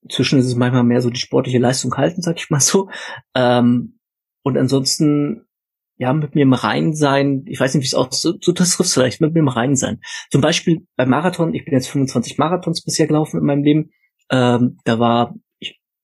Inzwischen 0.01 0.39
ist 0.39 0.45
es 0.45 0.55
manchmal 0.55 0.83
mehr 0.83 1.01
so 1.01 1.09
die 1.09 1.19
sportliche 1.19 1.59
Leistung 1.59 1.93
halten, 1.95 2.21
sag 2.21 2.37
ich 2.37 2.49
mal 2.49 2.61
so. 2.61 2.89
Ähm, 3.35 3.99
und 4.43 4.57
ansonsten, 4.57 5.45
ja, 5.97 6.13
mit 6.13 6.35
mir 6.35 6.43
im 6.43 6.53
Rein 6.53 6.93
sein, 6.93 7.43
ich 7.47 7.59
weiß 7.59 7.73
nicht, 7.73 7.83
wie 7.83 7.87
es 7.87 7.93
auch 7.93 8.13
so, 8.13 8.33
so 8.39 8.53
das 8.53 8.77
trifft 8.77 8.91
vielleicht, 8.91 9.19
mit 9.19 9.33
mir 9.33 9.41
im 9.41 9.49
Rein 9.49 9.75
sein. 9.75 9.99
Zum 10.31 10.39
Beispiel 10.39 10.87
beim 10.95 11.09
Marathon, 11.09 11.53
ich 11.53 11.65
bin 11.65 11.73
jetzt 11.73 11.89
25 11.89 12.37
Marathons 12.37 12.81
bisher 12.81 13.07
gelaufen 13.07 13.39
in 13.39 13.45
meinem 13.45 13.63
Leben. 13.63 13.91
Ähm, 14.31 14.77
da 14.85 14.99
war 14.99 15.35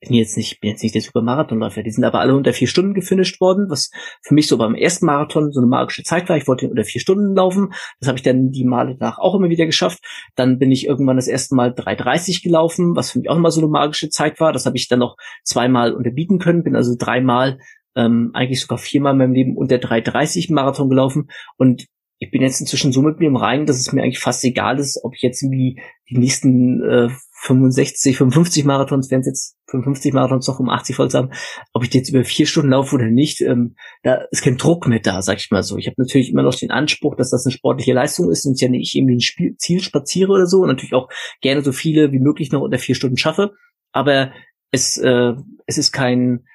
bin 0.06 0.16
jetzt 0.16 0.38
nicht, 0.38 0.60
bin 0.62 0.72
jetzt 0.72 0.84
nicht 0.84 0.96
der 0.96 1.02
Supermarathonläufer, 1.02 1.84
die 1.84 1.92
sind 1.92 2.04
aber 2.04 2.20
alle 2.20 2.36
unter 2.36 2.54
vier 2.54 2.68
Stunden 2.68 2.94
gefinisht 2.94 3.42
worden, 3.42 3.70
was 3.70 3.92
für 4.22 4.34
mich 4.34 4.48
so 4.48 4.58
beim 4.58 4.76
ersten 4.76 5.06
Marathon 5.06 5.52
so 5.52 5.60
eine 5.60 5.68
magische 5.68 6.04
Zeit 6.04 6.30
war. 6.30 6.38
Ich 6.38 6.48
wollte 6.48 6.70
unter 6.70 6.84
vier 6.84 7.02
Stunden 7.02 7.36
laufen. 7.36 7.74
Das 8.00 8.08
habe 8.08 8.18
ich 8.18 8.24
dann 8.24 8.52
die 8.52 8.66
Male 8.66 8.96
danach 8.98 9.20
auch 9.20 9.36
immer 9.36 9.50
wieder 9.50 9.66
geschafft. 9.66 10.00
Dann 10.36 10.60
bin 10.60 10.72
ich 10.72 10.86
irgendwann 10.86 11.18
das 11.18 11.28
erste 11.28 11.56
Mal 11.56 11.72
3,30 11.72 12.44
gelaufen, 12.44 12.96
was 12.96 13.12
für 13.12 13.20
mich 13.20 13.30
auch 13.30 13.38
immer 13.38 13.52
so 13.52 13.62
eine 13.62 13.70
magische 13.70 14.10
Zeit 14.10 14.40
war. 14.40 14.54
Das 14.54 14.66
habe 14.66 14.78
ich 14.78 14.88
dann 14.88 15.00
noch 15.00 15.18
zweimal 15.44 15.94
unterbieten 15.94 16.40
können, 16.40 16.64
bin 16.64 16.76
also 16.76 16.96
dreimal, 16.98 17.60
ähm, 17.96 18.32
eigentlich 18.34 18.62
sogar 18.62 18.78
viermal 18.78 19.14
in 19.14 19.20
meinem 19.20 19.34
Leben 19.34 19.58
unter 19.58 19.78
3,30 19.78 20.54
Marathon 20.54 20.90
gelaufen 20.90 21.30
und 21.58 21.86
ich 22.20 22.32
bin 22.32 22.42
jetzt 22.42 22.62
inzwischen 22.62 22.92
so 22.92 23.02
mit 23.02 23.20
mir 23.20 23.28
im 23.28 23.36
Reinen, 23.36 23.66
dass 23.66 23.78
es 23.78 23.92
mir 23.92 24.02
eigentlich 24.02 24.20
fast 24.20 24.44
egal 24.44 24.80
ist, 24.80 25.00
ob 25.04 25.14
ich 25.16 25.22
jetzt 25.22 25.44
irgendwie 25.44 25.82
die 26.10 26.18
nächsten 26.18 26.82
äh, 26.82 27.10
65, 27.46 28.18
55 28.18 28.66
Marathons, 28.66 29.12
wenn 29.12 29.20
es 29.20 29.28
jetzt 29.28 29.58
55 29.70 30.14
Marathons 30.14 30.48
noch 30.48 30.60
um 30.60 30.70
80 30.70 30.96
voll 30.96 31.10
haben, 31.10 31.32
ob 31.74 31.84
ich 31.84 31.94
jetzt 31.94 32.10
über 32.10 32.24
vier 32.24 32.48
Stunden 32.48 32.72
laufe 32.72 32.96
oder 32.96 33.06
nicht, 33.06 33.42
ähm, 33.42 33.76
da 34.02 34.26
ist 34.32 34.42
kein 34.42 34.58
Druck 34.58 34.88
mehr 34.88 35.00
da, 35.00 35.22
sag 35.22 35.38
ich 35.38 35.52
mal 35.52 35.62
so. 35.62 35.78
Ich 35.78 35.86
habe 35.86 35.96
natürlich 35.98 36.32
immer 36.32 36.42
noch 36.42 36.56
den 36.56 36.72
Anspruch, 36.72 37.16
dass 37.16 37.30
das 37.30 37.46
eine 37.46 37.52
sportliche 37.52 37.94
Leistung 37.94 38.32
ist 38.32 38.46
und 38.46 38.60
ja 38.60 38.68
nicht 38.68 38.96
irgendwie 38.96 39.18
ein 39.18 39.22
Spiel, 39.22 39.56
Ziel 39.58 39.80
spaziere 39.80 40.32
oder 40.32 40.48
so 40.48 40.62
und 40.62 40.70
natürlich 40.70 40.96
auch 40.96 41.08
gerne 41.42 41.62
so 41.62 41.72
viele 41.72 42.12
wie 42.12 42.20
möglich 42.20 42.52
noch 42.52 42.62
unter 42.62 42.80
vier 42.80 42.96
Stunden 42.96 43.18
schaffe, 43.18 43.54
aber 43.92 44.32
es, 44.72 44.98
äh, 44.98 45.34
es 45.68 45.78
ist 45.78 45.92
kein, 45.92 46.46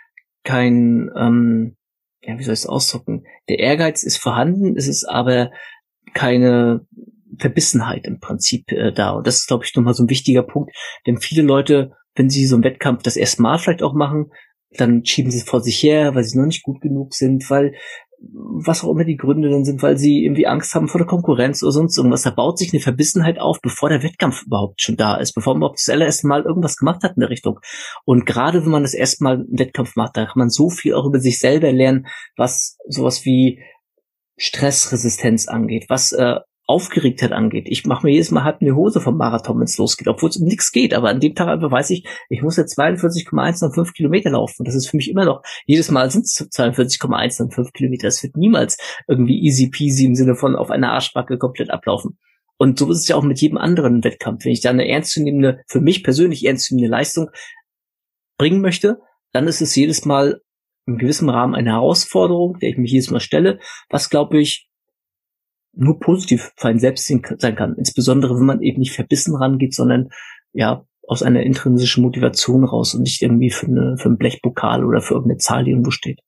kein, 0.43 1.11
ähm, 1.17 1.77
ja, 2.23 2.37
wie 2.37 2.43
soll 2.43 2.55
ich 2.55 2.61
es 2.61 2.67
ausdrücken? 2.67 3.25
Der 3.49 3.61
Ehrgeiz 3.61 4.03
ist 4.03 4.17
vorhanden, 4.17 4.77
es 4.77 4.89
ist 4.89 5.05
aber 5.05 5.53
keine 6.15 6.87
Verbissenheit 7.39 8.07
im 8.07 8.21
Prinzip 8.21 8.71
äh, 8.73 8.93
da. 8.93 9.11
Und 9.11 9.27
das 9.27 9.41
ist, 9.41 9.49
glaube 9.49 9.65
ich, 9.65 9.75
nochmal 9.75 9.95
so 9.95 10.05
ein 10.05 10.11
wichtiger 10.11 10.43
Punkt. 10.43 10.75
Denn 11.07 11.19
viele 11.19 11.43
Leute, 11.43 11.93
wenn 12.15 12.31
sie 12.31 12.47
so 12.47 12.57
einen 12.57 12.65
Wettkampf 12.65 13.03
das 13.03 13.17
erste 13.17 13.43
Mal 13.43 13.59
vielleicht 13.59 13.83
auch 13.83 13.95
machen, 13.95 14.31
dann 14.73 15.05
schieben 15.05 15.31
sie 15.31 15.39
es 15.39 15.45
vor 15.45 15.61
sich 15.61 15.83
her, 15.83 16.15
weil 16.15 16.25
sie 16.25 16.39
noch 16.39 16.47
nicht 16.47 16.63
gut 16.63 16.81
genug 16.81 17.15
sind, 17.15 17.51
weil 17.51 17.75
was 18.23 18.85
auch 18.85 18.91
immer 18.91 19.05
die 19.05 19.17
Gründe 19.17 19.49
dann 19.49 19.65
sind, 19.65 19.83
weil 19.83 19.97
sie 19.97 20.25
irgendwie 20.25 20.47
Angst 20.47 20.75
haben 20.75 20.89
vor 20.89 20.99
der 20.99 21.07
Konkurrenz 21.07 21.63
oder 21.63 21.73
sonst 21.73 21.97
irgendwas. 21.97 22.23
Da 22.23 22.31
baut 22.31 22.59
sich 22.59 22.73
eine 22.73 22.81
Verbissenheit 22.81 23.41
auf, 23.41 23.61
bevor 23.63 23.89
der 23.89 24.03
Wettkampf 24.03 24.43
überhaupt 24.45 24.81
schon 24.83 24.97
da 24.97 25.17
ist, 25.17 25.33
bevor 25.33 25.55
man 25.55 25.61
überhaupt 25.61 25.79
das 25.81 25.89
allererste 25.89 26.27
Mal 26.27 26.43
irgendwas 26.43 26.77
gemacht 26.77 27.03
hat 27.03 27.17
in 27.17 27.21
der 27.21 27.31
Richtung. 27.31 27.61
Und 28.05 28.27
gerade 28.27 28.63
wenn 28.63 28.71
man 28.71 28.83
das 28.83 28.95
erste 28.95 29.25
Mal 29.25 29.37
einen 29.37 29.59
Wettkampf 29.59 29.97
macht, 29.97 30.17
da 30.17 30.27
kann 30.27 30.39
man 30.39 30.51
so 30.51 30.69
viel 30.69 30.95
auch 30.95 31.07
über 31.07 31.19
sich 31.19 31.39
selber 31.39 31.73
lernen, 31.73 32.07
was 32.37 32.77
sowas 32.87 33.25
wie 33.25 33.61
Stressresistenz 34.37 35.49
angeht, 35.49 35.87
was 35.89 36.13
äh, 36.13 36.37
Aufgeregtheit 36.71 37.33
angeht. 37.33 37.67
Ich 37.69 37.85
mache 37.85 38.07
mir 38.07 38.13
jedes 38.13 38.31
Mal 38.31 38.45
halb 38.45 38.63
eine 38.63 38.77
Hose 38.77 39.01
vom 39.01 39.17
Marathon, 39.17 39.59
wenn 39.59 39.65
es 39.65 39.77
losgeht, 39.77 40.09
obwohl 40.09 40.31
es 40.31 40.37
um 40.37 40.47
nichts 40.47 40.73
geht. 40.73 40.95
Aber 40.95 41.09
an 41.09 41.21
dem 41.21 41.35
Tag 41.35 41.49
einfach 41.49 41.71
weiß 41.71 41.91
ich, 41.91 42.07
ich 42.29 42.43
muss 42.43 42.57
jetzt 42.57 42.77
42,105 42.77 43.93
Kilometer 43.93 44.31
laufen. 44.31 44.65
Das 44.65 44.75
ist 44.75 44.89
für 44.89 44.97
mich 44.97 45.11
immer 45.11 45.25
noch, 45.25 45.43
jedes 45.67 45.91
Mal 45.91 46.11
sind 46.11 46.25
es 46.25 46.35
42,105 46.35 47.73
Kilometer. 47.73 48.09
Es 48.09 48.23
wird 48.23 48.37
niemals 48.37 48.79
irgendwie 49.09 49.39
easy 49.43 49.69
peasy 49.69 50.07
im 50.07 50.15
Sinne 50.15 50.37
von 50.37 50.57
auf 50.57 50.71
einer 50.71 50.93
Arschbacke 50.93 51.37
komplett 51.37 51.71
ablaufen. 51.71 52.19
Und 52.57 52.79
so 52.79 52.91
ist 52.91 52.99
es 52.99 53.09
ja 53.09 53.17
auch 53.17 53.25
mit 53.25 53.41
jedem 53.41 53.59
anderen 53.59 54.05
Wettkampf. 54.05 54.45
Wenn 54.45 54.53
ich 54.53 54.61
da 54.61 54.71
eine 54.71 54.89
ernstzunehmende, 54.89 55.63
für 55.67 55.81
mich 55.81 56.05
persönlich 56.05 56.47
ernstzunehmende 56.47 56.91
Leistung 56.91 57.31
bringen 58.39 58.61
möchte, 58.61 59.01
dann 59.33 59.49
ist 59.49 59.61
es 59.61 59.75
jedes 59.75 60.05
Mal 60.05 60.41
im 60.87 60.99
gewissen 60.99 61.29
Rahmen 61.29 61.55
eine 61.55 61.73
Herausforderung, 61.73 62.59
der 62.59 62.71
ich 62.71 62.79
mich 62.79 62.93
jedes 62.93 63.11
Mal 63.11 63.21
stelle, 63.21 63.59
was 63.89 64.11
glaube 64.11 64.41
ich 64.41 64.70
nur 65.73 66.01
positiv 66.01 66.53
für 66.57 66.69
einen 66.69 66.79
selbst 66.79 67.07
sein 67.07 67.55
kann. 67.55 67.75
Insbesondere, 67.77 68.35
wenn 68.37 68.47
man 68.47 68.63
eben 68.63 68.81
nicht 68.81 68.93
verbissen 68.93 69.37
rangeht, 69.37 69.75
sondern 69.75 70.11
ja 70.53 70.85
aus 71.07 71.23
einer 71.23 71.43
intrinsischen 71.43 72.03
Motivation 72.03 72.65
raus 72.65 72.95
und 72.95 73.03
nicht 73.03 73.21
irgendwie 73.23 73.51
für, 73.51 73.67
eine, 73.67 73.97
für 73.99 74.09
einen 74.09 74.19
Blechpokal 74.19 74.85
oder 74.85 75.01
für 75.01 75.15
irgendeine 75.15 75.39
Zahl, 75.39 75.65
die 75.65 75.73
irgendwo 75.73 75.91
steht. 75.91 76.21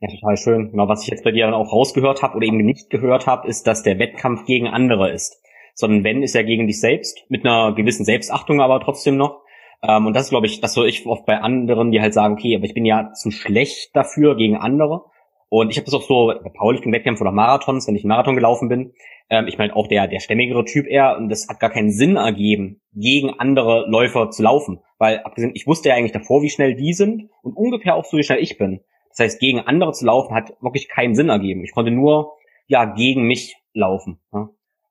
Ja, 0.00 0.08
total 0.08 0.36
schön. 0.36 0.70
Genau, 0.70 0.88
was 0.88 1.02
ich 1.02 1.08
jetzt 1.08 1.24
bei 1.24 1.32
dir 1.32 1.44
dann 1.44 1.54
auch 1.54 1.72
rausgehört 1.72 2.22
habe 2.22 2.36
oder 2.36 2.46
eben 2.46 2.58
nicht 2.58 2.90
gehört 2.90 3.26
habe, 3.26 3.48
ist, 3.48 3.66
dass 3.66 3.82
der 3.82 3.98
Wettkampf 3.98 4.46
gegen 4.46 4.66
andere 4.66 5.10
ist. 5.10 5.42
Sondern 5.74 6.04
wenn, 6.04 6.22
ist 6.22 6.34
er 6.34 6.44
gegen 6.44 6.66
dich 6.66 6.80
selbst, 6.80 7.24
mit 7.28 7.44
einer 7.44 7.74
gewissen 7.74 8.04
Selbstachtung 8.04 8.60
aber 8.60 8.80
trotzdem 8.80 9.16
noch. 9.16 9.42
Ähm, 9.82 10.06
und 10.06 10.14
das 10.14 10.30
glaube 10.30 10.46
ich, 10.46 10.60
das 10.60 10.76
höre 10.76 10.86
ich 10.86 11.06
oft 11.06 11.26
bei 11.26 11.38
anderen, 11.40 11.90
die 11.90 12.00
halt 12.00 12.14
sagen, 12.14 12.34
okay, 12.34 12.56
aber 12.56 12.64
ich 12.64 12.74
bin 12.74 12.84
ja 12.84 13.12
zu 13.12 13.30
schlecht 13.30 13.94
dafür 13.94 14.36
gegen 14.36 14.56
andere. 14.56 15.04
Und 15.50 15.70
ich 15.70 15.76
habe 15.76 15.84
das 15.84 15.94
auch 15.94 16.02
so 16.02 16.28
bei 16.28 16.48
Powerlifting-Wettkämpfen 16.48 17.26
oder 17.26 17.34
Marathons, 17.34 17.88
wenn 17.88 17.96
ich 17.96 18.04
einen 18.04 18.10
Marathon 18.10 18.36
gelaufen 18.36 18.68
bin. 18.68 18.92
Ähm, 19.28 19.48
ich 19.48 19.58
meine 19.58 19.74
auch 19.74 19.88
der, 19.88 20.06
der 20.06 20.20
stämmigere 20.20 20.64
Typ 20.64 20.86
eher. 20.86 21.16
Und 21.18 21.28
das 21.28 21.48
hat 21.48 21.58
gar 21.58 21.70
keinen 21.70 21.90
Sinn 21.90 22.16
ergeben, 22.16 22.80
gegen 22.94 23.30
andere 23.30 23.84
Läufer 23.88 24.30
zu 24.30 24.44
laufen. 24.44 24.78
Weil 24.98 25.18
abgesehen, 25.18 25.50
ich 25.54 25.66
wusste 25.66 25.88
ja 25.88 25.96
eigentlich 25.96 26.12
davor, 26.12 26.42
wie 26.42 26.50
schnell 26.50 26.76
die 26.76 26.92
sind 26.92 27.30
und 27.42 27.56
ungefähr 27.56 27.96
auch 27.96 28.04
so, 28.04 28.16
wie 28.16 28.22
schnell 28.22 28.38
ich 28.38 28.58
bin. 28.58 28.80
Das 29.08 29.18
heißt, 29.18 29.40
gegen 29.40 29.58
andere 29.58 29.92
zu 29.92 30.06
laufen 30.06 30.34
hat 30.36 30.52
wirklich 30.60 30.88
keinen 30.88 31.16
Sinn 31.16 31.30
ergeben. 31.30 31.64
Ich 31.64 31.72
konnte 31.72 31.90
nur, 31.90 32.34
ja, 32.68 32.84
gegen 32.84 33.24
mich 33.24 33.56
laufen. 33.74 34.20
Ja? 34.32 34.50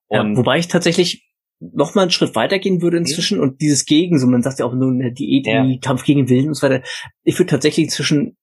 ja 0.09 0.37
wobei 0.37 0.57
ich 0.57 0.67
tatsächlich 0.67 1.25
noch 1.61 1.95
mal 1.95 2.03
einen 2.03 2.11
Schritt 2.11 2.35
weitergehen 2.35 2.81
würde 2.81 2.97
inzwischen 2.97 3.37
mhm. 3.37 3.43
und 3.43 3.61
dieses 3.61 3.85
Gegen, 3.85 4.19
so 4.19 4.27
man 4.27 4.41
sagt 4.41 4.59
ja 4.59 4.65
auch 4.65 4.73
nur 4.73 4.91
eine 4.91 5.11
Diät, 5.11 5.47
ja. 5.47 5.65
Kampf 5.81 6.03
gegen 6.03 6.29
Willen 6.29 6.49
und 6.49 6.53
so 6.53 6.67
weiter. 6.67 6.83
Ich 7.23 7.37
würde 7.37 7.49
tatsächlich 7.51 7.85
inzwischen 7.85 8.37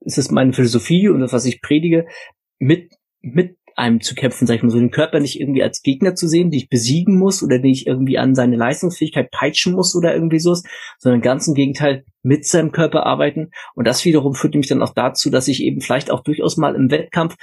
ist 0.00 0.18
es 0.18 0.30
meine 0.30 0.52
Philosophie 0.52 1.08
und 1.08 1.20
das, 1.20 1.32
was 1.32 1.44
ich 1.44 1.60
predige, 1.60 2.06
mit, 2.58 2.92
mit 3.20 3.56
einem 3.78 4.00
zu 4.00 4.14
kämpfen, 4.14 4.46
sag 4.46 4.56
ich 4.56 4.62
mal 4.62 4.70
so, 4.70 4.78
den 4.78 4.90
Körper 4.90 5.20
nicht 5.20 5.40
irgendwie 5.40 5.62
als 5.62 5.82
Gegner 5.82 6.14
zu 6.14 6.26
sehen, 6.26 6.50
die 6.50 6.58
ich 6.58 6.68
besiegen 6.68 7.16
muss 7.16 7.42
oder 7.42 7.58
den 7.58 7.70
ich 7.70 7.86
irgendwie 7.86 8.18
an 8.18 8.34
seine 8.34 8.56
Leistungsfähigkeit 8.56 9.30
peitschen 9.30 9.72
muss 9.72 9.94
oder 9.94 10.12
irgendwie 10.14 10.40
so, 10.40 10.56
sondern 10.98 11.20
ganz 11.20 11.46
im 11.46 11.54
Gegenteil 11.54 12.04
mit 12.22 12.44
seinem 12.44 12.72
Körper 12.72 13.06
arbeiten. 13.06 13.50
Und 13.74 13.86
das 13.86 14.04
wiederum 14.04 14.34
führt 14.34 14.56
mich 14.56 14.66
dann 14.66 14.82
auch 14.82 14.94
dazu, 14.94 15.30
dass 15.30 15.46
ich 15.46 15.62
eben 15.62 15.80
vielleicht 15.80 16.10
auch 16.10 16.22
durchaus 16.24 16.56
mal 16.56 16.74
im 16.74 16.90
Wettkampf 16.90 17.36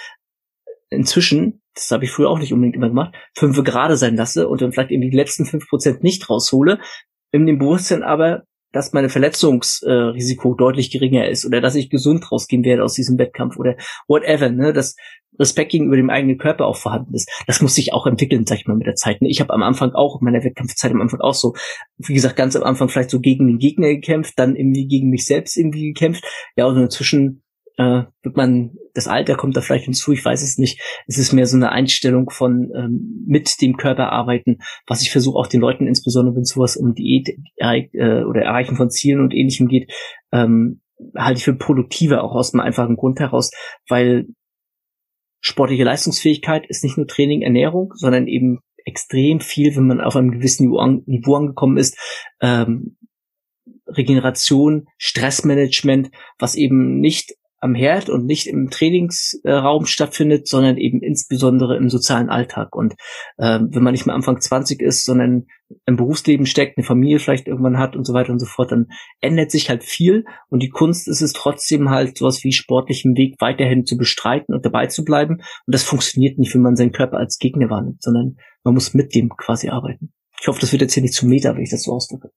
inzwischen, 0.90 1.62
das 1.74 1.90
habe 1.92 2.04
ich 2.04 2.12
früher 2.12 2.30
auch 2.30 2.40
nicht 2.40 2.54
unbedingt 2.54 2.76
immer 2.76 2.90
gemacht, 2.90 3.16
fünf 3.36 3.62
gerade 3.64 3.96
sein 3.96 4.18
lasse 4.18 4.48
und 4.48 4.62
dann 4.62 4.74
vielleicht 4.74 4.92
eben 4.92 5.02
die 5.02 5.16
letzten 5.16 5.46
fünf 5.46 5.68
Prozent 5.68 6.04
nicht 6.04 6.30
raushole, 6.30 6.80
in 7.32 7.46
dem 7.46 7.60
Bewusstsein 7.60 8.04
aber, 8.04 8.44
dass 8.76 8.92
meine 8.92 9.08
Verletzungsrisiko 9.08 10.54
äh, 10.54 10.58
deutlich 10.58 10.92
geringer 10.92 11.30
ist 11.30 11.46
oder 11.46 11.62
dass 11.62 11.76
ich 11.76 11.90
gesund 11.90 12.30
rausgehen 12.30 12.66
werde 12.66 12.84
aus 12.84 12.94
diesem 12.94 13.18
Wettkampf 13.18 13.56
oder 13.56 13.78
whatever, 14.10 14.50
ne, 14.50 14.74
dass 14.74 14.98
Respekt 15.40 15.72
gegenüber 15.72 15.96
dem 15.96 16.10
eigenen 16.10 16.38
Körper 16.38 16.66
auch 16.66 16.76
vorhanden 16.76 17.14
ist. 17.14 17.30
Das 17.48 17.62
muss 17.62 17.76
sich 17.76 17.94
auch 17.94 18.06
entwickeln, 18.06 18.46
sag 18.46 18.58
ich 18.58 18.68
mal, 18.68 18.76
mit 18.76 18.86
der 18.86 18.96
Zeit. 18.96 19.22
Ne? 19.22 19.30
Ich 19.30 19.40
habe 19.40 19.54
am 19.54 19.64
Anfang 19.64 19.94
auch, 19.94 20.20
in 20.20 20.26
meiner 20.26 20.44
Wettkampfzeit 20.44 20.92
am 20.92 21.02
Anfang 21.02 21.22
auch 21.22 21.34
so, 21.34 21.54
wie 21.98 22.14
gesagt, 22.14 22.36
ganz 22.36 22.58
am 22.58 22.64
Anfang 22.64 22.90
vielleicht 22.90 23.12
so 23.12 23.22
gegen 23.22 23.48
den 23.48 23.60
Gegner 23.60 23.88
gekämpft, 23.88 24.34
dann 24.36 24.58
irgendwie 24.58 24.88
gegen 24.88 25.10
mich 25.10 25.26
selbst 25.26 25.56
irgendwie 25.56 25.94
gekämpft. 25.94 26.26
Ja, 26.58 26.66
und 26.66 26.78
inzwischen 26.78 27.45
äh, 27.78 28.04
wird 28.22 28.38
man, 28.38 28.72
das 28.94 29.08
Alter 29.08 29.36
kommt 29.36 29.58
da 29.58 29.62
vielleicht 29.62 29.86
hinzu, 29.86 30.14
ich 30.14 30.24
weiß 30.24 30.42
es 30.42 30.58
nicht. 30.58 30.82
Es 31.08 31.18
ist 31.18 31.34
mehr 31.34 31.46
so 31.46 31.58
eine 31.58 31.72
Einstellung 31.72 32.30
von 32.30 32.72
ähm, 32.76 33.26
mit 33.28 33.62
dem 33.62 33.78
Körper 33.78 34.12
arbeiten, 34.12 34.60
was 34.88 35.02
ich 35.02 35.12
versuche 35.12 35.38
auch 35.38 35.48
den 35.48 35.62
Leuten, 35.62 35.88
insbesondere 35.88 36.36
wenn 36.36 36.44
es 36.44 36.50
sowas 36.50 36.78
um 36.78 36.94
Diät 36.94 37.30
äh, 37.58 38.24
oder 38.24 38.42
Erreichen 38.42 38.76
von 38.76 38.90
Zielen 38.90 39.20
und 39.20 39.34
ähnlichem 39.34 39.68
geht, 39.68 39.92
ähm, 40.32 40.82
halte 41.18 41.40
ich 41.40 41.44
für 41.44 41.56
produktiver, 41.56 42.24
auch 42.24 42.36
aus 42.36 42.54
einem 42.54 42.62
einfachen 42.62 42.96
Grund 42.96 43.20
heraus, 43.20 43.52
weil 43.90 44.28
sportliche 45.42 45.84
Leistungsfähigkeit 45.84 46.66
ist 46.68 46.84
nicht 46.84 46.98
nur 46.98 47.08
Training, 47.08 47.42
Ernährung, 47.42 47.92
sondern 47.96 48.28
eben 48.28 48.60
extrem 48.86 49.42
viel, 49.42 49.76
wenn 49.76 49.88
man 49.88 50.00
auf 50.00 50.16
einem 50.16 50.32
gewissen 50.32 50.70
Niveau 50.70 51.36
angekommen 51.36 51.78
ist, 51.78 51.98
ähm, 52.40 52.98
Regeneration, 53.88 54.88
Stressmanagement, 54.98 56.12
was 56.40 56.56
eben 56.56 57.00
nicht 57.00 57.36
am 57.66 57.76
Herd 57.76 58.10
und 58.10 58.26
nicht 58.26 58.48
im 58.48 58.70
Trainingsraum 58.70 59.88
stattfindet, 59.88 60.48
sondern 60.48 60.78
eben 60.78 61.02
insbesondere 61.02 61.76
im 61.76 61.90
sozialen 61.90 62.30
Alltag. 62.30 62.76
Und 62.76 62.94
äh, 63.38 63.60
wenn 63.60 63.84
man 63.84 63.92
nicht 63.92 64.06
mehr 64.06 64.16
Anfang 64.16 64.40
20 64.40 64.82
ist, 64.82 65.04
sondern 65.04 65.48
im 65.88 65.96
Berufsleben 65.96 66.46
steckt, 66.46 66.78
eine 66.78 66.86
Familie 66.86 67.18
vielleicht 67.18 67.48
irgendwann 67.48 67.80
hat 67.80 67.96
und 67.96 68.06
so 68.06 68.14
weiter 68.14 68.32
und 68.32 68.40
so 68.40 68.46
fort, 68.46 68.72
dann 68.72 68.86
ändert 69.20 69.50
sich 69.50 69.68
halt 69.68 69.84
viel. 69.84 70.26
Und 70.50 70.62
die 70.62 70.70
Kunst 70.70 71.08
ist 71.08 71.22
es 71.22 71.34
trotzdem 71.34 71.90
halt 71.90 72.18
sowas 72.20 72.44
wie 72.44 72.52
sportlichen 72.52 73.18
Weg 73.18 73.36
weiterhin 73.40 73.86
zu 73.86 73.98
bestreiten 73.98 74.54
und 74.54 74.64
dabei 74.64 74.86
zu 74.86 75.04
bleiben. 75.04 75.38
Und 75.38 75.74
das 75.74 75.84
funktioniert 75.84 76.38
nicht, 76.38 76.54
wenn 76.54 76.62
man 76.62 76.76
seinen 76.76 76.92
Körper 76.92 77.18
als 77.18 77.40
Gegner 77.40 77.70
wahrnimmt, 77.70 78.04
sondern 78.04 78.38
man 78.64 78.76
muss 78.76 78.94
mit 78.94 79.16
dem 79.16 79.30
quasi 79.30 79.70
arbeiten. 79.70 80.14
Ich 80.40 80.48
hoffe, 80.48 80.62
das 80.62 80.72
wird 80.72 80.84
jetzt 80.84 80.94
hier 80.94 81.04
nicht 81.04 81.16
zu 81.16 81.26
meta, 81.26 81.56
wenn 81.56 81.64
ich 81.64 81.72
das 81.72 81.84
so 81.84 81.94
ausdrücke. 81.94 82.30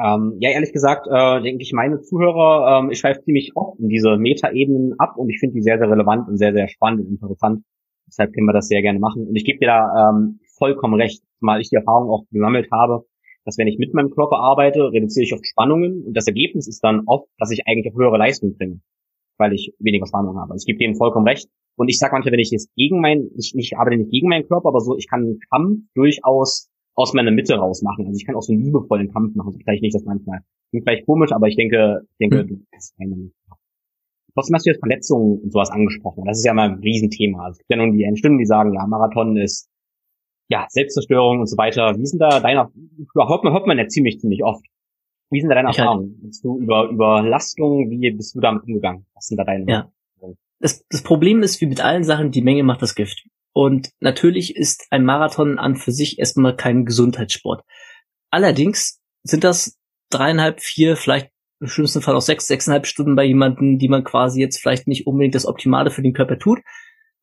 Ähm, 0.00 0.36
ja, 0.38 0.50
ehrlich 0.50 0.72
gesagt, 0.72 1.08
äh, 1.10 1.42
denke 1.42 1.62
ich, 1.62 1.72
meine 1.72 2.00
Zuhörer, 2.00 2.80
ähm, 2.80 2.90
ich 2.90 3.00
schreibe 3.00 3.20
ziemlich 3.22 3.52
oft 3.56 3.80
in 3.80 3.88
diese 3.88 4.16
Meta-Ebenen 4.16 4.94
ab 4.98 5.16
und 5.16 5.28
ich 5.28 5.40
finde 5.40 5.54
die 5.54 5.62
sehr, 5.62 5.78
sehr 5.78 5.90
relevant 5.90 6.28
und 6.28 6.36
sehr, 6.36 6.52
sehr 6.52 6.68
spannend 6.68 7.00
und 7.00 7.10
interessant. 7.10 7.64
Deshalb 8.06 8.32
können 8.32 8.46
wir 8.46 8.52
das 8.52 8.68
sehr 8.68 8.80
gerne 8.80 9.00
machen. 9.00 9.26
Und 9.26 9.34
ich 9.34 9.44
gebe 9.44 9.58
dir 9.58 9.66
da 9.66 10.10
ähm, 10.10 10.40
vollkommen 10.56 10.94
recht, 10.94 11.22
zumal 11.38 11.60
ich 11.60 11.68
die 11.68 11.76
Erfahrung 11.76 12.10
auch 12.10 12.24
gesammelt 12.30 12.70
habe, 12.70 13.06
dass 13.44 13.58
wenn 13.58 13.66
ich 13.66 13.78
mit 13.78 13.92
meinem 13.92 14.10
Körper 14.10 14.36
arbeite, 14.36 14.92
reduziere 14.92 15.24
ich 15.24 15.34
oft 15.34 15.46
Spannungen 15.46 16.04
und 16.06 16.16
das 16.16 16.26
Ergebnis 16.26 16.68
ist 16.68 16.84
dann 16.84 17.02
oft, 17.06 17.28
dass 17.38 17.50
ich 17.50 17.62
eigentlich 17.66 17.92
auch 17.92 17.98
höhere 17.98 18.18
Leistung 18.18 18.56
bringe, 18.56 18.80
weil 19.36 19.52
ich 19.52 19.74
weniger 19.78 20.06
Spannung 20.06 20.38
habe. 20.38 20.52
Also 20.52 20.62
ich 20.62 20.66
gebe 20.66 20.78
denen 20.78 20.96
vollkommen 20.96 21.26
recht. 21.26 21.48
Und 21.76 21.88
ich 21.88 21.98
sage 21.98 22.12
manchmal, 22.12 22.32
wenn 22.32 22.40
ich 22.40 22.50
jetzt 22.50 22.74
gegen 22.74 23.00
mein, 23.00 23.30
ich, 23.36 23.52
ich 23.56 23.76
arbeite 23.76 23.96
nicht 23.96 24.10
gegen 24.10 24.28
meinen 24.28 24.46
Körper, 24.46 24.68
aber 24.68 24.80
so, 24.80 24.96
ich 24.96 25.08
kann 25.08 25.20
einen 25.20 25.40
Kampf 25.50 25.80
durchaus 25.94 26.68
aus 26.98 27.14
meiner 27.14 27.30
Mitte 27.30 27.54
raus 27.54 27.80
machen. 27.82 28.06
Also 28.06 28.16
ich 28.16 28.26
kann 28.26 28.34
auch 28.34 28.42
so 28.42 28.52
einen 28.52 28.62
liebevollen 28.62 29.12
Kampf 29.12 29.36
machen. 29.36 29.52
So 29.52 29.58
vielleicht 29.58 29.82
nicht 29.82 29.94
das 29.94 30.04
manchmal. 30.04 30.40
Klingt 30.70 30.84
vielleicht 30.84 31.06
komisch, 31.06 31.30
aber 31.30 31.46
ich 31.46 31.54
denke, 31.54 32.02
ich 32.02 32.18
denke, 32.18 32.42
mhm. 32.42 32.48
du 32.48 32.56
bist 32.72 32.96
keine. 32.98 33.30
Trotzdem 34.34 34.54
hast 34.56 34.66
du 34.66 34.70
jetzt 34.70 34.80
Verletzungen 34.80 35.40
und 35.40 35.52
sowas 35.52 35.70
angesprochen. 35.70 36.24
Das 36.26 36.38
ist 36.38 36.44
ja 36.44 36.54
mal 36.54 36.70
ein 36.70 36.80
Riesenthema. 36.80 37.44
Also 37.44 37.52
es 37.52 37.58
gibt 37.58 37.70
ja 37.70 37.76
nun 37.76 37.96
die 37.96 38.16
Stimmen, 38.16 38.38
die 38.38 38.46
sagen, 38.46 38.74
ja, 38.74 38.84
Marathon 38.86 39.36
ist 39.36 39.70
ja 40.48 40.66
Selbstzerstörung 40.68 41.40
und 41.40 41.46
so 41.46 41.56
weiter. 41.56 41.94
Wie 41.96 42.06
sind 42.06 42.20
da 42.20 42.40
deine, 42.40 42.68
hört 43.14 43.44
man, 43.44 43.52
hört 43.52 43.66
man 43.66 43.78
ja 43.78 43.86
ziemlich, 43.86 44.18
ziemlich 44.18 44.42
oft. 44.42 44.64
Wie 45.30 45.40
sind 45.40 45.50
da 45.50 45.54
deine 45.54 45.70
ich 45.70 45.78
Erfahrungen? 45.78 46.18
Halt. 46.20 46.34
du 46.42 46.58
über 46.58 46.88
Überlastung, 46.90 47.90
wie 47.90 48.10
bist 48.10 48.34
du 48.34 48.40
damit 48.40 48.64
umgegangen? 48.64 49.06
Was 49.14 49.26
sind 49.26 49.36
da 49.36 49.44
deine? 49.44 49.64
Ja. 49.68 49.90
Das, 50.60 50.84
das 50.88 51.02
Problem 51.02 51.42
ist, 51.44 51.60
wie 51.60 51.66
mit 51.66 51.84
allen 51.84 52.02
Sachen, 52.02 52.32
die 52.32 52.42
Menge 52.42 52.64
macht 52.64 52.82
das 52.82 52.96
Gift. 52.96 53.28
Und 53.58 53.90
natürlich 53.98 54.54
ist 54.54 54.86
ein 54.90 55.04
Marathon 55.04 55.58
an 55.58 55.74
für 55.74 55.90
sich 55.90 56.20
erstmal 56.20 56.54
kein 56.54 56.84
Gesundheitssport. 56.84 57.64
Allerdings 58.30 59.00
sind 59.24 59.42
das 59.42 59.76
dreieinhalb, 60.10 60.60
vier, 60.60 60.96
vielleicht 60.96 61.30
im 61.58 61.66
schlimmsten 61.66 62.00
Fall 62.00 62.14
auch 62.14 62.22
sechs, 62.22 62.46
sechseinhalb 62.46 62.86
Stunden 62.86 63.16
bei 63.16 63.24
jemandem, 63.24 63.80
die 63.80 63.88
man 63.88 64.04
quasi 64.04 64.40
jetzt 64.40 64.60
vielleicht 64.60 64.86
nicht 64.86 65.08
unbedingt 65.08 65.34
das 65.34 65.44
Optimale 65.44 65.90
für 65.90 66.02
den 66.02 66.12
Körper 66.12 66.38
tut. 66.38 66.60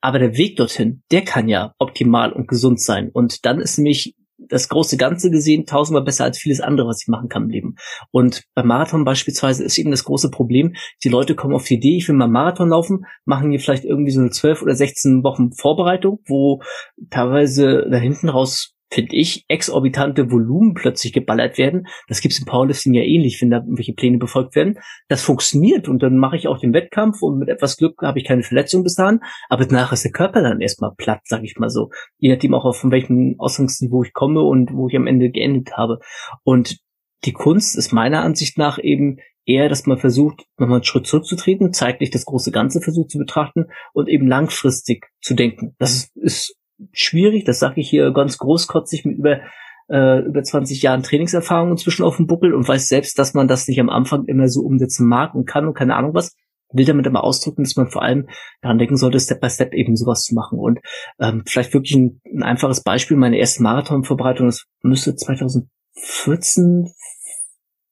Aber 0.02 0.20
der 0.20 0.36
Weg 0.36 0.58
dorthin, 0.58 1.04
der 1.10 1.24
kann 1.24 1.48
ja 1.48 1.74
optimal 1.80 2.34
und 2.34 2.50
gesund 2.50 2.82
sein. 2.82 3.12
Und 3.14 3.46
dann 3.46 3.62
ist 3.62 3.78
nämlich 3.78 4.18
das 4.38 4.70
große 4.70 4.98
Ganze 4.98 5.32
gesehen 5.32 5.66
tausendmal 5.66 6.04
besser 6.04 6.26
als 6.26 6.38
vieles 6.38 6.62
andere, 6.62 6.88
was 6.88 7.02
ich 7.02 7.08
machen 7.08 7.30
kann 7.30 7.44
im 7.44 7.50
Leben. 7.50 7.76
Und 8.12 8.44
beim 8.54 8.68
Marathon 8.68 9.06
beispielsweise 9.06 9.64
ist 9.64 9.78
eben 9.78 9.92
das 9.92 10.04
große 10.04 10.30
Problem, 10.30 10.76
die 11.04 11.10
Leute 11.10 11.36
kommen 11.36 11.56
auf 11.56 11.66
die 11.66 11.76
Idee, 11.76 11.98
ich 11.98 12.08
will 12.08 12.16
mal 12.16 12.28
Marathon 12.28 12.70
laufen, 12.70 13.06
machen 13.26 13.52
hier 13.52 13.60
vielleicht 13.60 13.86
irgendwie 13.86 14.12
so 14.12 14.20
eine 14.20 14.32
zwölf 14.32 14.62
oder 14.62 14.76
sechzehn 14.76 15.24
Wochen 15.24 15.52
Vorbereitung, 15.54 16.20
wo 16.28 16.62
teilweise 17.10 17.88
da 17.90 17.98
hinten 17.98 18.30
raus 18.30 18.75
finde 18.92 19.16
ich, 19.16 19.46
exorbitante 19.48 20.32
Volumen 20.32 20.74
plötzlich 20.74 21.14
geballert 21.14 21.58
werden. 21.58 21.88
Das 22.08 22.22
gibt's 22.22 22.40
im 22.40 22.46
Powerlifting 22.46 22.94
ja 22.94 23.02
ähnlich, 23.02 23.42
wenn 23.42 23.50
da 23.50 23.58
irgendwelche 23.58 23.94
Pläne 23.94 24.18
befolgt 24.18 24.56
werden. 24.56 24.80
Das 25.08 25.24
funktioniert 25.24 25.88
und 25.88 26.04
dann 26.04 26.18
mache 26.18 26.38
ich 26.38 26.48
auch 26.48 26.60
den 26.60 26.74
Wettkampf 26.74 27.22
und 27.22 27.40
mit 27.40 27.50
etwas 27.50 27.78
Glück 27.78 28.02
habe 28.02 28.20
ich 28.20 28.26
keine 28.26 28.44
Verletzung 28.44 28.84
bis 28.84 28.96
dahin, 28.96 29.20
aber 29.50 29.66
danach 29.66 29.92
ist 29.92 30.04
der 30.04 30.12
Körper 30.12 30.42
dann 30.42 30.62
erstmal 30.62 30.92
platt, 30.96 31.22
sag 31.26 31.44
ich 31.44 31.58
mal 31.58 31.70
so. 31.70 31.90
Je 32.18 32.32
nachdem 32.32 32.54
auch 32.54 32.74
von 32.76 32.92
welchem 32.92 33.36
Ausgangsniveau 33.38 34.04
ich 34.04 34.14
komme 34.14 34.42
und 34.42 34.74
wo 34.74 34.88
ich 34.88 34.96
am 34.96 35.08
Ende 35.08 35.30
geendet 35.30 35.78
habe. 35.78 36.00
Und 36.44 36.78
die 37.26 37.34
Kunst 37.34 37.76
ist 37.78 37.92
meiner 37.92 38.22
Ansicht 38.24 38.58
nach 38.58 38.78
eben 38.78 39.18
eher, 39.46 39.70
dass 39.70 39.86
man 39.86 39.98
versucht, 39.98 40.46
nochmal 40.58 40.78
einen 40.78 40.84
Schritt 40.84 41.08
zurückzutreten, 41.08 41.74
zeitlich 41.74 42.10
das 42.10 42.26
große 42.26 42.52
Ganze 42.52 42.82
versucht 42.82 43.12
zu 43.12 43.18
betrachten 43.18 43.66
und 43.94 44.10
eben 44.10 44.28
langfristig 44.28 45.08
zu 45.22 45.36
denken. 45.36 45.76
Das 45.78 46.12
ist 46.16 46.56
schwierig, 46.92 47.46
das 47.46 47.60
sage 47.60 47.82
ich 47.82 47.90
hier 47.90 48.12
ganz 48.12 48.38
großkotzig 48.38 49.06
mit 49.06 49.18
über 49.18 49.42
äh, 49.90 50.20
über 50.20 50.44
20 50.44 50.82
Jahren 50.82 51.04
Trainingserfahrung 51.04 51.72
inzwischen 51.72 52.04
auf 52.04 52.18
dem 52.18 52.28
Buckel 52.28 52.54
und 52.54 52.68
weiß 52.68 52.88
selbst, 52.88 53.20
dass 53.20 53.34
man 53.34 53.48
das 53.48 53.68
nicht 53.68 53.80
am 53.80 53.90
Anfang 53.90 54.26
immer 54.26 54.48
so 54.48 54.62
umsetzen 54.62 55.08
mag 55.08 55.36
und 55.36 55.46
kann 55.46 55.68
und 55.68 55.76
keine 55.76 55.96
Ahnung 55.96 56.14
was. 56.14 56.36
Will 56.72 56.86
damit 56.86 57.08
aber 57.08 57.24
ausdrücken, 57.24 57.64
dass 57.64 57.76
man 57.76 57.90
vor 57.90 58.02
allem 58.02 58.28
daran 58.62 58.80
denken 58.80 58.98
sollte, 58.98 59.20
Step 59.20 59.40
by 59.40 59.50
Step 59.50 59.74
eben 59.74 59.96
sowas 59.96 60.24
zu 60.24 60.34
machen. 60.34 60.60
Und 60.60 60.80
ähm, 61.20 61.44
vielleicht 61.46 61.74
wirklich 61.74 61.96
ein, 61.96 62.22
ein 62.26 62.44
einfaches 62.44 62.82
Beispiel, 62.82 63.16
meine 63.18 63.38
erste 63.38 63.62
Marathonvorbereitung, 63.64 64.48
das 64.48 64.66
müsste 64.82 65.16
2014, 65.16 66.92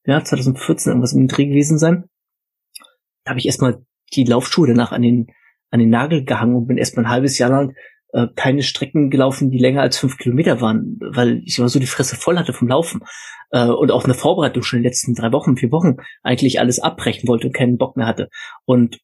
ja, 0.05 0.23
2014 0.23 0.89
irgendwas 0.91 1.13
im 1.13 1.27
Dreh 1.27 1.45
gewesen 1.45 1.77
sein. 1.77 2.05
Da 3.23 3.29
habe 3.29 3.39
ich 3.39 3.45
erstmal 3.45 3.85
die 4.13 4.25
Laufschuhe 4.25 4.67
danach 4.67 4.91
an 4.91 5.03
den, 5.03 5.27
an 5.69 5.79
den 5.79 5.89
Nagel 5.89 6.25
gehangen 6.25 6.55
und 6.55 6.67
bin 6.67 6.77
erstmal 6.77 7.05
ein 7.05 7.11
halbes 7.11 7.37
Jahr 7.37 7.51
lang 7.51 7.75
äh, 8.13 8.27
keine 8.35 8.63
Strecken 8.63 9.09
gelaufen, 9.09 9.49
die 9.49 9.57
länger 9.57 9.81
als 9.81 9.97
fünf 9.97 10.17
Kilometer 10.17 10.61
waren, 10.61 10.99
weil 11.01 11.41
ich 11.45 11.57
immer 11.57 11.69
so 11.69 11.79
die 11.79 11.87
Fresse 11.87 12.15
voll 12.15 12.37
hatte 12.37 12.53
vom 12.53 12.67
Laufen 12.67 13.01
äh, 13.51 13.65
und 13.65 13.91
auch 13.91 14.05
eine 14.05 14.13
Vorbereitung 14.13 14.63
schon 14.63 14.77
in 14.77 14.83
den 14.83 14.89
letzten 14.89 15.15
drei 15.15 15.31
Wochen, 15.31 15.57
vier 15.57 15.71
Wochen 15.71 15.97
eigentlich 16.21 16.59
alles 16.59 16.79
abbrechen 16.79 17.27
wollte 17.27 17.47
und 17.47 17.53
keinen 17.53 17.77
Bock 17.77 17.97
mehr 17.97 18.07
hatte. 18.07 18.29
Und 18.65 18.99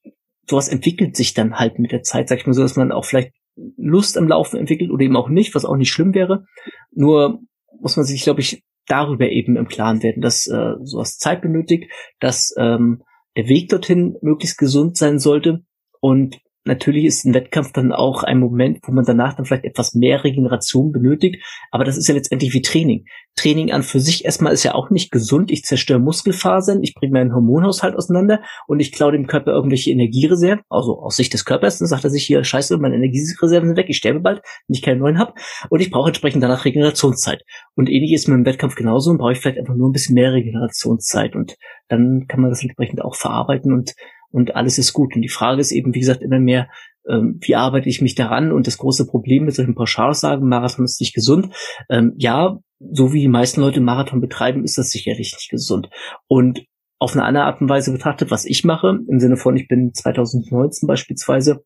sowas 0.47 0.69
entwickelt 0.69 1.15
sich 1.15 1.33
dann 1.33 1.55
halt 1.55 1.79
mit 1.79 1.91
der 1.91 2.03
Zeit, 2.03 2.29
sag 2.29 2.39
ich 2.39 2.45
mal 2.45 2.53
so, 2.53 2.61
dass 2.61 2.75
man 2.75 2.91
auch 2.91 3.05
vielleicht 3.05 3.33
Lust 3.77 4.17
am 4.17 4.27
Laufen 4.27 4.57
entwickelt 4.57 4.89
oder 4.89 5.03
eben 5.03 5.17
auch 5.17 5.29
nicht, 5.29 5.53
was 5.55 5.65
auch 5.65 5.75
nicht 5.75 5.91
schlimm 5.91 6.13
wäre. 6.13 6.45
Nur 6.91 7.41
muss 7.81 7.97
man 7.97 8.05
sich, 8.05 8.23
glaube 8.23 8.41
ich, 8.41 8.63
darüber 8.87 9.29
eben 9.29 9.57
im 9.57 9.67
Klaren 9.67 10.01
werden, 10.01 10.21
dass 10.21 10.47
äh, 10.47 10.73
sowas 10.83 11.17
Zeit 11.17 11.41
benötigt, 11.41 11.91
dass 12.19 12.53
ähm, 12.57 13.03
der 13.37 13.47
Weg 13.47 13.69
dorthin 13.69 14.17
möglichst 14.21 14.57
gesund 14.57 14.97
sein 14.97 15.19
sollte 15.19 15.63
und 15.99 16.39
Natürlich 16.65 17.05
ist 17.05 17.25
ein 17.25 17.33
Wettkampf 17.33 17.71
dann 17.71 17.93
auch 17.93 18.23
ein 18.23 18.39
Moment, 18.39 18.79
wo 18.83 18.91
man 18.91 19.05
danach 19.05 19.33
dann 19.33 19.45
vielleicht 19.45 19.63
etwas 19.63 19.95
mehr 19.95 20.23
Regeneration 20.23 20.91
benötigt, 20.91 21.37
aber 21.71 21.85
das 21.85 21.97
ist 21.97 22.07
ja 22.07 22.13
letztendlich 22.13 22.53
wie 22.53 22.61
Training. 22.61 23.05
Training 23.35 23.71
an 23.71 23.83
für 23.83 24.01
sich 24.01 24.25
erstmal 24.25 24.51
ist 24.51 24.63
ja 24.63 24.75
auch 24.75 24.89
nicht 24.89 25.11
gesund. 25.11 25.51
Ich 25.51 25.63
zerstöre 25.63 25.99
Muskelfasern, 25.99 26.83
ich 26.83 26.93
bringe 26.93 27.13
meinen 27.13 27.33
Hormonhaushalt 27.33 27.95
auseinander 27.95 28.41
und 28.67 28.81
ich 28.81 28.91
klaue 28.91 29.13
dem 29.13 29.27
Körper 29.27 29.51
irgendwelche 29.51 29.91
Energiereserven, 29.91 30.63
also 30.69 30.99
aus 30.99 31.15
Sicht 31.15 31.33
des 31.33 31.45
Körpers, 31.45 31.79
dann 31.79 31.87
sagt 31.87 32.03
er 32.03 32.09
sich 32.09 32.25
hier, 32.25 32.43
scheiße, 32.43 32.77
meine 32.77 32.95
Energiereserven 32.95 33.69
sind 33.69 33.77
weg, 33.77 33.87
ich 33.87 33.97
sterbe 33.97 34.19
bald, 34.19 34.41
wenn 34.67 34.75
ich 34.75 34.81
keinen 34.81 34.99
neuen 34.99 35.17
habe 35.17 35.33
und 35.69 35.79
ich 35.79 35.91
brauche 35.91 36.09
entsprechend 36.09 36.43
danach 36.43 36.65
Regenerationszeit. 36.65 37.43
Und 37.75 37.89
ähnlich 37.89 38.11
ist 38.11 38.27
mit 38.27 38.35
dem 38.35 38.45
Wettkampf 38.45 38.75
genauso 38.75 39.11
und 39.11 39.17
brauche 39.17 39.31
ich 39.31 39.39
vielleicht 39.39 39.59
einfach 39.59 39.75
nur 39.75 39.87
ein 39.87 39.93
bisschen 39.93 40.15
mehr 40.15 40.33
Regenerationszeit 40.33 41.35
und 41.35 41.55
dann 41.87 42.25
kann 42.27 42.41
man 42.41 42.49
das 42.49 42.61
entsprechend 42.61 43.01
auch 43.01 43.15
verarbeiten 43.15 43.71
und 43.71 43.93
und 44.31 44.55
alles 44.55 44.77
ist 44.77 44.93
gut. 44.93 45.15
Und 45.15 45.21
die 45.21 45.29
Frage 45.29 45.61
ist 45.61 45.71
eben, 45.71 45.93
wie 45.93 45.99
gesagt, 45.99 46.21
immer 46.21 46.39
mehr, 46.39 46.69
ähm, 47.07 47.39
wie 47.41 47.55
arbeite 47.55 47.89
ich 47.89 48.01
mich 48.01 48.15
daran? 48.15 48.51
Und 48.51 48.67
das 48.67 48.77
große 48.77 49.07
Problem 49.07 49.45
mit 49.45 49.55
solchen 49.55 49.75
Pauschalsagen, 49.75 50.47
Marathon 50.47 50.85
ist 50.85 50.99
nicht 50.99 51.13
gesund. 51.13 51.53
Ähm, 51.89 52.13
ja, 52.17 52.59
so 52.79 53.13
wie 53.13 53.21
die 53.21 53.27
meisten 53.27 53.61
Leute 53.61 53.81
Marathon 53.81 54.21
betreiben, 54.21 54.63
ist 54.63 54.77
das 54.77 54.91
sicherlich 54.91 55.33
nicht 55.33 55.49
gesund. 55.49 55.89
Und 56.27 56.63
auf 56.99 57.13
eine 57.13 57.23
andere 57.23 57.45
Art 57.45 57.61
und 57.61 57.69
Weise 57.69 57.91
betrachtet, 57.91 58.29
was 58.29 58.45
ich 58.45 58.63
mache, 58.63 58.99
im 59.07 59.19
Sinne 59.19 59.37
von, 59.37 59.55
ich 59.55 59.67
bin 59.67 59.93
2019 59.93 60.85
beispielsweise 60.87 61.63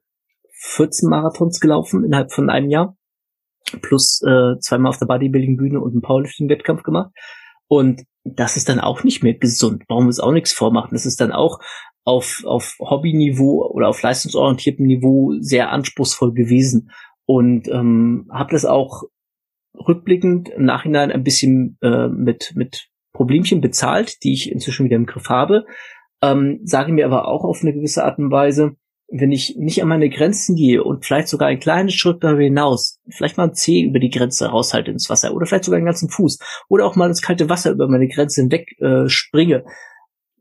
14 0.52 1.10
Marathons 1.10 1.60
gelaufen 1.60 2.06
innerhalb 2.06 2.32
von 2.32 2.50
einem 2.50 2.70
Jahr, 2.70 2.96
plus 3.82 4.22
äh, 4.22 4.60
zweimal 4.60 4.92
auf 4.92 5.00
der 5.00 5.08
Bodybuilding-Bühne 5.08 5.80
und 5.80 5.92
einen 5.92 6.02
Powerlifting-Wettkampf 6.02 6.84
gemacht. 6.84 7.12
Und 7.68 8.04
das 8.24 8.58
ist 8.58 8.70
dann 8.70 8.80
auch 8.80 9.04
nicht 9.04 9.24
mehr 9.24 9.34
gesund. 9.34 9.84
Warum 9.88 10.06
wir 10.06 10.10
es 10.10 10.20
auch 10.20 10.32
nichts 10.32 10.54
vormachen? 10.54 10.92
Das 10.94 11.06
ist 11.06 11.20
dann 11.20 11.32
auch 11.32 11.60
auf, 12.06 12.44
auf 12.46 12.78
Hobbyniveau 12.80 13.70
oder 13.70 13.90
auf 13.90 14.02
leistungsorientiertem 14.02 14.86
Niveau 14.86 15.34
sehr 15.40 15.72
anspruchsvoll 15.72 16.34
gewesen 16.34 16.92
und 17.26 17.68
ähm, 17.70 18.28
habe 18.32 18.52
das 18.52 18.66
auch 18.66 19.04
rückblickend 19.76 20.50
im 20.50 20.66
Nachhinein 20.66 21.12
ein 21.12 21.24
bisschen 21.24 21.78
äh, 21.82 22.08
mit, 22.08 22.54
mit 22.56 22.90
Problemchen 23.14 23.62
bezahlt, 23.62 24.24
die 24.24 24.34
ich 24.34 24.52
inzwischen 24.52 24.86
wieder 24.86 24.96
im 24.96 25.06
Griff 25.06 25.30
habe. 25.30 25.66
Ähm, 26.22 26.60
sage 26.64 26.92
mir 26.92 27.06
aber 27.06 27.28
auch 27.28 27.44
auf 27.44 27.62
eine 27.62 27.74
gewisse 27.74 28.04
Art 28.04 28.18
und 28.20 28.32
Weise, 28.32 28.76
wenn 29.16 29.32
ich 29.32 29.56
nicht 29.58 29.82
an 29.84 29.90
meine 29.90 30.10
Grenzen 30.10 30.56
gehe 30.56 30.84
und 30.84 31.06
vielleicht 31.06 31.28
sogar 31.28 31.48
ein 31.48 31.60
kleines 31.60 31.94
Schritt 31.94 32.24
darüber 32.24 32.42
hinaus, 32.42 33.00
vielleicht 33.10 33.38
mal 33.38 33.50
ein 33.50 33.54
Zeh 33.54 33.84
über 33.84 34.00
die 34.00 34.10
Grenze 34.10 34.48
raushalte 34.48 34.90
ins 34.90 35.08
Wasser 35.08 35.36
oder 35.36 35.46
vielleicht 35.46 35.66
sogar 35.66 35.78
einen 35.78 35.86
ganzen 35.86 36.10
Fuß 36.10 36.40
oder 36.68 36.88
auch 36.88 36.96
mal 36.96 37.10
ins 37.10 37.22
kalte 37.22 37.48
Wasser 37.48 37.70
über 37.70 37.88
meine 37.88 38.08
Grenze 38.08 38.42
hinweg 38.42 38.76
äh, 38.82 39.08
springe, 39.08 39.66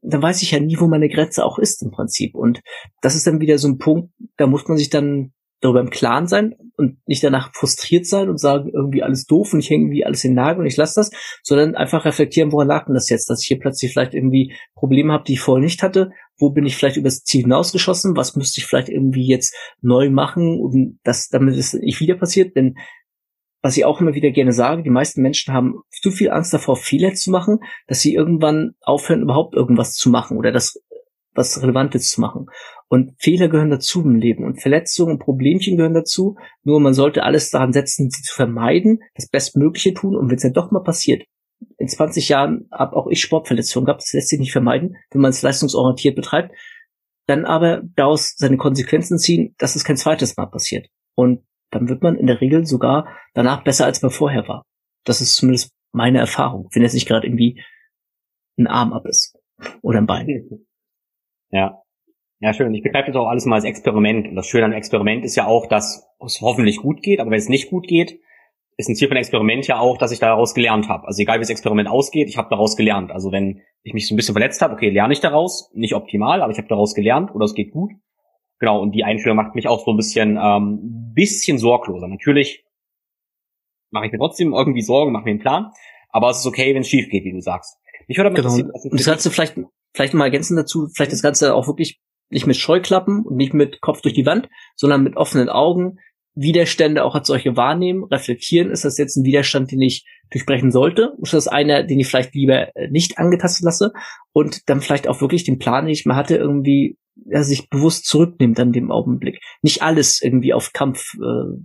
dann 0.01 0.23
weiß 0.23 0.41
ich 0.41 0.53
ja 0.53 0.59
nie, 0.59 0.81
wo 0.81 0.89
meine 0.89 1.11
Grenze 1.11 1.45
auch 1.45 1.59
ist 1.59 1.83
im 1.83 1.91
Prinzip. 1.91 2.35
Und 2.35 2.63
das 3.03 3.15
ist 3.15 3.27
dann 3.27 3.41
wieder 3.41 3.59
so 3.59 3.69
ein 3.69 3.77
Punkt, 3.77 4.11
da 4.39 4.47
muss 4.47 4.67
man 4.67 4.79
sich 4.79 4.89
dann 4.89 5.33
darüber 5.63 5.81
im 5.81 5.91
Klaren 5.91 6.27
sein 6.27 6.55
und 6.77 6.99
nicht 7.07 7.23
danach 7.23 7.55
frustriert 7.55 8.05
sein 8.05 8.29
und 8.29 8.39
sagen, 8.39 8.71
irgendwie 8.75 9.03
alles 9.03 9.27
doof 9.27 9.55
und 9.55 9.61
ich 9.61 9.71
hänge 9.71 9.85
irgendwie 9.85 10.05
alles 10.05 10.25
in 10.25 10.33
den 10.33 10.37
Nagel 10.37 10.61
und 10.61 10.67
ich 10.67 10.77
lasse 10.77 11.01
das, 11.01 11.11
sondern 11.43 11.77
einfach 11.77 12.05
reflektieren, 12.05 12.53
woran 12.53 12.69
lag 12.69 12.87
denn 12.87 12.95
das 12.95 13.09
jetzt, 13.09 13.31
dass 13.31 13.43
ich 13.43 13.49
hier 13.49 13.59
plötzlich 13.61 13.93
vielleicht 13.93 14.13
irgendwie 14.13 14.55
Probleme 14.75 15.13
habe, 15.13 15.25
die 15.25 15.35
ich 15.35 15.41
vorher 15.41 15.63
nicht 15.63 15.83
hatte, 15.83 16.11
wo 16.39 16.51
bin 16.51 16.67
ich 16.67 16.77
vielleicht 16.77 16.97
übers 16.97 17.23
Ziel 17.23 17.43
hinausgeschossen, 17.43 18.17
was 18.17 18.35
müsste 18.35 18.61
ich 18.61 18.67
vielleicht 18.67 18.89
irgendwie 18.89 19.27
jetzt 19.27 19.55
neu 19.81 20.11
machen, 20.11 20.61
um 20.61 20.99
das, 21.05 21.29
damit 21.29 21.57
es 21.57 21.73
nicht 21.75 22.01
wieder 22.01 22.17
passiert, 22.17 22.57
denn 22.57 22.75
was 23.63 23.77
ich 23.77 23.85
auch 23.85 24.01
immer 24.01 24.15
wieder 24.15 24.33
gerne 24.33 24.53
sage, 24.53 24.83
die 24.83 24.91
meisten 24.91 25.23
Menschen 25.23 25.55
haben 25.55 25.77
zu 25.91 26.11
viel 26.11 26.33
Angst 26.33 26.53
davor, 26.53 26.75
Fehler 26.75 27.15
zu 27.15 27.31
machen, 27.31 27.61
dass 27.87 28.01
sie 28.01 28.13
irgendwann 28.13 28.75
aufhören, 28.81 29.23
überhaupt 29.23 29.55
irgendwas 29.55 29.95
zu 29.95 30.11
machen 30.11 30.37
oder 30.37 30.51
das 30.51 30.83
was 31.35 31.61
Relevantes 31.63 32.11
zu 32.11 32.21
machen. 32.21 32.47
Und 32.89 33.15
Fehler 33.19 33.49
gehören 33.49 33.71
dazu 33.71 34.03
im 34.03 34.17
Leben 34.17 34.45
und 34.45 34.61
Verletzungen 34.61 35.13
und 35.13 35.19
Problemchen 35.19 35.77
gehören 35.77 35.95
dazu. 35.95 36.37
Nur 36.63 36.81
man 36.81 36.95
sollte 36.95 37.23
alles 37.23 37.51
daran 37.51 37.73
setzen, 37.73 38.11
sie 38.11 38.23
zu 38.23 38.35
vermeiden, 38.35 39.01
das 39.15 39.29
Bestmögliche 39.29 39.95
tun. 39.95 40.15
Und 40.15 40.29
wenn 40.29 40.37
es 40.37 40.43
dann 40.43 40.53
doch 40.53 40.71
mal 40.71 40.83
passiert, 40.83 41.23
in 41.79 41.89
20 41.89 42.29
Jahren 42.29 42.69
habe 42.71 42.97
auch 42.97 43.07
ich 43.09 43.21
Sportverletzungen 43.21 43.87
gehabt, 43.87 44.03
das 44.03 44.13
lässt 44.13 44.29
sich 44.29 44.41
nicht 44.41 44.53
vermeiden, 44.53 44.97
wenn 45.11 45.21
man 45.21 45.31
es 45.31 45.43
leistungsorientiert 45.43 46.17
betreibt, 46.17 46.55
dann 47.27 47.45
aber 47.45 47.83
daraus 47.97 48.35
seine 48.37 48.57
Konsequenzen 48.57 49.19
ziehen, 49.19 49.55
dass 49.59 49.77
es 49.77 49.85
kein 49.85 49.97
zweites 49.97 50.37
Mal 50.37 50.47
passiert. 50.47 50.89
Und 51.15 51.45
dann 51.71 51.89
wird 51.89 52.03
man 52.03 52.17
in 52.17 52.27
der 52.27 52.41
Regel 52.41 52.67
sogar 52.67 53.09
danach 53.35 53.65
besser, 53.65 53.87
als 53.87 54.03
man 54.03 54.11
vorher 54.11 54.47
war. 54.49 54.65
Das 55.05 55.21
ist 55.21 55.37
zumindest 55.37 55.73
meine 55.93 56.19
Erfahrung, 56.19 56.69
wenn 56.73 56.83
es 56.83 56.95
nicht 56.95 57.09
gerade 57.09 57.27
irgendwie 57.27 57.63
ein 58.59 58.67
Arm 58.67 58.93
ab 58.93 59.07
ist 59.07 59.37
oder 59.83 59.99
ein 59.99 60.07
Bein. 60.07 60.67
Ja. 61.53 61.83
Ja, 62.41 62.53
schön. 62.53 62.75
Ich 62.75 62.83
begreife 62.83 63.13
das 63.13 63.17
auch 63.17 63.29
alles 63.29 63.47
mal 63.47 63.57
als 63.57 63.65
Experiment. 63.65 64.27
Und 64.27 64.35
das 64.35 64.49
Schöne 64.49 64.65
an 64.65 64.73
Experiment 64.73 65.25
ist 65.25 65.37
ja 65.37 65.47
auch, 65.47 65.69
dass 65.69 66.09
es 66.25 66.41
hoffentlich 66.41 66.79
gut 66.79 67.03
geht, 67.03 67.21
aber 67.21 67.31
wenn 67.31 67.39
es 67.39 67.49
nicht 67.49 67.71
gut 67.71 67.87
geht, 67.87 68.19
ist 68.77 68.89
ein 68.89 68.97
Ziel 68.97 69.09
von 69.09 69.17
Experiment 69.17 69.67
ja 69.69 69.79
auch, 69.79 69.99
dass 69.99 70.11
ich 70.11 70.19
daraus 70.19 70.55
gelernt 70.55 70.89
habe. 70.89 71.07
Also 71.07 71.23
egal 71.23 71.37
wie 71.37 71.43
das 71.43 71.51
Experiment 71.51 71.89
ausgeht, 71.89 72.29
ich 72.29 72.39
habe 72.39 72.49
daraus 72.51 72.77
gelernt. 72.77 73.13
Also 73.13 73.31
wenn 73.31 73.61
ich 73.85 73.93
mich 73.95 74.09
so 74.09 74.15
ein 74.15 74.17
bisschen 74.17 74.35
verletzt 74.35 74.61
habe, 74.61 74.75
okay, 74.75 74.91
lerne 74.91 75.13
ich 75.13 75.21
daraus. 75.21 75.71
Nicht 75.75 75.95
optimal, 75.95 76.43
aber 76.43 76.51
ich 76.51 76.59
habe 76.59 76.69
daraus 76.69 76.95
gelernt 76.95 77.33
oder 77.35 77.45
es 77.45 77.55
geht 77.55 77.71
gut. 77.71 77.93
Genau, 78.59 78.81
und 78.81 78.93
die 78.93 79.05
Einstellung 79.05 79.37
macht 79.37 79.55
mich 79.55 79.69
auch 79.69 79.85
so 79.85 79.91
ein 79.91 79.97
bisschen, 79.97 80.39
ähm, 80.41 81.13
bisschen 81.15 81.59
sorgloser. 81.59 82.09
Natürlich 82.09 82.65
mache 83.91 84.07
ich 84.07 84.13
mir 84.13 84.19
trotzdem 84.19 84.53
irgendwie 84.53 84.83
Sorgen, 84.83 85.13
mache 85.13 85.25
mir 85.25 85.31
einen 85.31 85.41
Plan, 85.41 85.73
aber 86.09 86.31
es 86.31 86.39
ist 86.39 86.47
okay, 86.47 86.75
wenn 86.75 86.83
es 86.83 86.89
schief 86.89 87.09
geht, 87.09 87.25
wie 87.25 87.33
du 87.33 87.41
sagst. 87.41 87.77
Ich 88.09 88.17
würde 88.17 88.33
genau. 88.33 88.55
Und 88.55 88.93
das 88.93 89.07
Ganze 89.07 89.31
vielleicht, 89.31 89.57
vielleicht 89.95 90.15
mal 90.15 90.25
ergänzen 90.25 90.57
dazu, 90.57 90.89
vielleicht 90.95 91.13
das 91.13 91.23
Ganze 91.23 91.55
auch 91.55 91.67
wirklich 91.67 92.01
nicht 92.31 92.47
mit 92.47 92.57
Scheuklappen 92.57 93.25
und 93.25 93.37
nicht 93.37 93.55
mit 93.55 93.81
Kopf 93.81 94.01
durch 94.01 94.15
die 94.15 94.27
Wand, 94.27 94.49
sondern 94.77 95.03
mit 95.03 95.17
offenen 95.17 95.49
Augen 95.49 95.99
Widerstände 96.35 97.05
auch 97.05 97.15
als 97.15 97.27
solche 97.27 97.57
wahrnehmen, 97.57 98.05
reflektieren, 98.05 98.71
ist 98.71 98.85
das 98.85 98.97
jetzt 98.97 99.17
ein 99.17 99.25
Widerstand, 99.25 99.71
den 99.71 99.83
ich 99.83 100.07
durchbrechen 100.31 100.71
sollte? 100.71 101.13
Ist 101.21 101.35
das 101.35 101.47
einer, 101.47 101.83
den 101.83 102.01
ich 102.01 102.09
vielleicht 102.09 102.35
lieber 102.35 102.75
äh, 102.75 102.89
nicht 102.91 103.19
angetastet 103.19 103.65
lasse? 103.65 103.93
Und 104.33 104.69
dann 104.69 104.81
vielleicht 104.81 105.09
auch 105.09 105.21
wirklich 105.21 105.45
den 105.45 105.59
Plan, 105.59 105.85
den 105.85 105.93
ich 105.93 106.07
mal 106.07 106.17
hatte, 106.17 106.37
irgendwie 106.37 106.97
ja, 107.27 107.43
sich 107.43 107.69
bewusst 107.69 108.07
zurücknimmt 108.07 108.59
an 108.59 108.73
dem 108.73 108.91
Augenblick. 108.91 109.41
Nicht 109.61 109.83
alles 109.83 110.23
irgendwie 110.23 110.55
auf 110.55 110.73
Kampf 110.73 111.13
äh, 111.17 111.63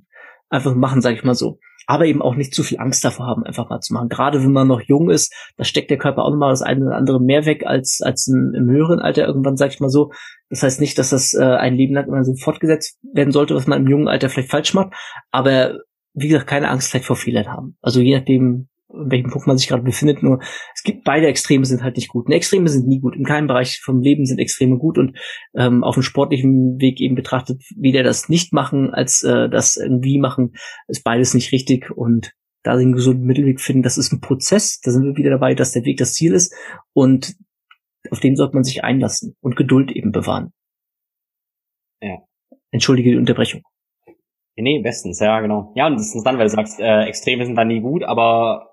einfach 0.49 0.75
machen, 0.75 1.01
sage 1.01 1.15
ich 1.15 1.23
mal 1.23 1.35
so 1.35 1.59
aber 1.87 2.05
eben 2.05 2.21
auch 2.21 2.35
nicht 2.35 2.53
zu 2.53 2.63
viel 2.63 2.79
Angst 2.79 3.03
davor 3.03 3.25
haben, 3.25 3.43
einfach 3.43 3.69
mal 3.69 3.79
zu 3.79 3.93
machen. 3.93 4.09
Gerade 4.09 4.43
wenn 4.43 4.51
man 4.51 4.67
noch 4.67 4.81
jung 4.81 5.09
ist, 5.09 5.33
da 5.55 5.63
steckt 5.63 5.89
der 5.89 5.97
Körper 5.97 6.23
auch 6.23 6.31
noch 6.31 6.37
mal 6.37 6.49
das 6.49 6.61
eine 6.61 6.85
oder 6.85 6.95
andere 6.95 7.21
mehr 7.21 7.45
weg 7.45 7.65
als, 7.65 8.01
als 8.03 8.27
im, 8.27 8.53
im 8.53 8.69
höheren 8.69 8.99
Alter 8.99 9.25
irgendwann, 9.25 9.55
sag 9.57 9.71
ich 9.71 9.79
mal 9.79 9.89
so. 9.89 10.11
Das 10.49 10.63
heißt 10.63 10.81
nicht, 10.81 10.99
dass 10.99 11.09
das 11.09 11.33
äh, 11.33 11.43
ein 11.43 11.75
Leben 11.75 11.95
lang 11.95 12.07
immer 12.07 12.23
so 12.25 12.35
fortgesetzt 12.35 12.99
werden 13.13 13.31
sollte, 13.31 13.55
was 13.55 13.67
man 13.67 13.81
im 13.81 13.87
jungen 13.87 14.09
Alter 14.09 14.29
vielleicht 14.29 14.51
falsch 14.51 14.73
macht, 14.73 14.93
aber 15.31 15.79
wie 16.13 16.27
gesagt, 16.27 16.47
keine 16.47 16.69
Angst 16.69 16.89
vielleicht 16.89 17.05
vor 17.05 17.15
Fehlern 17.15 17.47
haben. 17.47 17.77
Also 17.81 18.01
je 18.01 18.17
nachdem, 18.17 18.67
in 18.89 19.11
welchem 19.11 19.29
Punkt 19.29 19.47
man 19.47 19.57
sich 19.57 19.67
gerade 19.67 19.83
befindet. 19.83 20.23
Nur 20.23 20.39
es 20.73 20.83
gibt 20.83 21.03
beide 21.03 21.27
Extreme 21.27 21.65
sind 21.65 21.83
halt 21.83 21.97
nicht 21.97 22.09
gut. 22.09 22.27
Und 22.27 22.31
Extreme 22.31 22.69
sind 22.69 22.87
nie 22.87 22.99
gut. 22.99 23.15
In 23.15 23.25
keinem 23.25 23.47
Bereich 23.47 23.79
vom 23.83 24.01
Leben 24.01 24.25
sind 24.25 24.39
Extreme 24.39 24.77
gut 24.77 24.97
und 24.97 25.17
ähm, 25.55 25.83
auf 25.83 25.95
dem 25.95 26.03
sportlichen 26.03 26.79
Weg 26.79 27.01
eben 27.01 27.15
betrachtet, 27.15 27.61
weder 27.75 28.03
das 28.03 28.29
nicht 28.29 28.53
machen 28.53 28.93
als 28.93 29.23
äh, 29.23 29.49
das 29.49 29.77
irgendwie 29.77 30.19
machen, 30.19 30.53
ist 30.87 31.03
beides 31.03 31.33
nicht 31.33 31.51
richtig 31.51 31.91
und 31.91 32.33
da 32.63 32.75
den 32.75 32.93
gesunden 32.93 33.25
Mittelweg 33.25 33.61
finden, 33.61 33.83
das 33.83 33.97
ist 33.97 34.11
ein 34.11 34.19
Prozess. 34.19 34.79
Da 34.81 34.91
sind 34.91 35.03
wir 35.03 35.15
wieder 35.15 35.29
dabei, 35.31 35.53
dass 35.55 35.71
der 35.71 35.85
Weg 35.85 35.97
das 35.97 36.13
Ziel 36.13 36.33
ist 36.33 36.53
und 36.93 37.35
auf 38.11 38.19
den 38.19 38.35
sollte 38.35 38.55
man 38.55 38.63
sich 38.63 38.83
einlassen 38.83 39.35
und 39.41 39.55
Geduld 39.55 39.91
eben 39.91 40.11
bewahren. 40.11 40.51
Ja. 42.01 42.19
Entschuldige 42.71 43.11
die 43.11 43.17
Unterbrechung. 43.17 43.61
Nee, 44.55 44.81
bestens, 44.81 45.19
ja, 45.19 45.39
genau. 45.39 45.71
Ja, 45.75 45.87
und 45.87 45.95
das 45.95 46.15
ist 46.15 46.23
dann, 46.23 46.37
weil 46.37 46.47
du 46.47 46.55
sagst, 46.55 46.79
äh, 46.79 47.03
Extreme 47.03 47.45
sind 47.45 47.55
dann 47.55 47.67
nie 47.67 47.79
gut, 47.79 48.03
aber 48.03 48.71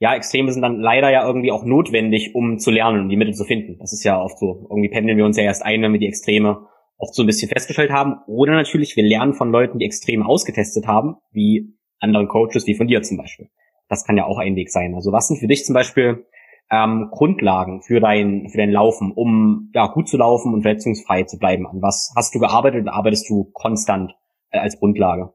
ja, 0.00 0.14
Extreme 0.14 0.52
sind 0.52 0.62
dann 0.62 0.80
leider 0.80 1.10
ja 1.10 1.26
irgendwie 1.26 1.50
auch 1.50 1.64
notwendig, 1.64 2.34
um 2.34 2.58
zu 2.58 2.70
lernen 2.70 3.02
und 3.02 3.08
die 3.08 3.16
Mittel 3.16 3.34
zu 3.34 3.44
finden. 3.44 3.78
Das 3.80 3.92
ist 3.92 4.04
ja 4.04 4.20
oft 4.20 4.38
so. 4.38 4.66
Irgendwie 4.70 4.88
pendeln 4.88 5.18
wir 5.18 5.24
uns 5.24 5.36
ja 5.36 5.42
erst 5.42 5.64
ein, 5.64 5.82
wenn 5.82 5.92
wir 5.92 5.98
die 5.98 6.06
Extreme 6.06 6.66
oft 6.98 7.14
so 7.14 7.22
ein 7.22 7.26
bisschen 7.26 7.48
festgestellt 7.48 7.90
haben. 7.90 8.16
Oder 8.26 8.52
natürlich, 8.52 8.96
wir 8.96 9.04
lernen 9.04 9.34
von 9.34 9.50
Leuten, 9.50 9.78
die 9.78 9.84
Extreme 9.84 10.24
ausgetestet 10.24 10.86
haben, 10.86 11.16
wie 11.32 11.74
anderen 12.00 12.28
Coaches, 12.28 12.66
wie 12.66 12.76
von 12.76 12.86
dir 12.86 13.02
zum 13.02 13.16
Beispiel. 13.16 13.48
Das 13.88 14.04
kann 14.04 14.16
ja 14.16 14.26
auch 14.26 14.38
ein 14.38 14.54
Weg 14.54 14.70
sein. 14.70 14.94
Also 14.94 15.12
was 15.12 15.28
sind 15.28 15.38
für 15.38 15.48
dich 15.48 15.64
zum 15.64 15.74
Beispiel 15.74 16.26
ähm, 16.70 17.08
Grundlagen 17.10 17.82
für 17.82 18.00
dein, 18.00 18.48
für 18.50 18.58
dein 18.58 18.70
Laufen, 18.70 19.12
um 19.12 19.70
ja 19.74 19.86
gut 19.88 20.08
zu 20.08 20.16
laufen 20.16 20.54
und 20.54 20.62
verletzungsfrei 20.62 21.24
zu 21.24 21.38
bleiben? 21.38 21.66
An 21.66 21.82
was 21.82 22.12
hast 22.14 22.34
du 22.34 22.38
gearbeitet 22.38 22.82
und 22.82 22.88
arbeitest 22.88 23.28
du 23.28 23.50
konstant 23.52 24.12
äh, 24.50 24.58
als 24.58 24.78
Grundlage? 24.78 25.32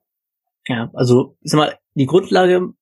Ja, 0.68 0.90
also 0.94 1.36
sag 1.42 1.58
mal, 1.58 1.78
die 1.96 2.06
Grundlage 2.06 2.74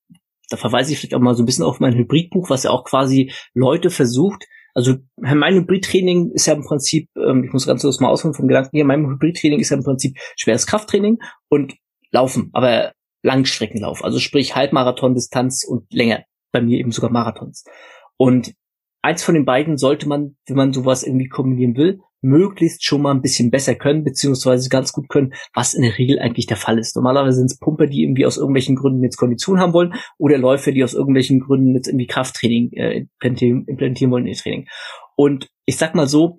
da 0.51 0.57
verweise 0.57 0.91
ich 0.91 0.99
vielleicht 0.99 1.15
auch 1.15 1.19
mal 1.19 1.35
so 1.35 1.43
ein 1.43 1.45
bisschen 1.45 1.65
auf 1.65 1.79
mein 1.79 1.95
Hybridbuch, 1.95 2.49
was 2.49 2.63
ja 2.63 2.71
auch 2.71 2.83
quasi 2.83 3.31
Leute 3.53 3.89
versucht, 3.89 4.45
also 4.73 4.95
mein 5.17 5.55
Hybridtraining 5.55 6.31
ist 6.31 6.45
ja 6.45 6.53
im 6.53 6.63
Prinzip, 6.63 7.09
ähm, 7.17 7.43
ich 7.43 7.51
muss 7.51 7.67
ganz 7.67 7.81
kurz 7.81 7.99
mal 7.99 8.09
ausholen 8.09 8.33
vom 8.33 8.47
Gedanken 8.47 8.71
hier, 8.73 8.85
mein 8.85 9.05
Hybridtraining 9.05 9.59
ist 9.59 9.69
ja 9.69 9.77
im 9.77 9.83
Prinzip 9.83 10.17
schweres 10.37 10.67
Krafttraining 10.67 11.19
und 11.49 11.75
Laufen, 12.11 12.49
aber 12.53 12.93
Langstreckenlauf, 13.23 14.03
also 14.03 14.19
sprich 14.19 14.55
Halbmarathon, 14.55 15.13
Distanz 15.13 15.63
und 15.63 15.91
länger, 15.93 16.23
bei 16.51 16.61
mir 16.61 16.79
eben 16.79 16.91
sogar 16.91 17.11
Marathons. 17.11 17.63
Und 18.17 18.53
eins 19.01 19.23
von 19.23 19.35
den 19.35 19.45
beiden 19.45 19.77
sollte 19.77 20.07
man, 20.07 20.35
wenn 20.47 20.55
man 20.55 20.73
sowas 20.73 21.03
irgendwie 21.03 21.27
kombinieren 21.27 21.75
will, 21.75 21.99
möglichst 22.21 22.85
schon 22.85 23.01
mal 23.01 23.11
ein 23.11 23.21
bisschen 23.21 23.51
besser 23.51 23.75
können, 23.75 24.03
beziehungsweise 24.03 24.69
ganz 24.69 24.93
gut 24.93 25.09
können, 25.09 25.33
was 25.53 25.73
in 25.73 25.81
der 25.81 25.97
Regel 25.97 26.19
eigentlich 26.19 26.45
der 26.45 26.57
Fall 26.57 26.77
ist. 26.77 26.95
Normalerweise 26.95 27.37
sind 27.37 27.51
es 27.51 27.59
Pumper, 27.59 27.87
die 27.87 28.03
irgendwie 28.03 28.25
aus 28.25 28.37
irgendwelchen 28.37 28.75
Gründen 28.75 29.03
jetzt 29.03 29.17
Kondition 29.17 29.59
haben 29.59 29.73
wollen 29.73 29.93
oder 30.17 30.37
Läufer, 30.37 30.71
die 30.71 30.83
aus 30.83 30.93
irgendwelchen 30.93 31.39
Gründen 31.39 31.75
jetzt 31.75 31.87
irgendwie 31.87 32.07
Krafttraining 32.07 32.71
äh, 32.73 32.97
implementieren, 32.99 33.65
implementieren 33.65 34.11
wollen 34.11 34.25
in 34.25 34.33
ihr 34.33 34.37
Training. 34.37 34.67
Und 35.15 35.49
ich 35.65 35.77
sag 35.77 35.95
mal 35.95 36.07
so, 36.07 36.37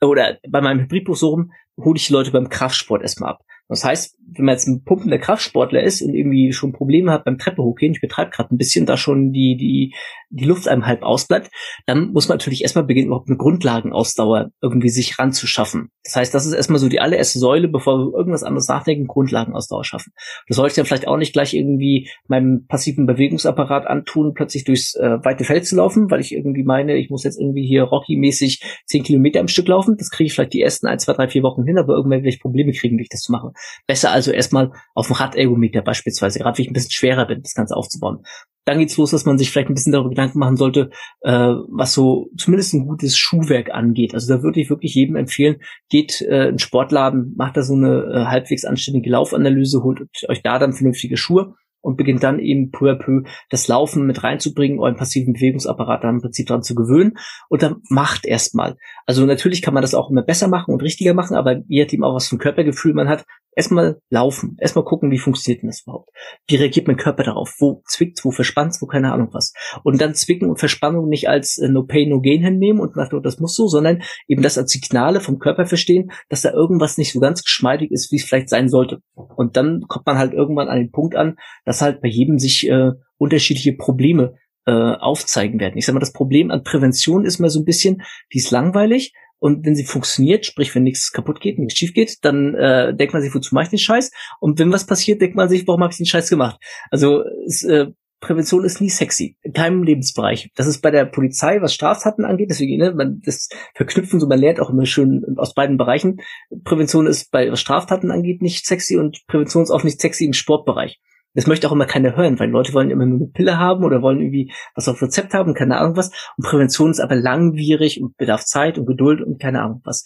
oder 0.00 0.38
bei 0.48 0.60
meinem 0.60 0.80
Hybridbuch 0.80 1.16
so 1.16 1.28
rum, 1.30 1.52
hole 1.76 1.96
ich 1.96 2.06
die 2.06 2.12
Leute 2.12 2.30
beim 2.30 2.48
Kraftsport 2.48 3.02
erstmal 3.02 3.30
ab. 3.30 3.42
Das 3.68 3.84
heißt, 3.84 4.16
wenn 4.36 4.44
man 4.44 4.54
jetzt 4.54 4.68
ein 4.68 4.84
pumpender 4.84 5.18
Kraftsportler 5.18 5.82
ist 5.82 6.00
und 6.00 6.14
irgendwie 6.14 6.52
schon 6.52 6.72
Probleme 6.72 7.10
hat 7.10 7.24
beim 7.24 7.38
Treppe 7.38 7.62
hochgehen, 7.62 7.92
ich 7.92 8.00
betreibe 8.00 8.30
gerade 8.30 8.54
ein 8.54 8.58
bisschen, 8.58 8.86
da 8.86 8.96
schon 8.96 9.32
die, 9.32 9.56
die, 9.56 9.94
die 10.30 10.44
Luft 10.44 10.68
einem 10.68 10.86
halb 10.86 11.02
ausbleibt, 11.02 11.50
dann 11.86 12.12
muss 12.12 12.28
man 12.28 12.38
natürlich 12.38 12.62
erstmal 12.62 12.84
beginnen, 12.84 13.08
überhaupt 13.08 13.28
eine 13.28 13.38
Grundlagenausdauer 13.38 14.50
irgendwie 14.62 14.88
sich 14.88 15.18
ranzuschaffen. 15.18 15.90
Das 16.04 16.14
heißt, 16.14 16.34
das 16.34 16.46
ist 16.46 16.52
erstmal 16.52 16.78
so 16.78 16.88
die 16.88 17.00
allererste 17.00 17.40
Säule, 17.40 17.66
bevor 17.66 17.98
wir 17.98 18.16
irgendwas 18.16 18.44
anderes 18.44 18.68
nachdenken, 18.68 19.08
Grundlagenausdauer 19.08 19.84
schaffen. 19.84 20.12
Das 20.46 20.56
sollte 20.56 20.72
ich 20.72 20.76
dann 20.76 20.86
vielleicht 20.86 21.08
auch 21.08 21.16
nicht 21.16 21.32
gleich 21.32 21.52
irgendwie 21.54 22.08
meinem 22.28 22.66
passiven 22.66 23.06
Bewegungsapparat 23.06 23.86
antun, 23.86 24.34
plötzlich 24.34 24.64
durchs 24.64 24.94
äh, 24.94 25.18
weite 25.24 25.44
Feld 25.44 25.66
zu 25.66 25.76
laufen, 25.76 26.10
weil 26.10 26.20
ich 26.20 26.32
irgendwie 26.32 26.62
meine, 26.62 26.96
ich 26.96 27.10
muss 27.10 27.24
jetzt 27.24 27.40
irgendwie 27.40 27.66
hier 27.66 27.82
Rocky-mäßig 27.82 28.62
zehn 28.86 29.02
Kilometer 29.02 29.40
am 29.40 29.48
Stück 29.48 29.66
laufen. 29.66 29.96
Das 29.98 30.10
kriege 30.10 30.26
ich 30.26 30.34
vielleicht 30.34 30.52
die 30.52 30.62
ersten 30.62 30.86
ein, 30.86 31.00
zwei, 31.00 31.14
drei, 31.14 31.28
vier 31.28 31.42
Wochen 31.42 31.64
hin, 31.66 31.78
aber 31.78 31.94
irgendwann 31.94 32.18
werde 32.18 32.28
ich 32.28 32.40
Probleme 32.40 32.72
kriegen, 32.72 32.96
durch 32.96 33.08
das 33.08 33.20
zu 33.20 33.32
machen. 33.32 33.52
Besser 33.86 34.10
also 34.10 34.32
erstmal 34.32 34.72
auf 34.94 35.06
dem 35.06 35.16
Radergometer 35.16 35.82
beispielsweise, 35.82 36.38
gerade 36.38 36.58
wenn 36.58 36.64
ich 36.64 36.70
ein 36.70 36.74
bisschen 36.74 36.92
schwerer 36.92 37.26
bin, 37.26 37.42
das 37.42 37.54
Ganze 37.54 37.76
aufzubauen. 37.76 38.22
Dann 38.66 38.80
geht's 38.80 38.96
los, 38.96 39.12
dass 39.12 39.24
man 39.24 39.38
sich 39.38 39.50
vielleicht 39.50 39.68
ein 39.68 39.74
bisschen 39.74 39.92
darüber 39.92 40.10
Gedanken 40.10 40.40
machen 40.40 40.56
sollte, 40.56 40.90
äh, 41.20 41.30
was 41.30 41.94
so 41.94 42.30
zumindest 42.36 42.74
ein 42.74 42.86
gutes 42.86 43.16
Schuhwerk 43.16 43.70
angeht. 43.70 44.12
Also 44.12 44.34
da 44.34 44.42
würde 44.42 44.60
ich 44.60 44.70
wirklich 44.70 44.94
jedem 44.94 45.14
empfehlen, 45.14 45.58
geht 45.88 46.20
äh, 46.22 46.48
in 46.48 46.58
Sportladen, 46.58 47.34
macht 47.36 47.56
da 47.56 47.62
so 47.62 47.74
eine 47.74 48.02
äh, 48.12 48.24
halbwegs 48.24 48.64
anständige 48.64 49.10
Laufanalyse, 49.10 49.84
holt 49.84 50.08
euch 50.28 50.42
da 50.42 50.58
dann 50.58 50.72
vernünftige 50.72 51.16
Schuhe 51.16 51.54
und 51.86 51.96
beginnt 51.96 52.24
dann 52.24 52.40
eben 52.40 52.72
peu 52.72 52.90
à 52.90 52.96
peu 52.96 53.22
das 53.48 53.68
Laufen 53.68 54.06
mit 54.06 54.24
reinzubringen, 54.24 54.80
euren 54.80 54.96
passiven 54.96 55.34
Bewegungsapparat 55.34 56.02
dann 56.02 56.16
im 56.16 56.20
Prinzip 56.20 56.48
dran 56.48 56.62
zu 56.64 56.74
gewöhnen 56.74 57.16
und 57.48 57.62
dann 57.62 57.76
macht 57.88 58.26
erstmal. 58.26 58.76
Also 59.06 59.24
natürlich 59.24 59.62
kann 59.62 59.72
man 59.72 59.82
das 59.82 59.94
auch 59.94 60.10
immer 60.10 60.22
besser 60.22 60.48
machen 60.48 60.74
und 60.74 60.82
richtiger 60.82 61.14
machen, 61.14 61.36
aber 61.36 61.62
je 61.68 61.84
nachdem 61.84 62.02
auch 62.02 62.16
was 62.16 62.26
für 62.26 62.38
Körpergefühl 62.38 62.92
man 62.92 63.08
hat, 63.08 63.24
erstmal 63.56 64.00
laufen, 64.10 64.56
erstmal 64.60 64.84
gucken, 64.84 65.10
wie 65.10 65.18
funktioniert 65.18 65.62
denn 65.62 65.70
das 65.70 65.82
überhaupt? 65.82 66.10
Wie 66.46 66.56
reagiert 66.56 66.86
mein 66.86 66.98
Körper 66.98 67.24
darauf? 67.24 67.54
Wo 67.58 67.82
zwickt, 67.86 68.24
wo 68.24 68.30
verspannt, 68.30 68.76
wo 68.80 68.86
keine 68.86 69.12
Ahnung 69.12 69.30
was? 69.32 69.52
Und 69.82 70.00
dann 70.00 70.14
Zwicken 70.14 70.48
und 70.48 70.58
Verspannung 70.58 71.08
nicht 71.08 71.28
als 71.28 71.58
äh, 71.58 71.68
No 71.68 71.84
Pain, 71.84 72.10
No 72.10 72.20
Gain 72.20 72.44
hinnehmen 72.44 72.80
und 72.80 72.94
nach 72.94 73.08
das 73.22 73.40
muss 73.40 73.56
so, 73.56 73.66
sondern 73.66 74.02
eben 74.28 74.42
das 74.42 74.58
als 74.58 74.70
Signale 74.70 75.20
vom 75.20 75.38
Körper 75.38 75.66
verstehen, 75.66 76.10
dass 76.28 76.42
da 76.42 76.52
irgendwas 76.52 76.98
nicht 76.98 77.12
so 77.12 77.18
ganz 77.18 77.42
geschmeidig 77.42 77.90
ist, 77.90 78.12
wie 78.12 78.16
es 78.16 78.24
vielleicht 78.24 78.50
sein 78.50 78.68
sollte. 78.68 79.00
Und 79.14 79.56
dann 79.56 79.80
kommt 79.88 80.06
man 80.06 80.18
halt 80.18 80.34
irgendwann 80.34 80.68
an 80.68 80.78
den 80.78 80.92
Punkt 80.92 81.16
an, 81.16 81.36
dass 81.64 81.82
halt 81.82 82.02
bei 82.02 82.08
jedem 82.08 82.38
sich 82.38 82.68
äh, 82.68 82.90
unterschiedliche 83.16 83.72
Probleme 83.72 84.34
äh, 84.66 84.72
aufzeigen 84.72 85.60
werden. 85.60 85.78
Ich 85.78 85.86
sag 85.86 85.94
mal, 85.94 86.00
das 86.00 86.12
Problem 86.12 86.50
an 86.50 86.62
Prävention 86.62 87.24
ist 87.24 87.38
mal 87.38 87.48
so 87.48 87.60
ein 87.60 87.64
bisschen, 87.64 88.02
die 88.32 88.38
ist 88.38 88.50
langweilig, 88.50 89.14
und 89.38 89.66
wenn 89.66 89.74
sie 89.74 89.84
funktioniert, 89.84 90.46
sprich, 90.46 90.74
wenn 90.74 90.82
nichts 90.82 91.12
kaputt 91.12 91.40
geht, 91.40 91.58
nichts 91.58 91.78
schief 91.78 91.92
geht, 91.92 92.24
dann 92.24 92.54
äh, 92.54 92.94
denkt 92.94 93.12
man 93.12 93.22
sich, 93.22 93.34
wozu 93.34 93.54
mache 93.54 93.64
ich 93.64 93.70
den 93.70 93.78
Scheiß? 93.78 94.10
Und 94.40 94.58
wenn 94.58 94.72
was 94.72 94.86
passiert, 94.86 95.20
denkt 95.20 95.36
man 95.36 95.48
sich, 95.48 95.66
warum 95.66 95.82
habe 95.82 95.92
ich 95.92 95.98
den 95.98 96.06
Scheiß 96.06 96.30
gemacht? 96.30 96.58
Also 96.90 97.22
es, 97.46 97.62
äh, 97.62 97.86
Prävention 98.20 98.64
ist 98.64 98.80
nie 98.80 98.88
sexy, 98.88 99.36
in 99.42 99.52
keinem 99.52 99.82
Lebensbereich. 99.82 100.50
Das 100.56 100.66
ist 100.66 100.80
bei 100.80 100.90
der 100.90 101.04
Polizei, 101.04 101.60
was 101.60 101.74
Straftaten 101.74 102.24
angeht, 102.24 102.48
deswegen, 102.50 102.78
ne, 102.78 102.94
man 102.94 103.20
das 103.24 103.48
verknüpfen, 103.74 104.20
so 104.20 104.26
man 104.26 104.38
lernt 104.38 104.58
auch 104.58 104.70
immer 104.70 104.86
schön 104.86 105.22
aus 105.36 105.54
beiden 105.54 105.76
Bereichen. 105.76 106.20
Prävention 106.64 107.06
ist 107.06 107.30
bei 107.30 107.52
was 107.52 107.60
Straftaten 107.60 108.10
angeht 108.10 108.40
nicht 108.40 108.66
sexy 108.66 108.96
und 108.96 109.22
Prävention 109.26 109.62
ist 109.62 109.70
auch 109.70 109.84
nicht 109.84 110.00
sexy 110.00 110.24
im 110.24 110.32
Sportbereich. 110.32 110.98
Das 111.36 111.46
möchte 111.46 111.68
auch 111.68 111.72
immer 111.72 111.86
keiner 111.86 112.16
hören, 112.16 112.38
weil 112.40 112.48
Leute 112.48 112.72
wollen 112.72 112.90
immer 112.90 113.06
nur 113.06 113.18
eine 113.18 113.28
Pille 113.28 113.58
haben 113.58 113.84
oder 113.84 114.02
wollen 114.02 114.20
irgendwie 114.20 114.50
was 114.74 114.88
auf 114.88 115.00
Rezept 115.02 115.34
haben, 115.34 115.54
keine 115.54 115.76
Ahnung 115.76 115.96
was. 115.96 116.10
Und 116.36 116.44
Prävention 116.44 116.90
ist 116.90 117.00
aber 117.00 117.14
langwierig 117.14 118.02
und 118.02 118.16
bedarf 118.16 118.44
Zeit 118.44 118.78
und 118.78 118.86
Geduld 118.86 119.20
und 119.20 119.40
keine 119.40 119.62
Ahnung 119.62 119.82
was. 119.84 120.04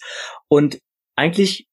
Und 0.49 0.79
eigentlich 1.15 1.67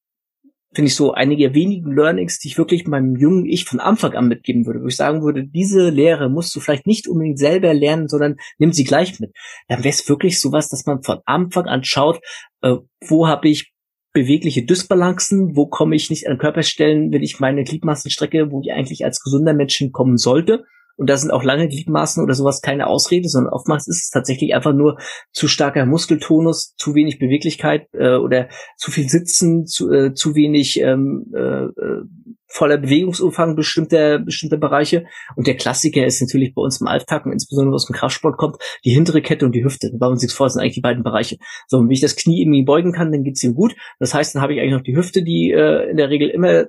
finde 0.73 0.89
ich 0.89 0.95
so 0.95 1.13
einige 1.13 1.55
wenigen 1.55 1.93
Learnings, 1.93 2.39
die 2.39 2.49
ich 2.49 2.59
wirklich 2.59 2.87
meinem 2.87 3.17
jungen 3.17 3.47
Ich 3.47 3.65
von 3.65 3.81
Anfang 3.81 4.13
an 4.13 4.29
mitgeben 4.29 4.65
würde, 4.67 4.81
wo 4.83 4.87
ich 4.87 4.97
sagen 4.97 5.23
würde, 5.23 5.45
diese 5.45 5.89
Lehre 5.89 6.29
musst 6.29 6.55
du 6.55 6.61
vielleicht 6.61 6.87
nicht 6.87 7.09
unbedingt 7.09 7.39
selber 7.39 7.75
lernen, 7.75 8.07
sondern 8.07 8.37
nimm 8.59 8.73
sie 8.73 8.85
gleich 8.85 9.19
mit. 9.19 9.33
Dann 9.69 9.81
wäre 9.81 9.89
es 9.89 10.09
wirklich 10.09 10.41
sowas, 10.41 10.69
dass 10.69 10.87
man 10.87 11.03
von 11.03 11.19
Anfang 11.25 11.67
an 11.67 11.83
schaut, 11.85 12.21
äh, 12.63 12.77
wo 13.07 13.27
habe 13.27 13.49
ich 13.49 13.73
bewegliche 14.19 14.65
Dysbalancen, 14.65 15.55
wo 15.57 15.67
komme 15.67 15.95
ich 15.95 16.11
nicht 16.11 16.27
an 16.27 16.39
Körperstellen, 16.39 17.13
wenn 17.13 17.23
ich 17.23 17.39
meine 17.39 17.63
Gliedmaßen 17.63 18.11
strecke, 18.11 18.51
wo 18.51 18.61
ich 18.63 18.73
eigentlich 18.73 19.05
als 19.05 19.23
gesunder 19.23 19.55
Mensch 19.55 19.77
hinkommen 19.77 20.17
sollte. 20.17 20.65
Und 20.99 21.09
da 21.09 21.17
sind 21.17 21.31
auch 21.31 21.45
lange 21.45 21.69
Gliedmaßen 21.69 22.23
oder 22.23 22.35
sowas 22.35 22.61
keine 22.61 22.87
Ausrede, 22.87 23.29
sondern 23.29 23.53
oftmals 23.53 23.87
ist 23.87 24.05
es 24.05 24.11
tatsächlich 24.11 24.55
einfach 24.55 24.75
nur 24.75 24.99
zu 25.33 25.49
starker 25.49 25.87
Muskeltonus, 25.87 26.75
zu 26.77 26.95
wenig 26.95 27.19
Beweglichkeit 27.19 27.89
äh, 27.93 28.17
oder 28.17 28.49
zu 28.77 28.91
viel 28.91 29.09
Sitzen, 29.09 29.67
zu, 29.67 29.91
äh, 29.93 30.13
zu 30.13 30.35
wenig 30.35 30.81
ähm, 30.81 31.33
äh, 31.35 31.65
äh 31.65 32.03
voller 32.51 32.79
Bewegungsumfang 32.79 33.57
bestimmter, 33.57 34.19
bestimmter 34.19 34.57
Bereiche. 34.57 35.05
Und 35.37 35.47
der 35.47 35.59
Klassiker 35.59 36.07
ist 36.07 36.23
natürlich 36.23 36.55
bei 36.55 36.63
uns 36.63 36.81
im 36.81 36.87
Alltag 36.87 37.27
und 37.27 37.33
insbesondere 37.33 37.75
aus 37.75 37.87
dem 37.87 37.95
Kraftsport 37.95 38.39
kommt, 38.39 38.57
die 38.87 38.91
hintere 38.91 39.21
Kette 39.21 39.45
und 39.45 39.55
die 39.55 39.63
Hüfte. 39.63 39.91
Wir 39.93 40.09
uns 40.09 40.23
nichts 40.23 40.35
vor, 40.35 40.49
sind 40.49 40.63
eigentlich 40.63 40.73
die 40.73 40.81
beiden 40.81 41.03
Bereiche. 41.03 41.37
So, 41.67 41.77
und 41.77 41.89
wenn 41.89 41.93
ich 41.93 42.01
das 42.01 42.17
Knie 42.17 42.41
irgendwie 42.41 42.65
beugen 42.65 42.93
kann, 42.93 43.13
dann 43.13 43.23
geht's 43.23 43.45
ihm 43.45 43.55
gut. 43.55 43.77
Das 43.99 44.15
heißt, 44.15 44.35
dann 44.35 44.41
habe 44.41 44.55
ich 44.55 44.61
eigentlich 44.61 44.73
noch 44.73 44.83
die 44.83 44.97
Hüfte, 44.97 45.23
die 45.23 45.53
äh, 45.53 45.91
in 45.91 45.99
der 45.99 46.09
Regel 46.09 46.31
immer 46.31 46.69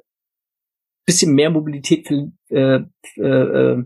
bisschen 1.09 1.33
mehr 1.33 1.49
Mobilität 1.49 2.07
äh, 2.11 2.81
äh, 3.17 3.21
äh, 3.21 3.83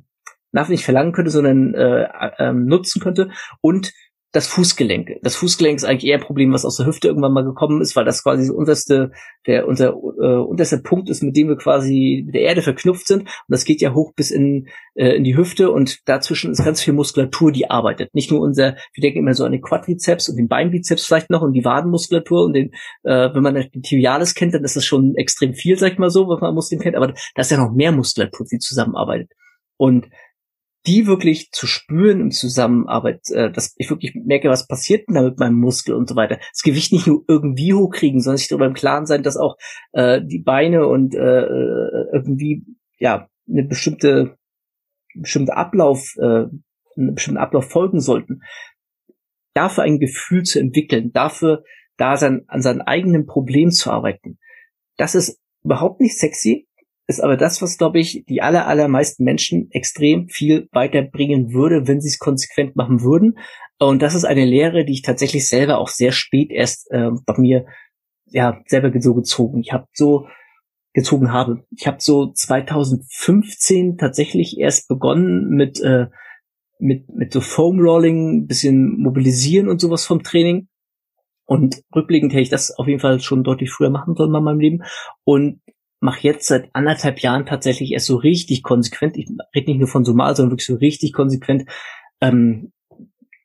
nach 0.54 0.70
nicht 0.70 0.86
verlangen 0.86 1.12
könnte, 1.12 1.32
sondern 1.32 1.74
äh, 1.74 2.08
äh, 2.38 2.54
nutzen 2.54 3.02
könnte 3.02 3.30
und 3.62 3.92
das 4.34 4.48
Fußgelenk. 4.48 5.20
Das 5.22 5.36
Fußgelenk 5.36 5.78
ist 5.78 5.84
eigentlich 5.84 6.10
eher 6.10 6.18
ein 6.18 6.24
Problem, 6.24 6.52
was 6.54 6.66
aus 6.66 6.78
der 6.78 6.88
Hüfte 6.88 7.08
irgendwann 7.08 7.34
mal 7.34 7.44
gekommen 7.44 7.82
ist, 7.82 7.96
weil 7.96 8.04
das 8.04 8.24
quasi 8.24 8.48
das 8.48 8.50
unterste, 8.50 9.12
der 9.46 9.68
unser 9.68 9.90
äh, 9.90 10.38
unterste 10.38 10.80
Punkt 10.80 11.08
ist, 11.08 11.22
mit 11.22 11.38
dem 11.38 11.50
wir 11.50 11.56
quasi 11.56 12.24
mit 12.26 12.34
der 12.34 12.42
Erde 12.42 12.64
verknüpft 12.64 13.06
sind. 13.06 13.22
Und 13.22 13.30
das 13.48 13.64
geht 13.64 13.80
ja 13.80 13.94
hoch 13.94 14.12
bis 14.16 14.32
in, 14.32 14.68
äh, 14.96 15.16
in 15.16 15.24
die 15.24 15.38
Hüfte 15.38 15.70
und 15.70 16.00
dazwischen 16.08 16.52
ist 16.52 16.66
ganz 16.66 16.82
viel 16.82 16.96
Muskulatur, 16.96 17.52
die 17.52 17.70
arbeitet. 17.70 18.16
Nicht 18.16 18.32
nur 18.32 18.42
unser, 18.42 18.76
wir 18.94 19.02
denken 19.02 19.20
immer 19.20 19.36
so 19.36 19.46
an 19.46 19.52
den 19.52 19.62
Quadrizeps 19.62 20.30
und 20.30 20.38
den 20.38 20.48
Beinbizeps 20.48 21.06
vielleicht 21.06 21.30
noch 21.30 21.44
und 21.44 21.54
die 21.54 21.64
Wadenmuskulatur 21.64 22.44
und 22.44 22.54
den, 22.54 22.72
äh, 23.04 23.30
wenn 23.36 23.44
man 23.44 23.54
den 23.54 23.84
Tibialis 23.84 24.34
kennt, 24.34 24.56
dann 24.56 24.64
ist 24.64 24.76
das 24.76 24.84
schon 24.84 25.14
extrem 25.16 25.54
viel, 25.54 25.78
sag 25.78 25.94
ich 25.94 26.00
mal 26.00 26.10
so, 26.10 26.28
was 26.28 26.42
man 26.42 26.56
Muskeln 26.56 26.82
kennt, 26.82 26.96
aber 26.96 27.14
da 27.36 27.42
ist 27.42 27.52
ja 27.52 27.58
noch 27.58 27.72
mehr 27.72 27.92
Muskulatur, 27.92 28.48
die 28.52 28.58
zusammenarbeitet. 28.58 29.30
Und 29.78 30.08
die 30.86 31.08
wirklich 31.08 31.52
zu 31.52 31.66
spüren 31.66 32.20
in 32.20 32.32
Zusammenarbeit, 32.32 33.30
äh, 33.30 33.52
dass 33.52 33.74
ich 33.78 33.90
wirklich 33.90 34.16
merke, 34.16 34.50
was 34.50 34.68
passiert 34.68 35.08
denn 35.08 35.16
da 35.16 35.22
mit 35.22 35.40
meinem 35.40 35.60
Muskel 35.60 35.96
und 35.96 36.10
so 36.10 36.16
weiter. 36.16 36.40
Das 36.52 36.62
Gewicht 36.64 36.92
nicht 36.92 37.08
nur 37.08 37.24
irgendwie 37.28 37.74
hochkriegen, 37.74 38.20
sondern 38.22 38.38
sich 38.38 38.50
darüber 38.50 38.66
im 38.66 38.74
Klaren 38.74 39.06
sein, 39.06 39.24
dass 39.24 39.38
auch 39.38 39.56
äh, 39.94 40.22
die 40.24 40.40
Beine 40.40 40.88
und 40.88 41.16
äh, 41.16 41.42
äh 41.42 42.10
irgendwie 42.14 42.66
ja 43.00 43.30
eine 43.48 43.64
bestimmte 43.64 44.38
bestimmte 45.16 45.56
Ablauf, 45.56 46.16
äh, 46.18 46.46
einen 46.98 47.16
bestimmten 47.16 47.40
Ablauf 47.40 47.70
folgen 47.70 48.00
sollten. 48.00 48.42
Dafür 49.54 49.84
ein 49.84 50.00
Gefühl 50.00 50.44
zu 50.44 50.60
entwickeln, 50.60 51.12
dafür 51.14 51.64
da 51.98 52.18
sein, 52.18 52.44
an 52.48 52.62
seinem 52.62 52.82
eigenen 52.82 53.26
Problem 53.26 53.70
zu 53.70 53.92
arbeiten. 53.92 54.40
Das 54.98 55.16
ist 55.16 55.40
überhaupt 55.64 56.02
nicht 56.02 56.18
sexy, 56.18 56.68
ist 57.08 57.22
aber 57.22 57.38
das, 57.38 57.62
was, 57.62 57.78
glaube 57.78 58.00
ich, 58.00 58.24
die 58.28 58.42
aller, 58.42 58.68
allermeisten 58.68 59.24
Menschen 59.24 59.70
extrem 59.72 60.30
viel 60.30 60.68
weiterbringen 60.72 61.54
würde, 61.54 61.88
wenn 61.88 62.00
sie 62.00 62.08
es 62.08 62.20
konsequent 62.20 62.76
machen 62.76 63.02
würden. 63.02 63.38
Und 63.78 64.02
das 64.02 64.16
ist 64.16 64.24
eine 64.24 64.46
Lehre, 64.46 64.86
die 64.86 64.94
ich 64.94 65.02
tatsächlich 65.02 65.50
selber 65.50 65.80
auch 65.80 65.90
sehr 65.90 66.12
spät 66.12 66.52
erst 66.52 66.90
äh, 66.92 67.10
bei 67.26 67.38
mir 67.38 67.66
ja 68.26 68.62
selber 68.68 68.92
so 69.02 69.14
gezogen. 69.14 69.60
Ich 69.60 69.74
habe 69.74 69.88
so 69.94 70.28
gezogen 70.94 71.32
habe. 71.34 71.66
Ich 71.76 71.88
habe 71.88 71.98
so 72.00 72.32
2015 72.32 73.98
tatsächlich 73.98 74.58
erst 74.58 74.88
begonnen 74.88 75.50
mit 75.50 75.82
äh, 75.82 76.08
mit 76.80 77.10
mit 77.10 77.34
so 77.34 77.42
Foam 77.42 77.80
Rolling, 77.80 78.48
bisschen 78.48 79.02
mobilisieren 79.02 79.68
und 79.68 79.82
sowas 79.82 80.06
vom 80.06 80.24
Training. 80.24 80.68
Und 81.46 81.82
rückblickend 81.94 82.32
hätte 82.32 82.44
ich 82.44 82.50
das 82.50 82.72
auf 82.78 82.88
jeden 82.88 83.00
Fall 83.00 83.20
schon 83.20 83.44
deutlich 83.44 83.72
früher 83.72 83.90
machen 83.90 84.16
sollen 84.16 84.34
in 84.34 84.44
meinem 84.44 84.60
Leben. 84.60 84.84
Und 85.26 85.62
mache 86.04 86.20
jetzt 86.22 86.48
seit 86.48 86.70
anderthalb 86.74 87.20
Jahren 87.20 87.46
tatsächlich 87.46 87.94
erst 87.94 88.08
so 88.08 88.18
richtig 88.18 88.62
konsequent, 88.62 89.18
ich 89.18 89.30
rede 89.56 89.72
nicht 89.72 89.80
nur 89.80 89.88
von 89.88 90.04
Somal, 90.04 90.36
sondern 90.36 90.52
wirklich 90.52 90.68
so 90.68 90.76
richtig 90.76 91.14
konsequent 91.14 91.64
ähm, 92.20 92.73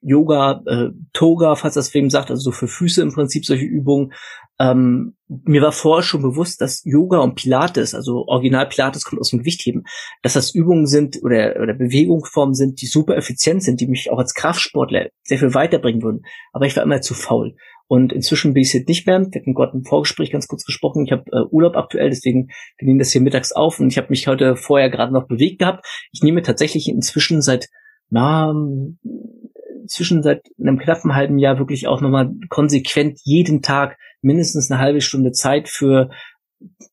Yoga, 0.01 0.63
äh, 0.67 0.91
Toga, 1.13 1.55
falls 1.55 1.75
das 1.75 1.93
wem 1.95 2.11
sagt, 2.11 2.31
also 2.31 2.43
so 2.43 2.53
für 2.53 2.69
Füße 2.69 3.03
im 3.03 3.13
Prinzip 3.13 3.45
solche 3.45 3.65
Übungen. 3.65 4.13
Ähm, 4.61 5.15
mir 5.29 5.63
war 5.63 5.73
vorher 5.73 6.03
schon 6.03 6.23
bewusst, 6.23 6.61
dass 6.61 6.83
Yoga 6.85 7.19
und 7.19 7.37
Pilates, 7.37 7.95
also 7.95 8.27
Original 8.27 8.69
Pilates 8.69 9.05
kommt 9.05 9.21
aus 9.21 9.31
dem 9.31 9.41
Gewichtheben, 9.41 9.85
dass 10.23 10.33
das 10.33 10.55
Übungen 10.55 10.87
sind 10.87 11.23
oder, 11.23 11.61
oder 11.61 11.75
Bewegungsformen 11.75 12.55
sind, 12.55 12.81
die 12.81 12.87
super 12.87 13.17
effizient 13.17 13.63
sind, 13.63 13.81
die 13.81 13.87
mich 13.87 14.11
auch 14.11 14.19
als 14.19 14.35
Kraftsportler 14.35 15.09
sehr 15.23 15.39
viel 15.39 15.55
weiterbringen 15.55 16.03
würden. 16.03 16.23
Aber 16.53 16.67
ich 16.67 16.77
war 16.77 16.83
immer 16.83 17.01
zu 17.01 17.15
faul. 17.15 17.55
Und 17.89 18.13
inzwischen 18.13 18.53
bin 18.53 18.63
ich 18.63 18.73
jetzt 18.73 18.89
nicht 18.89 19.07
mehr. 19.07 19.21
Wir 19.21 19.41
hatten 19.41 19.55
gerade 19.55 19.77
im 19.77 19.85
Vorgespräch 19.85 20.31
ganz 20.31 20.47
kurz 20.47 20.65
gesprochen. 20.65 21.07
Ich 21.07 21.13
habe 21.13 21.25
äh, 21.33 21.47
Urlaub 21.51 21.77
aktuell, 21.77 22.11
deswegen 22.11 22.49
wir 22.77 22.87
nehmen 22.87 22.99
das 22.99 23.13
hier 23.13 23.23
mittags 23.23 23.53
auf 23.53 23.81
und 23.81 23.89
ich 23.89 23.97
habe 23.97 24.09
mich 24.11 24.27
heute 24.27 24.57
vorher 24.57 24.91
gerade 24.91 25.13
noch 25.13 25.27
bewegt 25.27 25.61
gehabt. 25.61 25.87
Ich 26.13 26.23
nehme 26.23 26.43
tatsächlich 26.43 26.89
inzwischen 26.89 27.41
seit 27.41 27.69
na 28.11 28.55
zwischen 29.89 30.23
seit 30.23 30.43
einem 30.59 30.79
knappen 30.79 31.15
halben 31.15 31.39
Jahr 31.39 31.59
wirklich 31.59 31.89
auch 31.89 32.01
nochmal 32.01 32.33
konsequent 32.49 33.21
jeden 33.25 33.63
Tag 33.63 33.99
mindestens 34.23 34.71
eine 34.71 34.81
halbe 34.81 35.01
Stunde 35.01 35.33
Zeit 35.33 35.69
für 35.69 36.11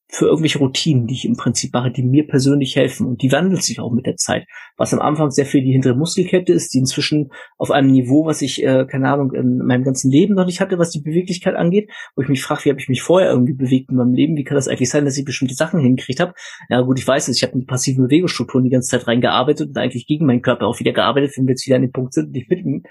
für 0.08 0.28
irgendwelche 0.28 0.60
Routinen, 0.60 1.08
die 1.08 1.14
ich 1.14 1.26
im 1.26 1.36
Prinzip 1.36 1.74
mache, 1.74 1.92
die 1.92 2.04
mir 2.04 2.26
persönlich 2.26 2.76
helfen. 2.76 3.08
Und 3.08 3.22
die 3.22 3.32
wandelt 3.32 3.64
sich 3.64 3.80
auch 3.80 3.92
mit 3.92 4.06
der 4.06 4.16
Zeit. 4.16 4.46
Was 4.78 4.94
am 4.94 5.02
Anfang 5.02 5.30
sehr 5.32 5.46
viel 5.46 5.62
die 5.62 5.74
hintere 5.74 5.96
Muskelkette 5.96 6.54
ist, 6.54 6.74
die 6.74 6.78
inzwischen 6.78 7.32
auf 7.58 7.72
einem 7.72 7.92
Niveau, 7.92 8.26
was 8.26 8.42
ich, 8.42 8.64
äh, 8.64 8.86
keine 8.90 9.10
Ahnung, 9.10 9.34
in 9.34 9.58
meinem 9.58 9.84
ganzen 9.84 10.10
Leben 10.12 10.36
noch 10.36 10.46
nicht 10.46 10.62
hatte, 10.62 10.78
was 10.78 10.92
die 10.92 11.02
Beweglichkeit 11.02 11.56
angeht, 11.56 11.90
wo 12.16 12.22
ich 12.22 12.30
mich 12.30 12.42
frage, 12.42 12.66
wie 12.66 12.70
habe 12.70 12.80
ich 12.80 12.88
mich 12.88 13.02
vorher 13.02 13.30
irgendwie 13.30 13.54
bewegt 13.54 13.90
in 13.90 13.98
meinem 13.98 14.14
Leben? 14.14 14.38
Wie 14.38 14.44
kann 14.44 14.56
das 14.56 14.68
eigentlich 14.68 14.90
sein, 14.90 15.04
dass 15.04 15.18
ich 15.18 15.26
bestimmte 15.26 15.56
Sachen 15.56 15.82
hingekriegt 15.82 16.22
habe? 16.22 16.34
Ja 16.70 16.82
gut, 16.82 16.98
ich 16.98 17.08
weiß 17.08 17.28
es, 17.28 17.38
ich 17.38 17.44
habe 17.44 17.54
in 17.54 17.62
die 17.62 17.66
passiven 17.66 18.06
Bewegungsstrukturen 18.06 18.64
die 18.64 18.72
ganze 18.72 18.92
Zeit 18.92 19.08
reingearbeitet 19.08 19.70
und 19.70 19.78
eigentlich 19.78 20.08
gegen 20.08 20.26
meinen 20.26 20.42
Körper 20.42 20.68
auch 20.68 20.80
wieder 20.80 20.94
gearbeitet, 20.94 21.34
wenn 21.36 21.46
wir 21.46 21.54
jetzt 21.54 21.66
wieder 21.66 21.76
an 21.76 21.82
den 21.82 21.92
Punkt 21.92 22.14
sind, 22.14 22.32
nicht 22.32 22.50
mit 22.50 22.60
ihm. 22.60 22.84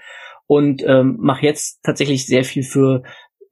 Und 0.47 0.83
ähm, 0.85 1.17
mache 1.19 1.43
jetzt 1.43 1.81
tatsächlich 1.81 2.27
sehr 2.27 2.43
viel 2.43 2.61
für 2.61 3.01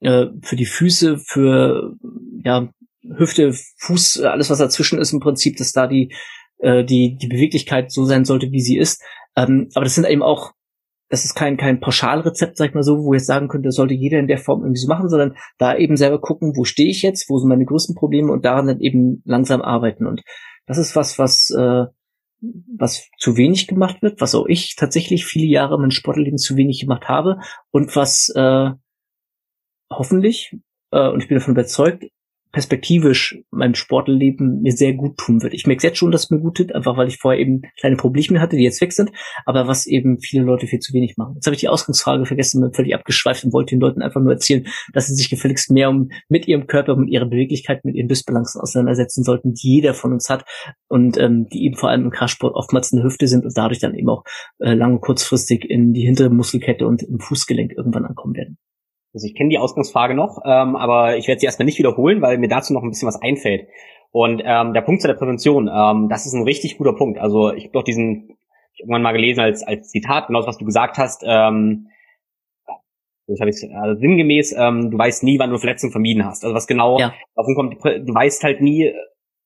äh, 0.00 0.26
für 0.42 0.54
die 0.54 0.66
Füße, 0.66 1.18
für 1.18 1.96
ja 2.44 2.68
Hüfte, 3.16 3.52
Fuß, 3.78 4.20
alles 4.22 4.50
was 4.50 4.58
dazwischen 4.58 4.98
ist 4.98 5.12
im 5.12 5.20
Prinzip, 5.20 5.56
dass 5.56 5.72
da 5.72 5.86
die 5.86 6.12
äh, 6.58 6.84
die 6.84 7.16
die 7.16 7.28
Beweglichkeit 7.28 7.90
so 7.90 8.04
sein 8.04 8.24
sollte, 8.24 8.50
wie 8.50 8.60
sie 8.60 8.78
ist. 8.78 9.02
Ähm, 9.36 9.68
aber 9.74 9.84
das 9.84 9.94
sind 9.94 10.06
eben 10.06 10.22
auch 10.22 10.52
das 11.10 11.24
ist 11.24 11.34
kein 11.34 11.56
kein 11.56 11.80
Pauschalrezept, 11.80 12.56
sag 12.56 12.68
ich 12.68 12.74
mal 12.74 12.82
so, 12.82 13.04
wo 13.04 13.14
ich 13.14 13.24
sagen 13.24 13.48
könnte, 13.48 13.70
sollte 13.70 13.94
jeder 13.94 14.18
in 14.18 14.26
der 14.26 14.38
Form 14.38 14.62
irgendwie 14.62 14.80
so 14.80 14.88
machen, 14.88 15.08
sondern 15.08 15.36
da 15.58 15.76
eben 15.76 15.96
selber 15.96 16.20
gucken, 16.20 16.56
wo 16.56 16.64
stehe 16.64 16.90
ich 16.90 17.02
jetzt, 17.02 17.28
wo 17.28 17.38
sind 17.38 17.48
meine 17.48 17.66
größten 17.66 17.94
Probleme 17.94 18.32
und 18.32 18.44
daran 18.44 18.66
dann 18.66 18.80
eben 18.80 19.22
langsam 19.24 19.60
arbeiten. 19.62 20.06
Und 20.06 20.22
das 20.66 20.78
ist 20.78 20.96
was, 20.96 21.18
was 21.18 21.50
äh, 21.50 21.84
was 22.76 23.08
zu 23.18 23.36
wenig 23.36 23.66
gemacht 23.66 24.02
wird, 24.02 24.20
was 24.20 24.34
auch 24.34 24.46
ich 24.46 24.76
tatsächlich 24.76 25.24
viele 25.24 25.46
Jahre 25.46 25.78
mein 25.78 25.90
Sportleben 25.90 26.38
zu 26.38 26.56
wenig 26.56 26.80
gemacht 26.80 27.08
habe 27.08 27.38
und 27.70 27.94
was 27.96 28.32
äh, 28.34 28.70
hoffentlich 29.90 30.56
äh, 30.90 31.08
und 31.08 31.22
ich 31.22 31.28
bin 31.28 31.38
davon 31.38 31.54
überzeugt 31.54 32.04
perspektivisch 32.54 33.42
mein 33.50 33.74
Sportleben 33.74 34.62
mir 34.62 34.72
sehr 34.72 34.94
gut 34.94 35.18
tun 35.18 35.42
wird. 35.42 35.54
Ich 35.54 35.66
merke 35.66 35.86
jetzt 35.86 35.98
schon, 35.98 36.12
dass 36.12 36.24
es 36.24 36.30
mir 36.30 36.38
gut 36.38 36.56
tut, 36.56 36.72
einfach 36.72 36.96
weil 36.96 37.08
ich 37.08 37.18
vorher 37.18 37.40
eben 37.40 37.62
kleine 37.78 37.96
Probleme 37.96 38.40
hatte, 38.40 38.56
die 38.56 38.62
jetzt 38.62 38.80
weg 38.80 38.92
sind, 38.92 39.10
aber 39.44 39.66
was 39.66 39.86
eben 39.86 40.20
viele 40.20 40.44
Leute 40.44 40.68
viel 40.68 40.78
zu 40.78 40.94
wenig 40.94 41.16
machen. 41.16 41.34
Jetzt 41.34 41.46
habe 41.46 41.54
ich 41.56 41.60
die 41.60 41.68
Ausgangsfrage 41.68 42.24
vergessen, 42.26 42.60
bin 42.60 42.72
völlig 42.72 42.94
abgeschweift 42.94 43.44
und 43.44 43.52
wollte 43.52 43.74
den 43.74 43.80
Leuten 43.80 44.02
einfach 44.02 44.20
nur 44.20 44.32
erzählen, 44.32 44.66
dass 44.92 45.08
sie 45.08 45.14
sich 45.14 45.28
gefälligst 45.28 45.72
mehr 45.72 45.90
um 45.90 46.10
mit 46.28 46.46
ihrem 46.46 46.68
Körper, 46.68 46.94
mit 46.96 47.10
ihrer 47.10 47.26
Beweglichkeit, 47.26 47.84
mit 47.84 47.96
ihren 47.96 48.08
Dysbalancen 48.08 48.60
auseinandersetzen 48.60 49.24
sollten, 49.24 49.54
die 49.54 49.74
jeder 49.74 49.92
von 49.92 50.12
uns 50.12 50.30
hat 50.30 50.44
und 50.88 51.18
ähm, 51.18 51.48
die 51.52 51.64
eben 51.64 51.74
vor 51.76 51.90
allem 51.90 52.04
im 52.04 52.10
Kraftsport 52.10 52.54
oftmals 52.54 52.92
in 52.92 52.98
der 52.98 53.06
Hüfte 53.06 53.26
sind 53.26 53.44
und 53.44 53.52
dadurch 53.56 53.80
dann 53.80 53.96
eben 53.96 54.08
auch 54.08 54.22
äh, 54.60 54.74
lang 54.74 54.94
und 54.94 55.00
kurzfristig 55.00 55.68
in 55.68 55.92
die 55.92 56.02
hintere 56.02 56.30
Muskelkette 56.30 56.86
und 56.86 57.02
im 57.02 57.18
Fußgelenk 57.18 57.72
irgendwann 57.72 58.04
ankommen 58.04 58.36
werden. 58.36 58.58
Also 59.14 59.28
ich 59.28 59.34
kenne 59.36 59.50
die 59.50 59.58
Ausgangsfrage 59.58 60.14
noch, 60.14 60.42
ähm, 60.44 60.74
aber 60.74 61.16
ich 61.16 61.28
werde 61.28 61.38
sie 61.38 61.46
erstmal 61.46 61.66
nicht 61.66 61.78
wiederholen, 61.78 62.20
weil 62.20 62.36
mir 62.38 62.48
dazu 62.48 62.72
noch 62.72 62.82
ein 62.82 62.90
bisschen 62.90 63.06
was 63.06 63.22
einfällt. 63.22 63.68
Und 64.10 64.42
ähm, 64.44 64.74
der 64.74 64.82
Punkt 64.82 65.02
zu 65.02 65.08
der 65.08 65.14
Prävention, 65.14 65.70
ähm, 65.72 66.08
das 66.08 66.26
ist 66.26 66.34
ein 66.34 66.42
richtig 66.42 66.78
guter 66.78 66.94
Punkt. 66.94 67.18
Also 67.18 67.52
ich 67.52 67.64
habe 67.64 67.72
doch 67.72 67.84
diesen 67.84 68.36
ich 68.74 68.80
irgendwann 68.80 69.02
mal 69.02 69.12
gelesen 69.12 69.40
als 69.40 69.62
als 69.62 69.88
Zitat, 69.88 70.26
genau 70.26 70.40
das, 70.40 70.48
was 70.48 70.58
du 70.58 70.64
gesagt 70.64 70.98
hast. 70.98 71.22
Ähm, 71.24 71.88
das 73.26 73.40
habe 73.40 73.50
ich 73.50 73.56
also 73.74 74.00
sinngemäß, 74.00 74.54
ähm, 74.58 74.90
du 74.90 74.98
weißt 74.98 75.22
nie, 75.22 75.38
wann 75.38 75.50
du 75.50 75.58
Verletzung 75.58 75.92
vermieden 75.92 76.26
hast. 76.26 76.44
Also 76.44 76.54
was 76.54 76.66
genau 76.66 76.98
ja. 76.98 77.14
davon 77.36 77.54
kommt, 77.54 77.84
du 77.84 78.14
weißt 78.14 78.42
halt 78.42 78.60
nie, 78.60 78.92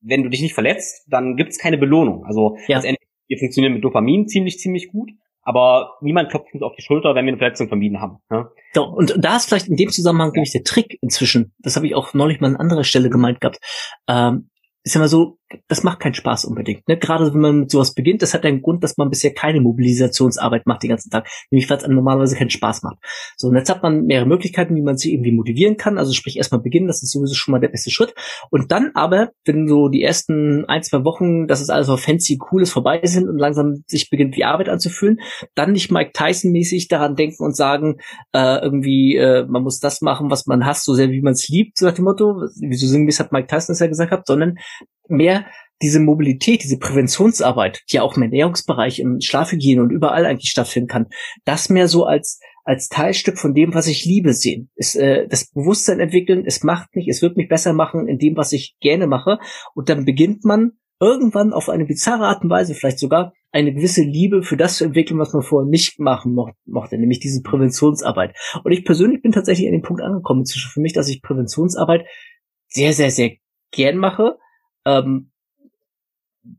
wenn 0.00 0.22
du 0.22 0.30
dich 0.30 0.42
nicht 0.42 0.54
verletzt, 0.54 1.06
dann 1.08 1.36
gibt 1.36 1.50
es 1.50 1.58
keine 1.58 1.76
Belohnung. 1.76 2.24
Also 2.24 2.56
ja. 2.66 2.76
letztendlich, 2.76 3.06
wir 3.28 3.38
funktionieren 3.38 3.74
mit 3.74 3.84
Dopamin 3.84 4.26
ziemlich, 4.26 4.58
ziemlich 4.58 4.88
gut 4.88 5.10
aber 5.48 5.96
niemand 6.02 6.28
klopft 6.28 6.52
uns 6.52 6.62
auf 6.62 6.76
die 6.76 6.82
Schulter, 6.82 7.14
wenn 7.14 7.24
wir 7.24 7.32
eine 7.32 7.38
Verletzung 7.38 7.68
vermieden 7.68 8.02
haben. 8.02 8.18
Ja? 8.30 8.50
So, 8.74 8.84
und 8.84 9.14
da 9.16 9.36
ist 9.36 9.46
vielleicht 9.46 9.68
in 9.68 9.76
dem 9.76 9.88
Zusammenhang 9.88 10.30
nämlich 10.32 10.52
der 10.52 10.62
Trick 10.62 10.98
inzwischen, 11.00 11.54
das 11.58 11.74
habe 11.74 11.86
ich 11.86 11.94
auch 11.94 12.12
neulich 12.12 12.38
mal 12.40 12.48
an 12.48 12.56
anderer 12.56 12.84
Stelle 12.84 13.08
gemeint 13.08 13.40
gehabt, 13.40 13.58
ähm, 14.08 14.50
ist 14.84 14.94
ja 14.94 15.00
mal 15.00 15.08
so, 15.08 15.38
das 15.68 15.82
macht 15.82 16.00
keinen 16.00 16.14
Spaß 16.14 16.44
unbedingt. 16.44 16.86
Ne? 16.88 16.98
Gerade 16.98 17.32
wenn 17.32 17.40
man 17.40 17.60
mit 17.60 17.70
sowas 17.70 17.94
beginnt, 17.94 18.22
das 18.22 18.34
hat 18.34 18.44
einen 18.44 18.62
Grund, 18.62 18.84
dass 18.84 18.96
man 18.96 19.08
bisher 19.08 19.32
keine 19.32 19.60
Mobilisationsarbeit 19.60 20.66
macht 20.66 20.82
den 20.82 20.90
ganzen 20.90 21.10
Tag, 21.10 21.28
nämlich 21.50 21.68
weil 21.70 21.78
es 21.78 21.84
einem 21.84 21.94
normalerweise 21.94 22.36
keinen 22.36 22.50
Spaß 22.50 22.82
macht. 22.82 22.98
So, 23.36 23.48
und 23.48 23.56
jetzt 23.56 23.70
hat 23.70 23.82
man 23.82 24.04
mehrere 24.04 24.26
Möglichkeiten, 24.26 24.74
wie 24.74 24.82
man 24.82 24.96
sich 24.96 25.12
irgendwie 25.12 25.32
motivieren 25.32 25.76
kann. 25.76 25.98
Also 25.98 26.12
sprich 26.12 26.36
erstmal 26.36 26.60
beginnen, 26.60 26.86
das 26.86 27.02
ist 27.02 27.12
sowieso 27.12 27.34
schon 27.34 27.52
mal 27.52 27.60
der 27.60 27.68
beste 27.68 27.90
Schritt. 27.90 28.14
Und 28.50 28.70
dann 28.72 28.90
aber, 28.94 29.30
wenn 29.44 29.68
so 29.68 29.88
die 29.88 30.02
ersten 30.02 30.64
ein, 30.66 30.82
zwei 30.82 31.04
Wochen, 31.04 31.46
dass 31.46 31.60
es 31.60 31.70
alles 31.70 31.86
so 31.86 31.96
fancy, 31.96 32.38
cool 32.50 32.62
ist, 32.62 32.72
vorbei 32.72 33.00
sind 33.04 33.28
und 33.28 33.38
langsam 33.38 33.84
sich 33.86 34.10
beginnt, 34.10 34.36
wie 34.36 34.44
Arbeit 34.44 34.68
anzufühlen, 34.68 35.20
dann 35.54 35.72
nicht 35.72 35.90
Mike 35.90 36.12
Tyson-mäßig 36.12 36.88
daran 36.88 37.16
denken 37.16 37.42
und 37.42 37.56
sagen, 37.56 37.96
äh, 38.32 38.58
irgendwie, 38.62 39.16
äh, 39.16 39.46
man 39.46 39.62
muss 39.62 39.80
das 39.80 40.02
machen, 40.02 40.30
was 40.30 40.46
man 40.46 40.66
hasst, 40.66 40.84
so 40.84 40.94
sehr 40.94 41.10
wie 41.10 41.22
man 41.22 41.32
es 41.32 41.48
liebt, 41.48 41.78
so 41.78 41.86
nach 41.86 41.94
dem 41.94 42.04
Motto, 42.04 42.42
wieso 42.60 42.86
sinngemäß 42.86 43.20
hat 43.20 43.32
Mike 43.32 43.46
Tyson 43.46 43.72
das 43.72 43.80
ja 43.80 43.86
gesagt 43.86 44.10
hat, 44.10 44.26
sondern 44.26 44.56
mehr 45.10 45.46
diese 45.80 46.00
Mobilität, 46.00 46.64
diese 46.64 46.78
Präventionsarbeit, 46.78 47.82
die 47.90 47.96
ja 47.96 48.02
auch 48.02 48.16
im 48.16 48.22
Ernährungsbereich, 48.22 48.98
im 48.98 49.20
Schlafhygiene 49.20 49.82
und 49.82 49.90
überall 49.90 50.26
eigentlich 50.26 50.50
stattfinden 50.50 50.88
kann, 50.88 51.06
das 51.44 51.68
mehr 51.68 51.88
so 51.88 52.04
als 52.04 52.40
als 52.68 52.90
Teilstück 52.90 53.38
von 53.38 53.54
dem, 53.54 53.72
was 53.72 53.86
ich 53.86 54.04
liebe, 54.04 54.34
sehen. 54.34 54.68
Ist, 54.74 54.94
äh, 54.94 55.26
das 55.26 55.50
Bewusstsein 55.52 56.00
entwickeln, 56.00 56.44
es 56.44 56.62
macht 56.62 56.94
mich, 56.94 57.08
es 57.08 57.22
wird 57.22 57.38
mich 57.38 57.48
besser 57.48 57.72
machen 57.72 58.06
in 58.06 58.18
dem, 58.18 58.36
was 58.36 58.52
ich 58.52 58.76
gerne 58.80 59.06
mache. 59.06 59.38
Und 59.74 59.88
dann 59.88 60.04
beginnt 60.04 60.44
man 60.44 60.72
irgendwann 61.00 61.54
auf 61.54 61.70
eine 61.70 61.86
bizarre 61.86 62.26
Art 62.26 62.42
und 62.42 62.50
Weise 62.50 62.74
vielleicht 62.74 62.98
sogar 62.98 63.32
eine 63.52 63.72
gewisse 63.72 64.02
Liebe 64.02 64.42
für 64.42 64.58
das 64.58 64.76
zu 64.76 64.84
entwickeln, 64.84 65.18
was 65.18 65.32
man 65.32 65.42
vorher 65.42 65.66
nicht 65.66 65.98
machen 65.98 66.34
mo 66.34 66.50
mochte, 66.66 66.98
nämlich 66.98 67.20
diese 67.20 67.40
Präventionsarbeit. 67.40 68.36
Und 68.62 68.72
ich 68.72 68.84
persönlich 68.84 69.22
bin 69.22 69.32
tatsächlich 69.32 69.66
an 69.66 69.72
den 69.72 69.82
Punkt 69.82 70.02
angekommen, 70.02 70.44
zwischen 70.44 70.70
für 70.70 70.80
mich, 70.80 70.92
dass 70.92 71.08
ich 71.08 71.22
Präventionsarbeit 71.22 72.04
sehr, 72.66 72.92
sehr, 72.92 73.10
sehr 73.10 73.30
gern 73.72 73.96
mache. 73.96 74.36
Ähm, 74.86 75.30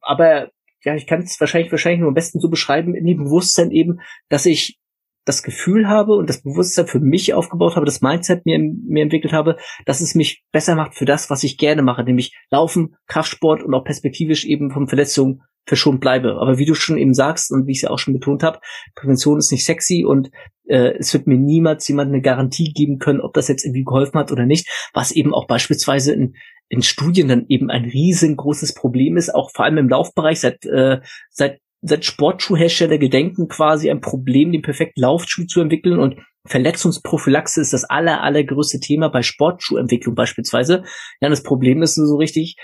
aber 0.01 0.51
ja, 0.83 0.95
ich 0.95 1.07
kann 1.07 1.21
es 1.21 1.39
wahrscheinlich, 1.39 1.71
wahrscheinlich 1.71 1.99
nur 1.99 2.09
am 2.09 2.15
besten 2.15 2.39
so 2.39 2.49
beschreiben, 2.49 2.95
in 2.95 3.05
dem 3.05 3.17
Bewusstsein 3.17 3.71
eben, 3.71 3.99
dass 4.29 4.45
ich 4.45 4.79
das 5.25 5.43
Gefühl 5.43 5.87
habe 5.87 6.13
und 6.15 6.29
das 6.29 6.41
Bewusstsein 6.41 6.87
für 6.87 6.99
mich 6.99 7.33
aufgebaut 7.33 7.75
habe, 7.75 7.85
das 7.85 8.01
Mindset 8.01 8.45
mir, 8.45 8.57
mir 8.57 9.03
entwickelt 9.03 9.33
habe, 9.33 9.57
dass 9.85 10.01
es 10.01 10.15
mich 10.15 10.43
besser 10.51 10.75
macht 10.75 10.95
für 10.95 11.05
das, 11.05 11.29
was 11.29 11.43
ich 11.43 11.57
gerne 11.57 11.81
mache, 11.81 12.03
nämlich 12.03 12.35
Laufen, 12.49 12.95
Kraftsport 13.07 13.61
und 13.61 13.73
auch 13.73 13.83
perspektivisch 13.83 14.45
eben 14.45 14.71
von 14.71 14.87
Verletzungen 14.87 15.43
verschont 15.69 16.01
bleibe. 16.01 16.37
Aber 16.41 16.57
wie 16.57 16.65
du 16.65 16.73
schon 16.73 16.97
eben 16.97 17.13
sagst 17.13 17.51
und 17.51 17.65
wie 17.65 17.71
ich 17.71 17.77
es 17.77 17.81
ja 17.83 17.89
auch 17.91 17.99
schon 17.99 18.13
betont 18.13 18.43
habe, 18.43 18.59
Prävention 18.95 19.37
ist 19.37 19.51
nicht 19.51 19.65
sexy 19.65 20.03
und 20.05 20.31
äh, 20.67 20.97
es 20.97 21.13
wird 21.13 21.27
mir 21.27 21.37
niemals 21.37 21.87
jemand 21.87 22.09
eine 22.09 22.21
Garantie 22.21 22.73
geben 22.73 22.99
können, 22.99 23.21
ob 23.21 23.33
das 23.33 23.47
jetzt 23.47 23.63
irgendwie 23.63 23.85
geholfen 23.85 24.19
hat 24.19 24.31
oder 24.31 24.45
nicht, 24.45 24.67
was 24.93 25.11
eben 25.11 25.33
auch 25.33 25.47
beispielsweise 25.47 26.13
in, 26.13 26.35
in 26.67 26.81
Studien 26.81 27.29
dann 27.29 27.45
eben 27.47 27.69
ein 27.69 27.85
riesengroßes 27.85 28.73
Problem 28.73 29.15
ist, 29.15 29.33
auch 29.33 29.51
vor 29.51 29.65
allem 29.65 29.77
im 29.77 29.89
Laufbereich 29.89 30.41
seit, 30.41 30.65
äh, 30.65 30.99
seit 31.29 31.59
seit 31.81 32.03
Sportschuhhersteller 32.03 32.97
gedenken 32.97 33.47
quasi 33.47 33.89
ein 33.89 34.01
Problem, 34.01 34.51
den 34.51 34.61
perfekten 34.61 34.99
Laufschuh 34.99 35.45
zu 35.45 35.61
entwickeln 35.61 35.97
und 35.97 36.17
Verletzungsprophylaxe 36.45 37.61
ist 37.61 37.73
das 37.73 37.83
aller, 37.85 38.21
allergrößte 38.21 38.79
Thema 38.79 39.09
bei 39.09 39.21
Sportschuhentwicklung 39.21 40.15
beispielsweise. 40.15 40.83
Ja, 41.21 41.29
das 41.29 41.43
Problem 41.43 41.81
ist 41.81 41.95
so 41.95 42.15
richtig, 42.15 42.55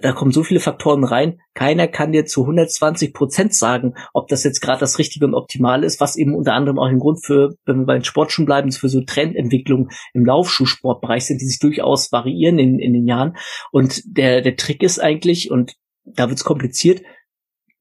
da 0.00 0.12
kommen 0.12 0.32
so 0.32 0.44
viele 0.44 0.60
Faktoren 0.60 1.04
rein. 1.04 1.40
Keiner 1.54 1.88
kann 1.88 2.12
dir 2.12 2.24
zu 2.24 2.42
120 2.42 3.12
Prozent 3.12 3.54
sagen, 3.54 3.94
ob 4.12 4.28
das 4.28 4.44
jetzt 4.44 4.60
gerade 4.60 4.80
das 4.80 4.98
Richtige 4.98 5.26
und 5.26 5.34
Optimale 5.34 5.86
ist, 5.86 6.00
was 6.00 6.16
eben 6.16 6.34
unter 6.34 6.54
anderem 6.54 6.78
auch 6.78 6.86
ein 6.86 6.98
Grund 6.98 7.24
für, 7.24 7.54
wenn 7.64 7.80
wir 7.80 7.86
bei 7.86 7.94
den 7.94 8.04
Sportschuhen 8.04 8.46
bleiben, 8.46 8.70
für 8.70 8.88
so 8.88 9.00
Trendentwicklungen 9.00 9.88
im 10.14 10.24
Laufschuhsportbereich 10.24 11.26
sind, 11.26 11.40
die 11.40 11.46
sich 11.46 11.58
durchaus 11.58 12.12
variieren 12.12 12.58
in, 12.58 12.78
in 12.78 12.92
den 12.92 13.06
Jahren. 13.06 13.36
Und 13.72 14.02
der, 14.04 14.40
der 14.40 14.56
Trick 14.56 14.82
ist 14.82 15.00
eigentlich, 15.00 15.50
und 15.50 15.74
da 16.04 16.28
wird's 16.28 16.44
kompliziert, 16.44 17.02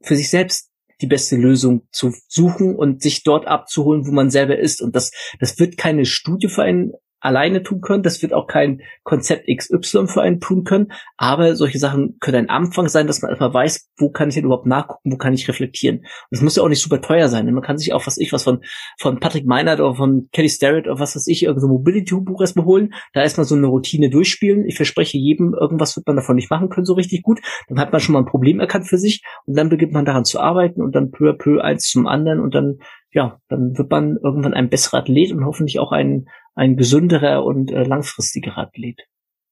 für 0.02 0.16
sich 0.16 0.30
selbst 0.30 0.72
die 1.02 1.08
beste 1.08 1.36
Lösung 1.36 1.88
zu 1.92 2.14
suchen 2.28 2.76
und 2.76 3.02
sich 3.02 3.24
dort 3.24 3.48
abzuholen, 3.48 4.06
wo 4.08 4.12
man 4.12 4.30
selber 4.30 4.58
ist. 4.58 4.82
Und 4.82 4.96
das, 4.96 5.12
das 5.40 5.60
wird 5.60 5.78
keine 5.78 6.06
Studie 6.06 6.48
für 6.48 6.64
einen 6.64 6.94
alleine 7.22 7.64
tun 7.64 7.80
können. 7.82 8.04
Das 8.04 8.22
wird 8.22 8.34
auch 8.34 8.48
kein 8.48 8.82
Konzept 9.04 9.48
XY 9.48 10.08
für 10.08 10.22
einen 10.22 10.40
tun 10.40 10.64
können. 10.64 10.92
Aber 11.18 11.56
solche 11.56 11.80
Sachen 11.80 12.18
können 12.20 12.38
ein 12.38 12.50
Anfang 12.50 12.90
sein, 12.90 13.08
dass 13.08 13.22
man 13.22 13.32
einfach 13.32 13.54
weiß, 13.54 13.90
wo 13.98 14.10
kann 14.10 14.30
ich 14.30 14.36
denn 14.36 14.46
überhaupt 14.46 14.66
nachgucken, 14.66 15.12
wo 15.12 15.18
kann 15.18 15.34
ich 15.34 15.48
reflektieren. 15.48 16.00
Und 16.00 16.08
das 16.32 16.42
muss 16.42 16.56
ja 16.56 16.64
auch 16.64 16.70
nicht 16.70 16.82
super 16.82 17.02
teuer 17.02 17.30
sein. 17.30 17.52
Man 17.52 17.64
kann 17.64 17.78
sich 17.78 17.94
auch, 17.94 18.06
was 18.06 18.18
ich, 18.18 18.34
was 18.34 18.44
von, 18.44 18.62
von 19.00 19.20
Patrick 19.20 19.46
Meinert 19.46 19.80
oder 19.80 19.96
von 19.96 20.28
Kelly 20.32 20.50
Starrett 20.50 20.88
oder 20.88 21.00
was 21.00 21.16
weiß 21.16 21.28
ich, 21.28 21.44
irgendein 21.44 21.62
so 21.62 21.68
Mobility-Buch 21.68 22.42
erstmal 22.42 22.66
holen. 22.66 22.94
Da 23.14 23.22
erstmal 23.22 23.46
so 23.46 23.56
eine 23.56 23.68
Routine 23.68 24.10
durchspielen. 24.10 24.66
Ich 24.66 24.76
verspreche 24.76 25.18
jedem, 25.18 25.54
irgendwas 25.54 25.96
wird 25.96 26.08
man 26.08 26.16
davon 26.16 26.36
nicht 26.36 26.50
machen 26.50 26.70
können, 26.70 26.86
so 26.86 26.94
richtig 26.94 27.22
gut. 27.22 27.40
Dann 27.70 27.80
hat 27.80 27.92
man 27.92 28.02
schon 28.02 28.14
mal 28.14 28.20
ein 28.20 28.26
Problem 28.26 28.60
erkannt 28.60 28.88
für 28.88 28.98
sich 28.98 29.24
und 29.46 29.58
dann 29.58 29.70
beginnt 29.70 29.94
man 29.94 30.06
daran 30.06 30.26
zu 30.26 30.40
arbeiten 30.40 30.82
und 30.82 30.96
dann 30.96 31.12
peu 31.12 31.30
à 31.30 31.34
peu 31.34 31.62
eins 31.62 31.88
zum 31.90 32.08
anderen 32.08 32.40
und 32.40 32.56
dann 32.56 32.80
ja, 33.14 33.40
dann 33.50 33.78
wird 33.78 33.92
man 33.92 34.18
irgendwann 34.24 34.54
ein 34.54 34.70
besserer 34.70 35.00
Athlet 35.00 35.34
und 35.34 35.46
hoffentlich 35.46 35.80
auch 35.80 35.92
ein, 35.92 36.28
ein 36.56 36.76
gesünderer 36.76 37.44
und 37.44 37.72
äh, 37.72 37.84
langfristigerer 37.84 38.60
Athlet. 38.60 39.02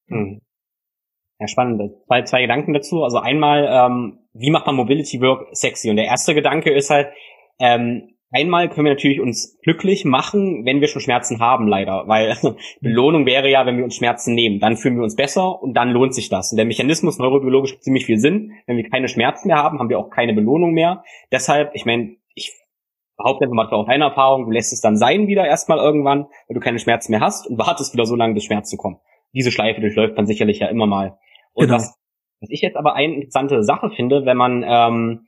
Hm. 0.08 0.42
Ja, 1.40 1.48
spannend. 1.48 1.82
Zwei, 2.08 2.24
zwei 2.24 2.42
Gedanken 2.42 2.74
dazu. 2.74 3.04
Also 3.04 3.20
einmal, 3.20 3.68
ähm, 3.72 4.20
wie 4.34 4.52
macht 4.52 4.66
man 4.66 4.76
Mobility 4.76 5.22
Work 5.22 5.48
sexy? 5.54 5.90
Und 5.90 5.96
der 5.96 6.06
erste 6.06 6.34
Gedanke 6.36 6.74
ist 6.74 6.90
halt, 6.90 7.08
ähm, 7.60 8.16
einmal 8.30 8.70
können 8.70 8.86
wir 8.86 8.94
natürlich 8.94 9.22
uns 9.22 9.58
glücklich 9.64 10.04
machen, 10.04 10.66
wenn 10.66 10.82
wir 10.82 10.90
schon 10.90 11.02
Schmerzen 11.02 11.40
haben, 11.40 11.68
leider. 11.68 12.08
Weil 12.08 12.36
Belohnung 12.82 13.26
wäre 13.26 13.50
ja, 13.50 13.66
wenn 13.66 13.78
wir 13.78 13.86
uns 13.86 13.96
Schmerzen 13.96 14.36
nehmen. 14.36 14.60
Dann 14.60 14.76
fühlen 14.76 14.98
wir 14.98 15.04
uns 15.04 15.16
besser 15.16 15.62
und 15.62 15.76
dann 15.76 15.92
lohnt 15.92 16.14
sich 16.14 16.28
das. 16.28 16.52
Und 16.52 16.58
der 16.58 16.66
Mechanismus 16.66 17.20
neurobiologisch 17.20 17.80
ziemlich 17.80 18.06
viel 18.06 18.20
Sinn. 18.20 18.52
Wenn 18.68 18.76
wir 18.76 18.90
keine 18.90 19.08
Schmerzen 19.08 19.48
mehr 19.48 19.58
haben, 19.58 19.80
haben 19.80 19.90
wir 19.90 20.00
auch 20.00 20.10
keine 20.10 20.34
Belohnung 20.34 20.74
mehr. 20.74 21.04
Deshalb, 21.32 21.72
ich 21.74 21.86
meine, 21.86 22.18
ich 23.20 23.24
behaupte 23.24 23.44
jetzt 23.44 23.54
mal 23.54 23.68
auch 23.68 23.86
deine 23.86 24.06
Erfahrung, 24.06 24.46
du 24.46 24.52
lässt 24.52 24.72
es 24.72 24.80
dann 24.80 24.96
sein 24.96 25.28
wieder 25.28 25.46
erstmal 25.46 25.78
irgendwann, 25.78 26.28
weil 26.48 26.56
du 26.56 26.62
keine 26.62 26.80
Schmerzen 26.80 27.12
mehr 27.12 27.20
hast 27.20 27.48
und 27.48 27.58
wartest 27.60 27.94
wieder 27.94 28.06
so 28.06 28.16
lange, 28.16 28.34
bis 28.34 28.46
Schmerzen 28.46 28.78
kommen. 28.78 28.98
Diese 29.34 29.52
Schleife 29.52 29.82
durchläuft 29.82 30.16
man 30.16 30.26
sicherlich 30.26 30.60
ja 30.60 30.68
immer 30.68 30.88
mal. 30.88 31.18
Und 31.54 31.66
genau. 31.66 31.76
was, 31.76 32.00
was 32.40 32.50
ich 32.50 32.62
jetzt 32.62 32.78
aber 32.78 32.96
eine 32.96 33.16
interessante 33.16 33.62
Sache 33.64 33.90
finde, 33.90 34.26
wenn 34.26 34.38
man 34.38 34.64
ähm, 34.66 35.28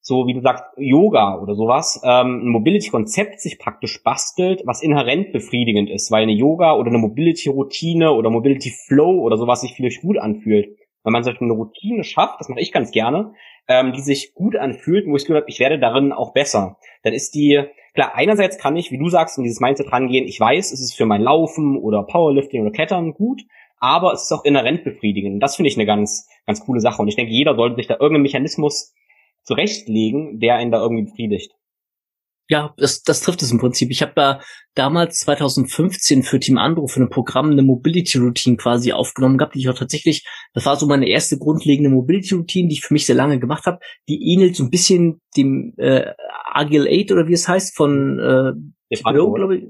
so, 0.00 0.26
wie 0.26 0.34
du 0.34 0.40
sagst, 0.40 0.64
Yoga 0.76 1.38
oder 1.40 1.54
sowas, 1.54 2.00
ähm, 2.04 2.42
ein 2.42 2.48
Mobility-Konzept 2.48 3.40
sich 3.40 3.58
praktisch 3.58 4.02
bastelt, 4.02 4.62
was 4.64 4.82
inhärent 4.82 5.32
befriedigend 5.32 5.88
ist, 5.88 6.10
weil 6.10 6.24
eine 6.24 6.32
Yoga 6.32 6.74
oder 6.74 6.88
eine 6.88 6.98
Mobility-Routine 6.98 8.12
oder 8.12 8.30
Mobility-Flow 8.30 9.20
oder 9.20 9.36
sowas 9.36 9.60
sich 9.60 9.74
vielleicht 9.74 10.02
gut 10.02 10.18
anfühlt. 10.18 10.76
Wenn 11.04 11.12
man 11.12 11.22
solche 11.22 11.42
eine 11.42 11.52
Routine 11.52 12.02
schafft, 12.02 12.40
das 12.40 12.48
mache 12.48 12.60
ich 12.60 12.72
ganz 12.72 12.90
gerne, 12.90 13.34
ähm, 13.70 13.92
die 13.92 14.00
sich 14.00 14.34
gut 14.34 14.56
anfühlt, 14.56 15.06
wo 15.06 15.14
ich 15.14 15.24
das 15.24 15.44
ich 15.46 15.60
werde 15.60 15.78
darin 15.78 16.12
auch 16.12 16.32
besser. 16.32 16.76
Dann 17.04 17.12
ist 17.12 17.36
die, 17.36 17.62
klar, 17.94 18.16
einerseits 18.16 18.58
kann 18.58 18.76
ich, 18.76 18.90
wie 18.90 18.98
du 18.98 19.08
sagst, 19.08 19.38
in 19.38 19.44
dieses 19.44 19.60
Mindset 19.60 19.92
rangehen, 19.92 20.26
ich 20.26 20.40
weiß, 20.40 20.72
es 20.72 20.80
ist 20.80 20.94
für 20.94 21.06
mein 21.06 21.22
Laufen 21.22 21.78
oder 21.78 22.02
Powerlifting 22.02 22.62
oder 22.62 22.72
Klettern 22.72 23.14
gut, 23.14 23.42
aber 23.78 24.12
es 24.12 24.24
ist 24.24 24.32
auch 24.32 24.44
inhärent 24.44 24.82
befriedigend. 24.82 25.34
Und 25.34 25.40
das 25.40 25.54
finde 25.54 25.68
ich 25.68 25.76
eine 25.76 25.86
ganz, 25.86 26.28
ganz 26.46 26.60
coole 26.66 26.80
Sache. 26.80 27.00
Und 27.00 27.06
ich 27.06 27.14
denke, 27.14 27.32
jeder 27.32 27.54
sollte 27.54 27.76
sich 27.76 27.86
da 27.86 27.94
irgendeinen 27.94 28.22
Mechanismus 28.22 28.92
zurechtlegen, 29.44 30.40
der 30.40 30.60
ihn 30.60 30.72
da 30.72 30.82
irgendwie 30.82 31.04
befriedigt. 31.04 31.52
Ja, 32.50 32.74
das, 32.78 33.04
das 33.04 33.20
trifft 33.20 33.42
es 33.42 33.52
im 33.52 33.60
Prinzip. 33.60 33.92
Ich 33.92 34.02
habe 34.02 34.10
da 34.16 34.40
damals 34.74 35.20
2015 35.20 36.24
für 36.24 36.40
Team 36.40 36.58
Andro 36.58 36.88
für 36.88 37.00
ein 37.00 37.08
Programm 37.08 37.52
eine 37.52 37.62
Mobility 37.62 38.18
Routine 38.18 38.56
quasi 38.56 38.92
aufgenommen 38.92 39.38
gehabt, 39.38 39.54
die 39.54 39.60
ich 39.60 39.68
auch 39.68 39.78
tatsächlich, 39.78 40.26
das 40.52 40.66
war 40.66 40.74
so 40.74 40.88
meine 40.88 41.08
erste 41.08 41.38
grundlegende 41.38 41.90
Mobility 41.90 42.34
Routine, 42.34 42.68
die 42.68 42.74
ich 42.74 42.80
für 42.80 42.92
mich 42.92 43.06
sehr 43.06 43.14
lange 43.14 43.38
gemacht 43.38 43.66
habe. 43.66 43.78
Die 44.08 44.32
ähnelt 44.32 44.56
so 44.56 44.64
ein 44.64 44.70
bisschen 44.70 45.20
dem 45.36 45.74
äh, 45.76 46.12
Agile 46.52 46.90
8 46.90 47.12
oder 47.12 47.28
wie 47.28 47.34
es 47.34 47.46
heißt 47.46 47.76
von 47.76 48.18
äh, 48.18 48.96
Franco, 48.96 49.32
glaube 49.32 49.56
ich. 49.56 49.64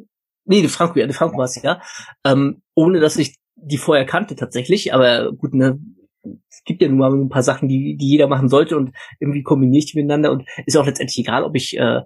Nee, 0.47 0.63
die 0.63 0.69
Franco, 0.69 0.99
ja, 0.99 1.07
Franco 1.13 1.37
war 1.37 1.45
es 1.45 1.61
ja. 1.63 1.83
Ähm, 2.25 2.63
ohne 2.75 3.01
dass 3.01 3.19
ich 3.19 3.37
die 3.57 3.77
vorher 3.77 4.07
kannte 4.07 4.37
tatsächlich, 4.37 4.95
aber 4.95 5.33
gut, 5.33 5.53
ne, 5.53 5.79
es 6.23 6.63
gibt 6.65 6.83
ja 6.83 6.89
nun 6.89 6.99
mal 6.99 7.13
ein 7.13 7.29
paar 7.29 7.43
Sachen, 7.43 7.69
die, 7.69 7.97
die 7.97 8.09
jeder 8.09 8.29
machen 8.29 8.49
sollte 8.49 8.77
und 8.77 8.93
irgendwie 9.19 9.43
kombiniere 9.43 9.79
ich 9.79 9.93
die 9.93 9.99
miteinander 9.99 10.33
und 10.33 10.45
ist 10.67 10.77
auch 10.77 10.87
letztendlich 10.87 11.19
egal, 11.19 11.45
ob 11.45 11.55
ich, 11.55 11.77
äh, 11.79 12.01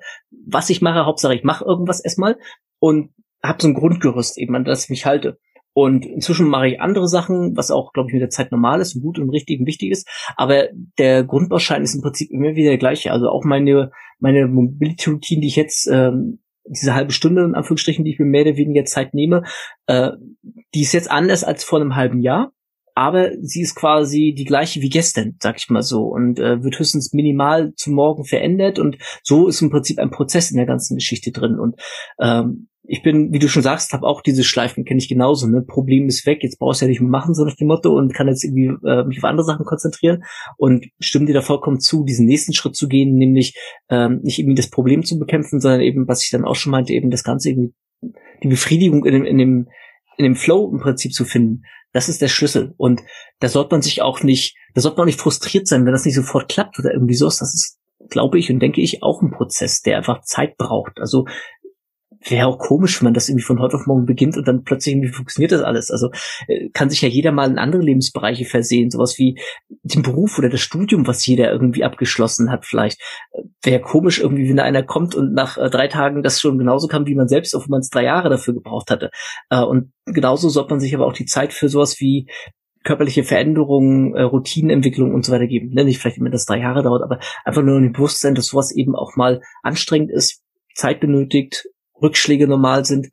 was 0.47 0.71
ich 0.71 0.83
mache, 0.83 1.05
Hauptsache 1.07 1.35
ich 1.35 1.45
mache 1.45 1.65
irgendwas 1.65 2.01
erstmal 2.03 2.39
und 2.79 3.11
habe 3.43 3.61
so 3.61 3.69
ein 3.69 3.75
Grundgerüst 3.75 4.39
eben, 4.39 4.55
an 4.55 4.65
das 4.65 4.85
ich 4.85 4.91
mich 4.91 5.07
halte. 5.07 5.39
Und 5.77 6.07
inzwischen 6.07 6.49
mache 6.49 6.69
ich 6.69 6.81
andere 6.81 7.09
Sachen, 7.09 7.57
was 7.57 7.73
auch, 7.73 7.93
glaube 7.93 8.09
ich, 8.09 8.13
mit 8.15 8.23
der 8.23 8.31
Zeit 8.31 8.53
normal 8.53 8.81
ist 8.81 8.95
und 8.95 9.03
gut 9.03 9.19
und 9.19 9.31
richtig 9.31 9.59
und 9.59 9.67
wichtig 9.67 9.91
ist. 9.91 10.09
Aber 10.37 10.69
der 10.99 11.25
Grundbaustein 11.25 11.83
ist 11.83 11.97
im 11.97 12.01
Prinzip 12.01 12.31
immer 12.31 12.55
wieder 12.55 12.71
der 12.71 12.79
gleiche. 12.79 13.11
Also 13.11 13.29
auch 13.29 13.45
meine, 13.45 13.91
meine 14.21 14.47
Mobility-Routine, 14.47 15.41
die 15.41 15.49
ich 15.49 15.57
jetzt, 15.57 15.89
ähm, 15.91 16.39
diese 16.65 16.95
halbe 16.95 17.13
Stunde 17.13 17.45
in 17.45 17.55
Anführungsstrichen, 17.55 18.05
die 18.05 18.13
ich 18.13 18.19
mir 18.21 18.25
mehr 18.25 18.43
oder 18.43 18.57
weniger 18.57 18.85
Zeit 18.85 19.15
nehme, 19.15 19.43
äh, 19.87 20.13
die 20.75 20.83
ist 20.83 20.93
jetzt 20.93 21.11
anders 21.11 21.43
als 21.43 21.65
vor 21.65 21.81
einem 21.81 21.97
halben 21.97 22.21
Jahr 22.21 22.54
aber 22.95 23.33
sie 23.41 23.63
ist 23.63 23.75
quasi 23.75 24.35
die 24.37 24.45
gleiche 24.45 24.81
wie 24.81 24.89
gestern, 24.89 25.37
sag 25.41 25.57
ich 25.59 25.69
mal 25.71 25.83
so, 25.83 26.05
und 26.05 26.39
äh, 26.39 26.63
wird 26.63 26.79
höchstens 26.79 27.13
minimal 27.13 27.73
zum 27.75 27.95
Morgen 27.95 28.25
verändert 28.25 28.79
und 28.79 28.99
so 29.23 29.49
ist 29.49 29.63
im 29.63 29.71
Prinzip 29.71 29.99
ein 29.99 30.11
Prozess 30.11 30.51
in 30.51 30.57
der 30.57 30.67
ganzen 30.67 30.97
Geschichte 30.97 31.33
drin 31.33 31.59
und 31.59 31.81
ähm, 32.21 32.69
ich 32.87 33.03
bin, 33.03 33.33
wie 33.33 33.39
du 33.39 33.49
schon 33.49 33.63
sagst, 33.63 33.93
habe 33.93 34.07
auch 34.07 34.21
diese 34.21 34.45
Schleifen, 34.45 34.85
kenne 34.85 34.99
ich 34.99 35.09
genauso. 35.09 35.47
Ne? 35.47 35.63
Problem 35.63 36.07
ist 36.07 36.27
weg, 36.27 36.41
jetzt 36.43 36.59
brauchst 36.59 36.81
du 36.81 36.85
ja 36.85 36.91
nicht 36.91 37.01
mehr 37.01 37.09
machen, 37.09 37.35
so 37.35 37.45
nach 37.45 37.57
dem 37.57 37.69
Motto, 37.69 37.97
und 37.97 38.13
kann 38.13 38.29
jetzt 38.29 38.45
irgendwie 38.45 38.73
äh, 38.87 39.05
mich 39.05 39.19
auf 39.19 39.25
andere 39.25 39.45
Sachen 39.45 39.65
konzentrieren. 39.65 40.23
Und 40.59 40.87
stimme 41.01 41.25
dir 41.25 41.33
da 41.33 41.41
vollkommen 41.41 41.81
zu, 41.81 42.05
diesen 42.05 42.27
nächsten 42.27 42.53
Schritt 42.53 42.77
zu 42.77 42.87
gehen, 42.87 43.17
nämlich 43.17 43.57
ähm, 43.89 44.21
nicht 44.23 44.39
irgendwie 44.39 44.57
das 44.57 44.69
Problem 44.69 45.03
zu 45.03 45.19
bekämpfen, 45.19 45.61
sondern 45.61 45.81
eben, 45.81 46.07
was 46.07 46.25
ich 46.25 46.31
dann 46.31 46.45
auch 46.45 46.57
schon 46.57 46.73
meinte, 46.73 46.93
eben 46.93 47.11
das 47.11 47.25
Ganze 47.25 47.51
irgendwie, 47.51 47.75
die 48.43 48.49
Befriedigung 48.49 49.05
in 49.07 49.15
dem, 49.15 49.25
in 49.25 49.39
dem, 49.39 49.69
in 50.19 50.25
dem 50.25 50.37
Flow 50.37 50.71
im 50.71 50.79
Prinzip 50.79 51.13
zu 51.13 51.25
finden. 51.25 51.63
Das 51.95 52.11
ist 52.11 52.21
der 52.21 52.29
Schlüssel. 52.29 52.75
Und 52.77 53.01
da 53.39 53.49
sollte 53.49 53.75
man 53.75 53.81
sich 53.81 54.03
auch 54.03 54.23
nicht, 54.23 54.57
da 54.75 54.83
sollte 54.83 54.97
man 54.99 55.05
auch 55.05 55.07
nicht 55.07 55.21
frustriert 55.21 55.67
sein, 55.67 55.87
wenn 55.87 55.93
das 55.93 56.05
nicht 56.05 56.17
sofort 56.17 56.51
klappt 56.51 56.79
oder 56.79 56.93
irgendwie 56.93 57.15
so 57.15 57.27
ist. 57.27 57.41
Das 57.41 57.55
ist, 57.55 57.79
glaube 58.11 58.39
ich 58.39 58.51
und 58.51 58.59
denke 58.59 58.83
ich, 58.83 59.03
auch 59.03 59.23
ein 59.23 59.31
Prozess, 59.31 59.81
der 59.81 59.97
einfach 59.97 60.23
Zeit 60.23 60.59
braucht. 60.59 60.99
Also 60.99 61.25
wäre 62.31 62.47
auch 62.47 62.59
komisch, 62.59 63.01
wenn 63.01 63.07
man 63.07 63.15
das 63.15 63.29
irgendwie 63.29 63.45
von 63.45 63.61
heute 63.61 63.77
auf 63.77 63.87
morgen 63.87 64.07
beginnt 64.07 64.37
und 64.37 64.47
dann 64.49 64.65
plötzlich 64.65 64.95
irgendwie 64.95 65.13
funktioniert 65.13 65.53
das 65.53 65.63
alles. 65.63 65.91
Also 65.91 66.11
äh, 66.49 66.71
kann 66.71 66.91
sich 66.91 67.03
ja 67.03 67.09
jeder 67.09 67.33
mal 67.33 67.51
in 67.51 67.59
andere 67.59 67.83
Lebensbereiche 67.83 68.45
versehen, 68.45 68.91
sowas 68.91 69.19
wie 69.19 69.39
den 69.83 70.03
Beruf 70.03 70.39
oder 70.39 70.49
das 70.49 70.61
Studium, 70.61 71.07
was 71.07 71.27
jeder 71.27 71.51
irgendwie 71.51 71.85
abgeschlossen 71.85 72.51
hat 72.51 72.65
vielleicht. 72.65 73.01
Äh, 73.33 73.43
wäre 73.63 73.81
komisch 73.81 74.21
irgendwie, 74.21 74.49
wenn 74.49 74.57
da 74.57 74.65
einer 74.65 74.83
kommt 74.83 75.15
und 75.15 75.33
nach 75.35 75.59
äh, 75.59 75.71
drei 75.71 75.89
Tagen 75.89 76.23
das 76.23 76.41
schon 76.41 76.59
genauso 76.59 76.89
kann, 76.89 77.07
wie 77.07 77.15
man 77.15 77.29
selbst, 77.29 77.55
obwohl 77.55 77.71
man 77.71 77.81
es 77.81 77.91
drei 77.91 78.05
Jahre 78.05 78.31
dafür 78.31 78.55
gebraucht 78.55 78.91
hatte. 78.91 79.11
Äh, 79.51 79.63
und 79.63 79.93
genauso 80.07 80.49
sollte 80.49 80.71
man 80.71 80.81
sich 80.81 80.95
aber 80.95 81.07
auch 81.07 81.13
die 81.15 81.27
Zeit 81.27 81.53
für 81.53 81.69
sowas 81.69 82.01
wie 82.01 82.27
körperliche 82.85 83.25
Veränderungen, 83.25 84.15
äh, 84.15 84.23
Routinenentwicklung 84.23 85.15
und 85.15 85.25
so 85.25 85.33
weiter 85.33 85.47
geben. 85.47 85.71
Ne? 85.71 85.85
Nicht 85.85 85.99
vielleicht 85.99 86.19
immer 86.19 86.31
das 86.31 86.45
drei 86.45 86.59
Jahre 86.59 86.83
dauert, 86.83 87.03
aber 87.03 87.19
einfach 87.45 87.63
nur 87.63 87.79
ein 87.79 87.93
Bewusstsein, 87.93 88.35
dass 88.35 88.47
sowas 88.47 88.75
eben 88.75 88.95
auch 88.95 89.17
mal 89.17 89.41
anstrengend 89.63 90.11
ist, 90.11 90.43
Zeit 90.75 91.01
benötigt, 91.01 91.67
Rückschläge 92.01 92.47
normal 92.47 92.85
sind, 92.85 93.11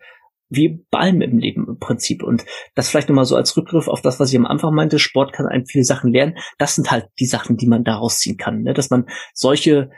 wie 0.49 0.85
bei 0.91 0.99
allem 0.99 1.21
im 1.21 1.37
Leben 1.37 1.65
im 1.67 1.79
Prinzip. 1.79 2.23
Und 2.23 2.45
das 2.75 2.89
vielleicht 2.89 3.09
nochmal 3.09 3.25
so 3.25 3.35
als 3.35 3.55
Rückgriff 3.55 3.87
auf 3.87 4.01
das, 4.01 4.19
was 4.19 4.31
ich 4.31 4.37
am 4.37 4.45
Anfang 4.45 4.73
meinte, 4.75 4.99
Sport 4.99 5.33
kann 5.33 5.47
einem 5.47 5.65
viele 5.65 5.85
Sachen 5.85 6.11
lernen. 6.11 6.37
Das 6.57 6.75
sind 6.75 6.91
halt 6.91 7.07
die 7.19 7.25
Sachen, 7.25 7.57
die 7.57 7.67
man 7.67 7.83
daraus 7.83 8.19
ziehen 8.19 8.37
kann. 8.37 8.61
Ne? 8.61 8.73
Dass 8.73 8.89
man 8.89 9.07
solche 9.33 9.91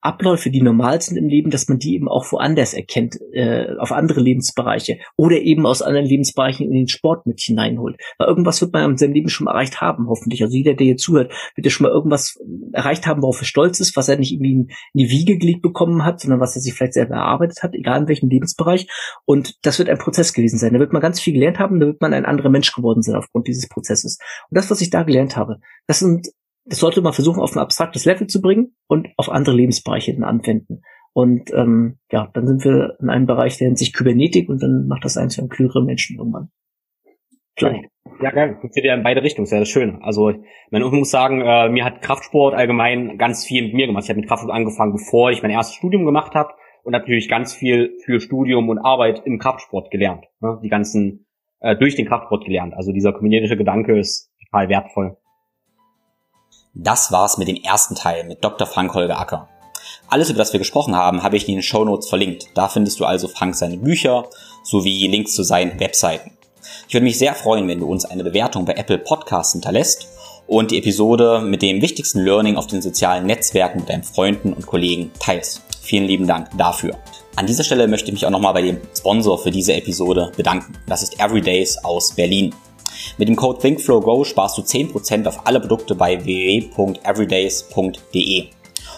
Abläufe, 0.00 0.50
die 0.50 0.62
normal 0.62 1.00
sind 1.02 1.16
im 1.16 1.28
Leben, 1.28 1.50
dass 1.50 1.68
man 1.68 1.78
die 1.78 1.94
eben 1.94 2.08
auch 2.08 2.30
woanders 2.30 2.72
erkennt, 2.72 3.18
äh, 3.32 3.76
auf 3.78 3.90
andere 3.90 4.20
Lebensbereiche 4.20 4.98
oder 5.16 5.36
eben 5.36 5.66
aus 5.66 5.82
anderen 5.82 6.06
Lebensbereichen 6.06 6.66
in 6.66 6.72
den 6.72 6.88
Sport 6.88 7.26
mit 7.26 7.40
hineinholt. 7.40 7.96
Weil 8.16 8.28
irgendwas 8.28 8.60
wird 8.60 8.72
man 8.72 8.90
in 8.90 8.96
seinem 8.96 9.14
Leben 9.14 9.28
schon 9.28 9.48
erreicht 9.48 9.80
haben, 9.80 10.08
hoffentlich. 10.08 10.42
Also 10.42 10.56
jeder, 10.56 10.74
der 10.74 10.86
hier 10.86 10.96
zuhört, 10.96 11.32
wird 11.56 11.64
ja 11.64 11.70
schon 11.70 11.84
mal 11.84 11.92
irgendwas 11.92 12.38
erreicht 12.72 13.06
haben, 13.06 13.22
worauf 13.22 13.40
er 13.40 13.46
stolz 13.46 13.80
ist, 13.80 13.96
was 13.96 14.08
er 14.08 14.18
nicht 14.18 14.32
irgendwie 14.32 14.52
in 14.52 14.68
die 14.94 15.10
Wiege 15.10 15.36
gelegt 15.36 15.62
bekommen 15.62 16.04
hat, 16.04 16.20
sondern 16.20 16.40
was 16.40 16.54
er 16.54 16.62
sich 16.62 16.74
vielleicht 16.74 16.94
selber 16.94 17.16
erarbeitet 17.16 17.62
hat, 17.62 17.74
egal 17.74 18.02
in 18.02 18.08
welchem 18.08 18.28
Lebensbereich. 18.28 18.88
Und 19.24 19.56
das 19.62 19.78
wird 19.78 19.88
ein 19.88 19.98
Prozess 19.98 20.32
gewesen 20.32 20.58
sein. 20.58 20.72
Da 20.74 20.78
wird 20.78 20.92
man 20.92 21.02
ganz 21.02 21.20
viel 21.20 21.32
gelernt 21.32 21.58
haben, 21.58 21.80
da 21.80 21.86
wird 21.86 22.00
man 22.00 22.14
ein 22.14 22.24
anderer 22.24 22.50
Mensch 22.50 22.72
geworden 22.72 23.02
sein 23.02 23.16
aufgrund 23.16 23.48
dieses 23.48 23.68
Prozesses. 23.68 24.18
Und 24.50 24.56
das, 24.56 24.70
was 24.70 24.80
ich 24.80 24.90
da 24.90 25.02
gelernt 25.02 25.36
habe, 25.36 25.58
das 25.86 25.98
sind 25.98 26.28
das 26.68 26.78
sollte 26.78 27.00
man 27.00 27.12
versuchen, 27.12 27.40
auf 27.40 27.54
ein 27.54 27.60
abstraktes 27.60 28.04
Level 28.04 28.26
zu 28.26 28.40
bringen 28.40 28.76
und 28.86 29.08
auf 29.16 29.30
andere 29.30 29.54
Lebensbereiche 29.54 30.12
dann 30.14 30.24
anwenden. 30.24 30.82
Und 31.12 31.52
ähm, 31.54 31.98
ja, 32.12 32.30
dann 32.32 32.46
sind 32.46 32.64
wir 32.64 32.96
in 33.00 33.08
einem 33.08 33.26
Bereich, 33.26 33.58
der 33.58 33.68
nennt 33.68 33.78
sich 33.78 33.92
Kybernetik 33.92 34.48
und 34.48 34.62
dann 34.62 34.86
macht 34.86 35.04
das 35.04 35.16
eins 35.16 35.34
für 35.34 35.40
einen 35.40 35.48
klügeren 35.48 35.86
Menschen 35.86 36.18
irgendwann. 36.18 36.50
Vielleicht. 37.56 37.86
Ja, 38.20 38.30
geil. 38.30 38.56
Funktioniert 38.60 38.90
ja 38.90 38.94
in 38.94 39.02
beide 39.02 39.22
Richtungen, 39.22 39.46
sehr 39.46 39.64
schön. 39.64 40.00
Also, 40.02 40.30
ich 40.30 40.38
muss 40.70 41.10
sagen, 41.10 41.40
äh, 41.40 41.68
mir 41.68 41.84
hat 41.84 42.02
Kraftsport 42.02 42.54
allgemein 42.54 43.18
ganz 43.18 43.44
viel 43.44 43.64
mit 43.64 43.74
mir 43.74 43.86
gemacht. 43.86 44.04
Ich 44.04 44.10
habe 44.10 44.20
mit 44.20 44.28
Kraftsport 44.28 44.54
angefangen, 44.54 44.92
bevor 44.92 45.30
ich 45.30 45.42
mein 45.42 45.50
erstes 45.50 45.76
Studium 45.76 46.04
gemacht 46.04 46.34
habe 46.34 46.50
und 46.84 46.92
natürlich 46.92 47.28
ganz 47.28 47.54
viel 47.54 47.96
für 48.04 48.20
Studium 48.20 48.68
und 48.68 48.78
Arbeit 48.78 49.22
im 49.24 49.38
Kraftsport 49.38 49.90
gelernt. 49.90 50.24
Ne? 50.40 50.60
Die 50.62 50.68
ganzen, 50.68 51.26
äh, 51.60 51.76
durch 51.76 51.96
den 51.96 52.06
Kraftsport 52.06 52.44
gelernt. 52.44 52.74
Also 52.74 52.92
dieser 52.92 53.12
kombinierische 53.12 53.56
Gedanke 53.56 53.98
ist 53.98 54.32
total 54.46 54.68
wertvoll. 54.68 55.16
Das 56.80 57.10
war's 57.10 57.38
mit 57.38 57.48
dem 57.48 57.56
ersten 57.56 57.96
Teil 57.96 58.22
mit 58.22 58.44
Dr. 58.44 58.64
Frank 58.64 58.94
Holger 58.94 59.18
Acker. 59.18 59.48
Alles, 60.06 60.30
über 60.30 60.38
das 60.38 60.52
wir 60.52 60.60
gesprochen 60.60 60.94
haben, 60.94 61.24
habe 61.24 61.36
ich 61.36 61.48
in 61.48 61.54
den 61.56 61.62
Show 61.62 61.84
Notes 61.84 62.08
verlinkt. 62.08 62.46
Da 62.54 62.68
findest 62.68 63.00
du 63.00 63.04
also 63.04 63.26
Frank 63.26 63.56
seine 63.56 63.78
Bücher 63.78 64.28
sowie 64.62 65.08
Links 65.08 65.34
zu 65.34 65.42
seinen 65.42 65.80
Webseiten. 65.80 66.38
Ich 66.86 66.94
würde 66.94 67.02
mich 67.02 67.18
sehr 67.18 67.34
freuen, 67.34 67.66
wenn 67.66 67.80
du 67.80 67.86
uns 67.86 68.04
eine 68.04 68.22
Bewertung 68.22 68.64
bei 68.64 68.74
Apple 68.74 68.98
Podcasts 68.98 69.54
hinterlässt 69.54 70.06
und 70.46 70.70
die 70.70 70.78
Episode 70.78 71.40
mit 71.40 71.62
dem 71.62 71.82
wichtigsten 71.82 72.20
Learning 72.20 72.56
auf 72.56 72.68
den 72.68 72.80
sozialen 72.80 73.26
Netzwerken 73.26 73.80
mit 73.80 73.88
deinen 73.88 74.04
Freunden 74.04 74.52
und 74.52 74.64
Kollegen 74.64 75.10
teilst. 75.18 75.62
Vielen 75.82 76.04
lieben 76.04 76.28
Dank 76.28 76.56
dafür. 76.56 76.96
An 77.34 77.46
dieser 77.46 77.64
Stelle 77.64 77.88
möchte 77.88 78.06
ich 78.06 78.12
mich 78.12 78.24
auch 78.24 78.30
nochmal 78.30 78.54
bei 78.54 78.62
dem 78.62 78.80
Sponsor 78.96 79.36
für 79.36 79.50
diese 79.50 79.74
Episode 79.74 80.30
bedanken. 80.36 80.78
Das 80.86 81.02
ist 81.02 81.18
Everydays 81.18 81.76
aus 81.78 82.12
Berlin. 82.12 82.54
Mit 83.16 83.28
dem 83.28 83.36
Code 83.36 83.60
ThinkFlowGo 83.60 84.24
sparst 84.24 84.58
du 84.58 84.62
10% 84.62 85.26
auf 85.26 85.46
alle 85.46 85.60
Produkte 85.60 85.94
bei 85.94 86.24
www.everydays.de. 86.24 88.48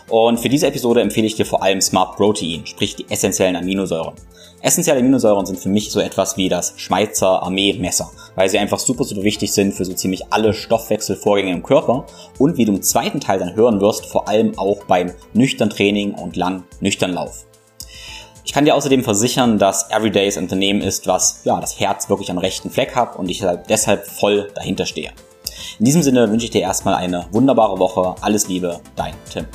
Und 0.08 0.40
für 0.40 0.48
diese 0.48 0.66
Episode 0.66 1.00
empfehle 1.00 1.26
ich 1.26 1.36
dir 1.36 1.46
vor 1.46 1.62
allem 1.62 1.80
Smart 1.80 2.16
Protein, 2.16 2.66
sprich 2.66 2.96
die 2.96 3.06
essentiellen 3.08 3.56
Aminosäuren. 3.56 4.14
Essentielle 4.62 5.00
Aminosäuren 5.00 5.46
sind 5.46 5.58
für 5.58 5.68
mich 5.68 5.90
so 5.90 6.00
etwas 6.00 6.36
wie 6.36 6.48
das 6.48 6.74
Schweizer 6.76 7.42
Armeemesser, 7.42 8.10
weil 8.34 8.48
sie 8.48 8.58
einfach 8.58 8.78
super, 8.78 9.04
super 9.04 9.22
wichtig 9.22 9.52
sind 9.52 9.72
für 9.72 9.84
so 9.84 9.94
ziemlich 9.94 10.24
alle 10.30 10.52
Stoffwechselvorgänge 10.52 11.52
im 11.52 11.62
Körper 11.62 12.06
und 12.38 12.58
wie 12.58 12.66
du 12.66 12.72
im 12.72 12.82
zweiten 12.82 13.20
Teil 13.20 13.38
dann 13.38 13.54
hören 13.54 13.80
wirst, 13.80 14.06
vor 14.06 14.28
allem 14.28 14.58
auch 14.58 14.84
beim 14.84 15.12
nüchtern 15.32 15.70
Training 15.70 16.12
und 16.12 16.36
lang 16.36 16.64
nüchtern 16.80 17.12
Lauf. 17.12 17.46
Ich 18.50 18.54
kann 18.54 18.64
dir 18.64 18.74
außerdem 18.74 19.04
versichern, 19.04 19.58
dass 19.58 19.90
Everydays 19.92 20.36
Unternehmen 20.36 20.80
ist, 20.80 21.06
was 21.06 21.42
ja 21.44 21.60
das 21.60 21.78
Herz 21.78 22.08
wirklich 22.08 22.32
am 22.32 22.38
rechten 22.38 22.68
Fleck 22.68 22.96
hat 22.96 23.14
und 23.14 23.28
ich 23.28 23.46
deshalb 23.68 24.08
voll 24.08 24.50
dahinter 24.56 24.86
stehe. 24.86 25.12
In 25.78 25.84
diesem 25.84 26.02
Sinne 26.02 26.28
wünsche 26.28 26.46
ich 26.46 26.50
dir 26.50 26.62
erstmal 26.62 26.96
eine 26.96 27.26
wunderbare 27.30 27.78
Woche. 27.78 28.16
Alles 28.20 28.48
Liebe, 28.48 28.80
dein 28.96 29.14
Tim. 29.32 29.46